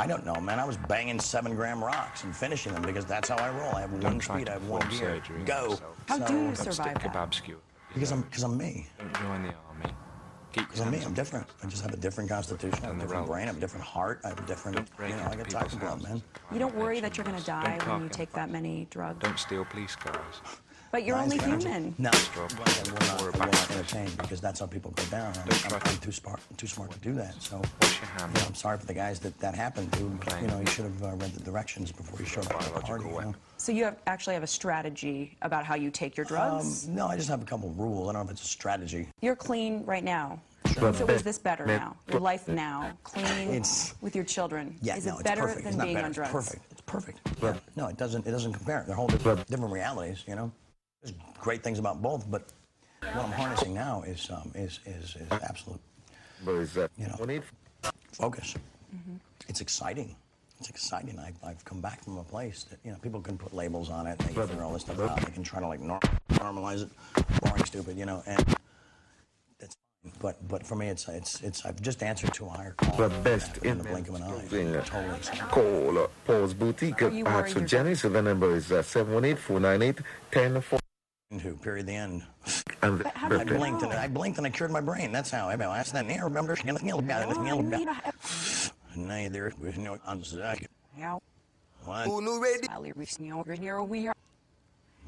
I 0.00 0.06
don't 0.08 0.26
know, 0.26 0.34
man. 0.40 0.58
I 0.58 0.64
was 0.64 0.76
banging 0.88 1.20
seven 1.20 1.54
gram 1.54 1.82
rocks 1.82 2.24
and 2.24 2.34
finishing 2.34 2.72
them 2.72 2.82
because 2.82 3.04
that's 3.04 3.28
how 3.28 3.36
I 3.36 3.50
roll. 3.50 3.72
I 3.76 3.82
have 3.82 3.92
one 3.92 4.00
Don't 4.00 4.18
try 4.18 4.36
speed. 4.36 4.48
I 4.48 4.54
have 4.54 4.66
one 4.68 4.88
gear. 4.88 5.22
Go. 5.44 5.70
yourself. 5.70 5.96
How 6.08 6.18
do 6.18 6.34
you 6.34 6.54
survive 6.56 6.74
stick 6.74 6.84
that? 7.02 7.12
kebab 7.14 7.34
skewer. 7.34 7.58
Because 7.94 8.10
I'm 8.10 8.22
because 8.22 8.42
I'm 8.42 8.56
me. 8.56 8.86
Don't 8.98 9.14
join 9.14 9.42
the 9.42 9.54
army. 9.68 9.94
Keep 10.58 10.68
Because 10.68 10.80
I'm 10.80 10.90
me. 10.90 11.00
I'm 11.04 11.14
different. 11.14 11.46
I 11.62 11.66
just 11.66 11.82
have 11.82 11.94
a 11.94 11.96
different 11.96 12.30
constitution. 12.30 12.78
I 12.82 12.86
have 12.88 12.96
a 12.96 13.00
different 13.00 13.26
brain. 13.26 13.44
I 13.44 13.46
have 13.46 13.56
a 13.56 13.60
different 13.60 13.84
heart. 13.84 14.20
I 14.24 14.28
have 14.28 14.38
a 14.38 14.46
different. 14.46 14.88
You 15.00 15.08
know, 15.08 15.28
I 15.30 15.36
got 15.36 15.48
type 15.48 15.72
of 15.72 15.80
blood, 15.80 16.02
man. 16.02 16.22
You 16.52 16.58
don't 16.58 16.74
worry 16.74 17.00
that 17.00 17.16
you're 17.16 17.24
going 17.24 17.38
to 17.38 17.46
die 17.46 17.78
when 17.86 18.02
you 18.02 18.08
take 18.08 18.32
that 18.32 18.50
many 18.50 18.88
drugs. 18.90 19.20
Don't 19.20 19.38
steal 19.38 19.64
police 19.64 19.94
cars. 19.94 20.40
But 20.90 21.04
you're 21.04 21.16
Mine's 21.16 21.32
only 21.32 21.44
fragile. 21.44 21.60
human. 21.70 21.94
No, 21.98 22.10
Stroke. 22.12 22.50
I 22.52 22.82
will 22.90 22.92
not, 22.98 23.20
I 23.20 23.44
will 23.44 23.52
not 23.52 23.70
entertain 23.70 24.08
because 24.16 24.40
that's 24.40 24.60
how 24.60 24.66
people 24.66 24.90
go 24.92 25.04
down. 25.04 25.34
I'm, 25.36 25.74
I'm, 25.74 25.80
I'm 25.84 25.96
too 25.98 26.12
smart, 26.12 26.40
too 26.56 26.66
smart 26.66 26.90
to 26.92 26.98
do 27.00 27.12
that. 27.14 27.34
So, 27.42 27.60
Wash 27.82 28.00
your 28.00 28.08
hands. 28.10 28.34
you 28.34 28.40
know, 28.40 28.46
I'm 28.46 28.54
sorry 28.54 28.78
for 28.78 28.86
the 28.86 28.94
guys 28.94 29.18
that 29.20 29.38
that 29.40 29.54
happened 29.54 29.92
to. 29.94 29.98
You 30.40 30.46
know, 30.46 30.60
you 30.60 30.66
should 30.66 30.84
have 30.86 31.02
uh, 31.02 31.08
read 31.16 31.32
the 31.34 31.40
directions 31.44 31.92
before 31.92 32.18
you 32.20 32.24
showed 32.26 32.46
up 32.46 32.62
at 32.62 32.74
the 32.74 32.80
party. 32.80 33.04
You 33.04 33.20
know? 33.20 33.34
So 33.58 33.70
you 33.72 33.84
have, 33.84 33.96
actually 34.06 34.34
have 34.34 34.42
a 34.42 34.46
strategy 34.48 35.36
about 35.42 35.64
how 35.66 35.74
you 35.74 35.90
take 35.90 36.16
your 36.16 36.24
drugs. 36.24 36.88
Um, 36.88 36.94
no, 36.94 37.06
I 37.06 37.16
just 37.16 37.28
have 37.28 37.42
a 37.42 37.46
couple 37.46 37.68
rules. 37.70 38.08
I 38.08 38.12
don't 38.14 38.22
know 38.22 38.26
if 38.26 38.30
it's 38.32 38.42
a 38.42 38.46
strategy. 38.46 39.08
You're 39.20 39.36
clean 39.36 39.84
right 39.84 40.04
now. 40.04 40.40
So 40.74 40.88
is 41.08 41.22
this 41.22 41.38
better 41.38 41.66
now? 41.66 41.96
Your 42.10 42.20
life 42.20 42.46
now, 42.46 42.92
clean 43.02 43.24
It's- 43.48 43.94
with 44.00 44.14
your 44.14 44.24
children. 44.24 44.76
Yeah, 44.80 44.96
is 44.96 45.06
no, 45.06 45.14
it 45.16 45.20
it's 45.20 45.22
better 45.24 45.42
perfect. 45.42 45.58
than 45.64 45.68
it's 45.68 45.76
not 45.76 45.84
being 45.84 45.94
better. 45.96 46.06
on 46.06 46.12
drugs? 46.12 46.30
It's 46.70 46.80
perfect. 46.80 47.18
It's 47.26 47.40
perfect. 47.40 47.68
Yeah. 47.76 47.82
No, 47.82 47.88
it 47.88 47.96
doesn't. 47.96 48.26
It 48.26 48.30
doesn't 48.30 48.52
compare. 48.52 48.84
They're 48.86 48.94
whole 48.94 49.06
different, 49.08 49.46
different 49.48 49.72
realities. 49.72 50.24
You 50.28 50.36
know, 50.36 50.52
there's 51.02 51.14
great 51.40 51.62
things 51.62 51.78
about 51.78 52.02
both, 52.02 52.30
but 52.30 52.44
what 53.00 53.24
I'm 53.24 53.32
harnessing 53.32 53.74
now 53.74 54.02
is 54.06 54.28
um, 54.30 54.50
is 54.54 54.80
is 54.86 55.16
is 55.16 55.28
absolute. 55.30 55.80
You 56.96 57.08
know, 57.08 57.40
focus. 58.12 58.54
It's 59.48 59.60
exciting. 59.60 60.14
It's 60.58 60.68
exciting. 60.68 61.18
I've, 61.18 61.36
I've 61.44 61.64
come 61.64 61.80
back 61.80 62.02
from 62.02 62.18
a 62.18 62.24
place 62.24 62.64
that 62.64 62.78
you 62.84 62.90
know 62.90 62.98
people 62.98 63.20
can 63.20 63.38
put 63.38 63.54
labels 63.54 63.90
on 63.90 64.06
it. 64.06 64.18
They 64.18 64.34
can 64.34 64.46
figure 64.48 64.64
all 64.64 64.72
this 64.72 64.82
stuff 64.82 64.98
out. 65.00 65.20
They 65.20 65.30
can 65.30 65.42
try 65.44 65.60
to 65.60 65.68
like 65.68 65.80
normalize 65.80 66.82
it. 66.82 66.90
Boring, 67.40 67.64
stupid. 67.64 67.96
You 67.96 68.06
know, 68.06 68.22
and 68.26 68.44
that's 69.60 69.76
fine. 70.02 70.12
But 70.20 70.48
but 70.48 70.66
for 70.66 70.74
me, 70.74 70.88
it's 70.88 71.08
it's 71.08 71.40
it's 71.42 71.64
I've 71.64 71.80
just 71.80 72.02
answered 72.02 72.34
to 72.34 72.46
a 72.46 72.48
higher 72.48 72.72
call. 72.72 72.96
The 72.96 73.08
best 73.20 73.58
in 73.58 73.72
in 73.72 73.78
the 73.78 73.84
blink 73.84 74.08
of 74.08 74.16
an 74.16 74.24
eye. 74.24 74.40
thing. 74.40 74.72
Totally 74.72 75.16
excited. 75.16 75.48
Call 75.48 75.98
uh, 75.98 76.08
Paul's 76.26 76.54
Boutique 76.54 77.02
Are 77.02 77.10
you 77.10 77.24
at 77.24 77.34
worried 77.34 77.52
for 77.52 77.60
Jenny. 77.60 77.94
So 77.94 78.08
the 78.08 78.22
number 78.22 78.56
is 78.56 78.72
uh, 78.72 78.82
718-498-1040. 78.82 80.80
Who? 81.30 81.56
Period. 81.56 81.86
The 81.86 81.92
end. 81.92 82.22
And 82.80 83.02
I 83.04 83.44
blinked 83.44 83.82
and 83.82 83.92
I 83.92 84.08
blinked 84.08 84.38
and 84.38 84.46
I 84.46 84.50
cured 84.50 84.70
my 84.70 84.80
brain. 84.80 85.12
That's 85.12 85.30
how 85.30 85.48
I 85.48 85.56
mean, 85.56 85.68
that's 85.68 85.92
that 85.92 86.06
near 86.06 86.24
remember 86.24 86.56
Neither 88.96 89.52
with 89.60 89.76
no 89.76 89.96
unsuck. 90.08 90.64
Yeah. 90.96 91.18
What? 91.84 92.06
Ulu 92.06 92.40
ready? 92.40 92.68
Ali 92.68 92.92
Risnio 92.92 93.46
Risnio 93.46 93.86
we 93.86 94.08
are. 94.08 94.14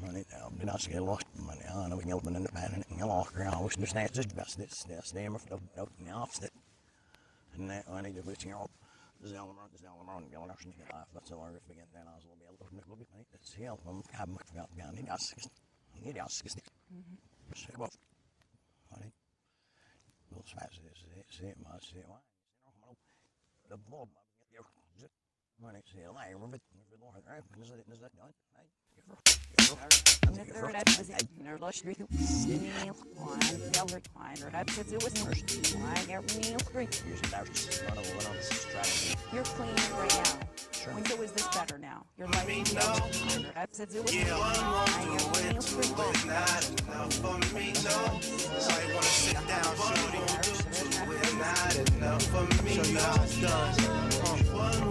Money 0.01 0.23
now, 0.31 0.51
but 0.59 0.69
I 0.69 0.77
get 0.77 1.01
lost 1.01 1.25
money. 1.39 1.61
I 1.67 1.87
know 1.87 1.95
we 1.95 2.03
can 2.03 2.13
open 2.13 2.35
in 2.35 2.43
the 2.43 2.49
pan 2.49 2.71
and 2.73 2.85
you 2.91 2.97
know, 3.05 3.11
I 3.11 3.61
was 3.61 3.75
just 3.75 3.95
not 3.95 4.11
just 4.13 4.35
best 4.35 4.59
this 4.59 4.83
this 4.83 5.13
name 5.15 5.33
of 5.33 5.43
the 5.49 5.59
no 5.75 5.89
now 6.05 6.27
that. 6.39 6.51
And 7.57 7.69
that 7.69 7.85
I 7.91 8.01
need 8.01 8.15
to 8.15 8.21
put 8.21 8.45
you 8.45 8.55
all. 8.55 8.69
This 9.21 9.31
is 9.31 9.37
Alamo, 9.37 9.61
this 9.71 9.81
is 9.81 9.87
Alamo, 9.87 10.17
and 10.17 10.31
Gillen 10.31 10.51
Ocean, 10.51 10.73
that's 11.13 11.31
all 11.31 11.41
our 11.41 11.51
begin 11.67 11.83
then 11.93 12.03
I 12.07 12.15
was 12.15 12.25
a 12.25 12.27
little 12.29 12.57
bit 12.59 12.67
a 12.71 12.89
little 12.89 12.95
bit 12.95 13.07
money. 13.11 13.25
That's 13.31 13.53
hell. 13.53 13.79
I'm 13.87 14.37
have 16.05 16.15
much 16.15 16.15
about 16.15 16.15
down. 16.15 16.15
Need 16.15 16.21
us. 16.21 16.43
Need 16.43 16.63
us. 17.51 17.59
Say 17.61 17.73
what? 17.75 17.91
Honey. 18.93 19.11
Little 20.31 20.45
spice 20.45 20.79
is 20.79 21.41
it 21.41 21.57
must 21.63 21.89
see 21.89 22.03
why. 22.07 22.17
The 23.69 23.77
bulb. 23.77 24.09
Money, 25.61 25.79
see, 25.93 26.01
I 26.01 26.31
remember 26.31 26.55
it. 26.57 26.61
Lord, 26.99 27.21
right? 27.29 27.43
Is 27.61 27.69
that 27.69 27.79
is 27.93 28.01
that 28.01 28.15
done? 28.17 28.33
You're 39.33 39.43
clean 39.43 39.75
right 39.97 40.23
now. 40.23 40.93
When 40.93 41.03
so 41.03 41.21
is 41.21 41.31
this 41.31 41.47
better 41.49 41.77
now? 41.77 42.05
Your 42.17 42.27
life 42.27 42.49
is 42.49 42.73
know. 42.73 42.83
Yeah, 44.11 44.35
do 45.59 46.01
is 46.09 46.25
not 46.25 46.69
enough 46.81 47.13
for 47.13 47.37
me, 47.55 47.73
no. 47.83 48.19
So 48.59 48.71
I 48.71 48.85
wanna 48.93 49.03
sit 49.03 49.47
down, 49.47 49.75
is 51.23 51.33
not 51.35 51.75
enough 51.89 52.23
for 52.23 52.45
me, 52.63 52.75
no. 52.91 53.05
One 54.57 54.81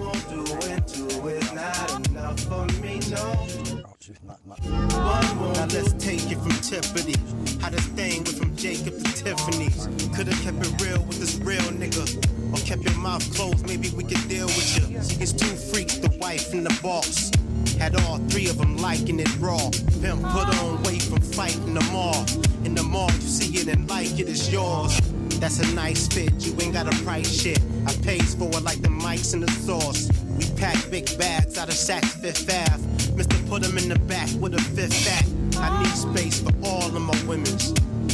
do 0.86 1.12
it, 1.28 1.54
not 1.54 2.08
enough 2.08 2.40
for 2.40 2.64
me, 2.80 3.00
no. 3.10 3.89
Now 4.10 5.66
let's 5.72 5.92
take 5.94 6.30
it 6.30 6.38
from 6.38 6.50
Tiffany. 6.62 7.14
How 7.60 7.70
this 7.70 7.86
thing 7.88 8.24
went 8.24 8.38
from 8.38 8.56
Jacob 8.56 8.98
to 8.98 9.12
Tiffany's. 9.12 9.86
Could've 10.16 10.40
kept 10.42 10.66
it 10.66 10.82
real 10.82 11.02
with 11.04 11.20
this 11.20 11.36
real 11.36 11.60
nigga. 11.60 12.04
Or 12.52 12.58
kept 12.66 12.82
your 12.82 12.98
mouth 12.98 13.22
closed, 13.34 13.66
maybe 13.66 13.90
we 13.90 14.02
could 14.02 14.26
deal 14.28 14.46
with 14.46 14.78
you. 14.78 14.96
It's 15.20 15.32
two 15.32 15.54
freaks, 15.54 15.98
the 15.98 16.10
wife 16.18 16.52
and 16.52 16.66
the 16.66 16.80
boss. 16.82 17.30
Had 17.78 17.94
all 18.02 18.18
three 18.28 18.48
of 18.48 18.58
them 18.58 18.78
liking 18.78 19.20
it 19.20 19.30
raw. 19.38 19.70
Pimp 20.00 20.22
put 20.22 20.48
on 20.58 20.82
weight 20.82 21.02
from 21.02 21.20
fighting 21.20 21.74
the 21.74 21.84
mall. 21.92 22.24
In 22.64 22.74
the 22.74 22.82
mall, 22.82 23.10
you 23.12 23.20
see 23.20 23.60
it 23.60 23.68
and 23.68 23.88
like 23.88 24.18
it, 24.18 24.28
it's 24.28 24.50
yours. 24.50 25.00
That's 25.40 25.58
a 25.58 25.74
nice 25.74 26.06
fit, 26.06 26.32
you 26.38 26.54
ain't 26.60 26.74
got 26.74 26.86
a 26.86 27.02
price 27.02 27.40
shit. 27.40 27.58
I 27.86 27.92
pays 28.02 28.34
for 28.34 28.48
it 28.48 28.62
like 28.62 28.82
the 28.82 28.90
mics 28.90 29.32
and 29.32 29.42
the 29.42 29.50
sauce. 29.50 30.10
We 30.36 30.44
pack 30.60 30.76
big 30.90 31.06
bags 31.18 31.56
out 31.56 31.68
of 31.68 31.74
Saks 31.74 32.20
Fifth 32.20 32.48
Ave. 32.48 33.16
Mister 33.16 33.36
put 33.48 33.64
'em 33.64 33.78
in 33.78 33.88
the 33.88 33.98
back 34.00 34.28
with 34.38 34.54
a 34.54 34.60
fifth 34.60 35.02
back. 35.06 35.24
I 35.58 35.82
need 35.82 35.96
space 35.96 36.40
for 36.40 36.52
all 36.62 36.94
of 36.94 37.00
my 37.00 37.18
women's. 37.26 37.70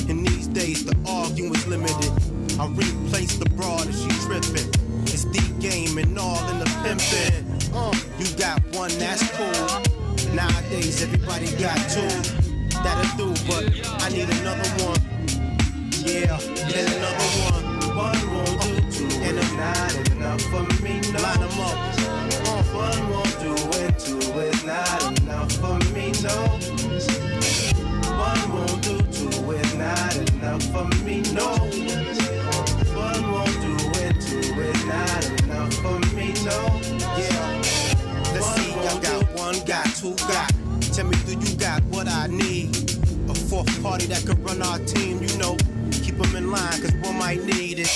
In 0.09 0.23
these 0.23 0.47
days, 0.47 0.85
the 0.85 0.95
arguing's 1.05 1.67
limited. 1.67 2.13
I 2.61 2.69
replace 2.69 3.37
the 3.37 3.51
broad 3.51 3.89
if 3.89 3.97
she 3.99 4.09
trippin'. 4.25 4.71
It's 5.07 5.25
the 5.25 5.43
game 5.59 5.99
and 5.99 6.17
all 6.17 6.49
in 6.51 6.61
the 6.61 6.71
pimpin'. 6.85 7.45
Uh, 7.75 7.93
you 8.21 8.27
got 8.39 8.63
one, 8.73 8.97
that's 8.99 9.25
cool. 9.37 9.67
Nowadays, 10.33 11.03
everybody 11.03 11.51
got 11.57 11.77
two. 11.91 12.07
That'll 12.85 13.17
do, 13.19 13.29
but 13.49 13.65
I 14.05 14.11
need 14.11 14.31
another 14.31 14.69
one. 14.87 15.16
Yeah, 16.07 16.39
and 16.39 16.89
another 16.95 17.31
one. 17.51 17.65
One 17.97 18.23
won't 18.33 18.61
do, 18.63 18.81
two 18.93 19.07
and 19.27 19.39
it's 19.39 19.53
not 19.55 19.95
enough 20.13 20.43
for 20.43 20.63
me. 20.83 21.01
No. 21.13 21.19
Line 21.21 21.43
'em 21.43 21.61
up. 21.61 21.79
One 22.73 23.11
won't 23.11 23.41
do, 23.41 23.55
and 23.81 23.99
two 23.99 24.19
is 24.39 24.65
not 24.65 25.21
enough 25.21 25.53
for 25.53 25.79
me. 25.95 26.13
No. 26.23 26.37
One 28.17 28.53
won't 28.53 28.83
do, 28.83 28.97
two 29.11 29.51
is 29.51 29.75
not 29.75 30.17
enough 30.17 30.63
for 30.71 30.87
me. 31.05 31.23
No. 31.35 31.49
One 32.95 33.33
won't 33.33 33.61
do, 33.61 33.75
and 34.03 34.21
two 34.23 34.61
is 34.63 34.85
not 34.87 35.25
enough 35.43 35.75
for 35.75 35.99
me. 36.15 36.35
No. 36.45 36.59
Yeah. 37.19 37.63
Let's 38.33 38.49
see, 38.55 38.73
I 38.75 39.01
got 39.03 39.25
one, 39.35 39.59
got 39.65 39.87
two, 39.97 40.15
got. 40.29 40.53
Tell 40.95 41.07
me, 41.07 41.17
do 41.27 41.33
you 41.33 41.57
got 41.59 41.83
what 41.85 42.07
I 42.09 42.29
need? 42.29 42.77
A 43.29 43.35
fourth 43.35 43.83
party 43.83 44.07
that 44.07 44.25
could 44.25 44.39
run 44.45 44.63
our 44.63 44.79
team, 44.81 45.19
in 46.47 46.53
line, 46.53 46.81
cause 46.81 46.95
one 47.03 47.19
might 47.19 47.43
need 47.45 47.79
it. 47.79 47.87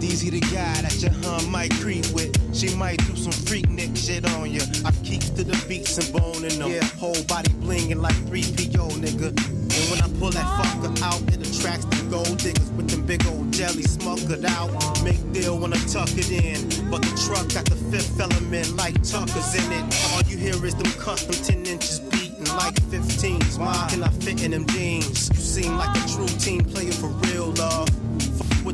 Deezy 0.00 0.30
the 0.30 0.40
guy 0.40 0.82
that 0.82 0.96
your 1.00 1.12
hun 1.22 1.50
might 1.50 1.72
creep 1.80 2.06
with. 2.12 2.32
She 2.54 2.74
might 2.74 2.98
do 3.06 3.14
some 3.16 3.32
freak 3.32 3.68
nick 3.68 3.96
shit 3.96 4.24
on 4.34 4.50
you. 4.50 4.60
I 4.84 4.92
keep 5.04 5.22
to 5.36 5.44
the 5.44 5.56
beats 5.68 5.98
and 5.98 6.12
boning 6.12 6.58
them. 6.58 6.70
Yeah, 6.70 6.84
whole 6.98 7.22
body 7.24 7.50
blinging 7.62 8.00
like 8.00 8.16
3PO, 8.26 8.92
nigga. 9.04 9.28
And 9.30 9.84
when 9.90 10.00
I 10.02 10.08
pull 10.18 10.30
that 10.30 10.48
fucker 10.58 10.92
out, 11.02 11.22
it 11.32 11.40
attracts 11.46 11.84
the 11.86 12.08
gold 12.10 12.38
diggers 12.38 12.70
with 12.72 12.90
them 12.90 13.06
big 13.06 13.24
old 13.26 13.52
jelly 13.52 13.82
smokered 13.82 14.44
out. 14.44 14.70
Make 15.04 15.20
deal 15.32 15.58
when 15.58 15.72
I 15.72 15.78
tuck 15.86 16.10
it 16.16 16.30
in. 16.30 16.90
But 16.90 17.02
the 17.02 17.12
truck 17.26 17.46
got 17.54 17.66
the 17.66 17.76
fifth 17.90 18.18
element 18.18 18.76
like 18.76 18.94
Tucker's 19.02 19.54
in 19.54 19.70
it. 19.72 19.84
All 20.12 20.22
you 20.22 20.36
hear 20.36 20.58
is 20.64 20.74
them 20.74 20.90
custom 20.98 21.34
10 21.34 21.66
inches 21.66 22.00
beating 22.00 22.50
like 22.56 22.74
15s. 22.90 23.58
Why 23.58 23.86
can 23.90 24.02
I 24.02 24.08
fit 24.08 24.42
in 24.42 24.50
them 24.52 24.66
jeans? 24.68 25.28
You 25.30 25.36
seem 25.36 25.76
like 25.76 25.94
a 25.96 26.08
true 26.08 26.26
team 26.38 26.64
player 26.64 26.92
for 26.92 27.08
real, 27.28 27.52
love. 27.52 27.99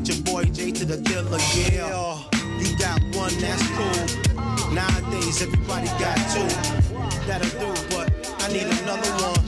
Fuck 0.07 0.15
with 0.15 0.27
your 0.27 0.35
boy 0.35 0.43
J 0.53 0.71
to 0.71 0.85
the 0.85 0.97
dealer, 0.97 1.37
yeah. 1.55 2.23
You 2.59 2.77
got 2.77 3.01
one, 3.15 3.33
that's 3.39 3.67
cool. 3.75 4.73
Nowadays, 4.73 5.41
everybody 5.41 5.87
got 5.99 6.17
two. 6.31 6.47
That'll 7.27 7.49
do, 7.59 7.73
but 7.93 8.07
I 8.39 8.47
need 8.53 8.67
another 8.67 9.11
one. 9.19 9.43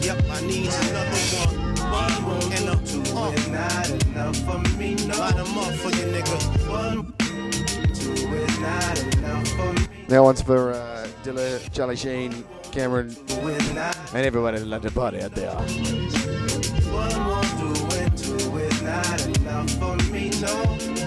Yep, 0.00 0.24
I 0.30 0.40
need 0.42 0.66
another 0.66 1.20
one. 1.38 1.54
One 1.92 2.22
more 2.22 2.42
and 2.56 2.68
a 2.70 2.76
two 2.84 3.02
uh. 3.14 3.30
is 3.30 3.48
not 3.48 3.90
enough 3.90 4.36
for 4.38 4.58
me. 4.76 4.94
No. 5.06 5.18
Line 5.18 5.38
'em 5.38 5.58
up 5.58 5.74
for 5.74 5.90
you, 5.90 6.06
nigga. 6.10 6.36
One, 6.68 7.12
two 7.94 8.12
is 8.12 8.58
not 8.58 8.98
enough 9.14 9.48
for 9.48 9.72
me. 9.72 9.86
That 10.08 10.22
one's 10.22 10.42
for 10.42 10.72
uh, 10.72 11.06
Dilla, 11.22 11.72
Charlie 11.72 11.96
Sheen, 11.96 12.44
Cameron, 12.72 13.14
and 13.30 14.26
everybody 14.26 14.58
that 14.58 14.66
like 14.66 14.82
to 14.82 14.90
party 14.90 15.22
out 15.22 15.34
there. 15.34 15.54
Not 18.92 19.26
enough 19.26 19.70
for 19.78 19.96
me. 20.12 20.30
No. 20.40 21.01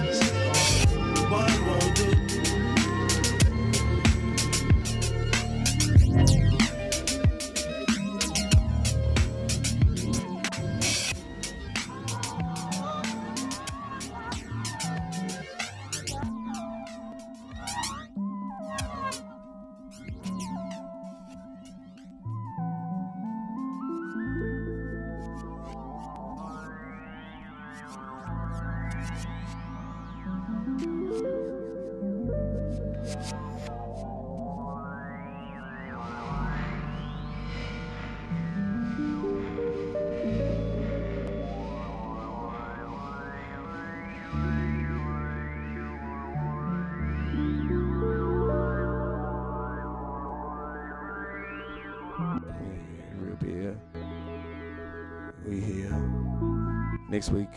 Next 57.16 57.30
week, 57.30 57.48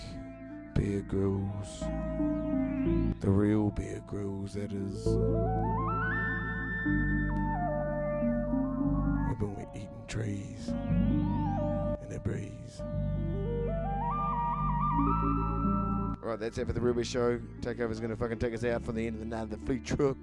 Bear 0.73 1.01
Grylls. 1.01 1.81
The 3.19 3.29
real 3.29 3.71
Bear 3.71 4.01
Grylls, 4.07 4.53
that 4.53 4.71
is. 4.71 5.05
We've 9.27 9.37
been 9.37 9.67
eating 9.75 9.89
trees 10.07 10.69
in 10.69 12.07
the 12.07 12.21
breeze. 12.21 12.81
Alright, 16.23 16.39
that's 16.39 16.57
it 16.57 16.65
for 16.65 16.71
the 16.71 16.79
Ruby 16.79 17.03
Show. 17.03 17.41
Takeover's 17.59 17.99
gonna 17.99 18.15
fucking 18.15 18.39
take 18.39 18.53
us 18.53 18.63
out 18.63 18.85
for 18.85 18.93
the 18.93 19.05
end 19.07 19.15
of 19.15 19.19
the 19.19 19.25
night 19.25 19.41
of 19.41 19.49
the 19.49 19.57
fleet 19.57 19.85
truck. 19.85 20.15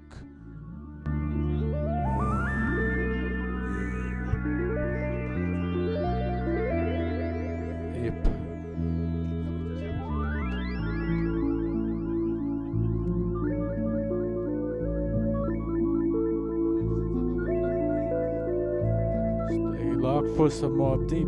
For 20.37 20.49
some 20.51 20.77
more 20.77 20.97
deep. 20.97 21.27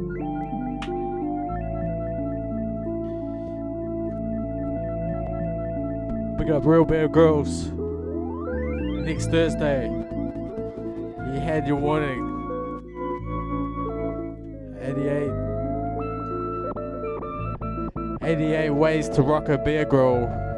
We 6.38 6.45
got 6.45 6.63
Real 6.63 6.85
Bear 6.85 7.07
Grylls 7.07 7.71
next 9.03 9.31
Thursday. 9.31 9.88
You 9.88 11.39
had 11.39 11.65
your 11.65 11.77
warning. 11.77 12.23
88. 14.79 15.31
88 18.21 18.69
ways 18.69 19.09
to 19.09 19.23
rock 19.23 19.49
a 19.49 19.57
beer 19.57 19.85
girl. 19.85 20.49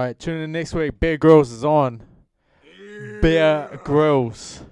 All 0.00 0.06
right, 0.06 0.18
tune 0.18 0.40
in 0.40 0.50
next 0.50 0.72
week. 0.72 0.98
Bear 0.98 1.18
Grylls 1.18 1.52
is 1.52 1.62
on. 1.62 2.02
Bear 3.20 3.78
Grylls. 3.84 4.62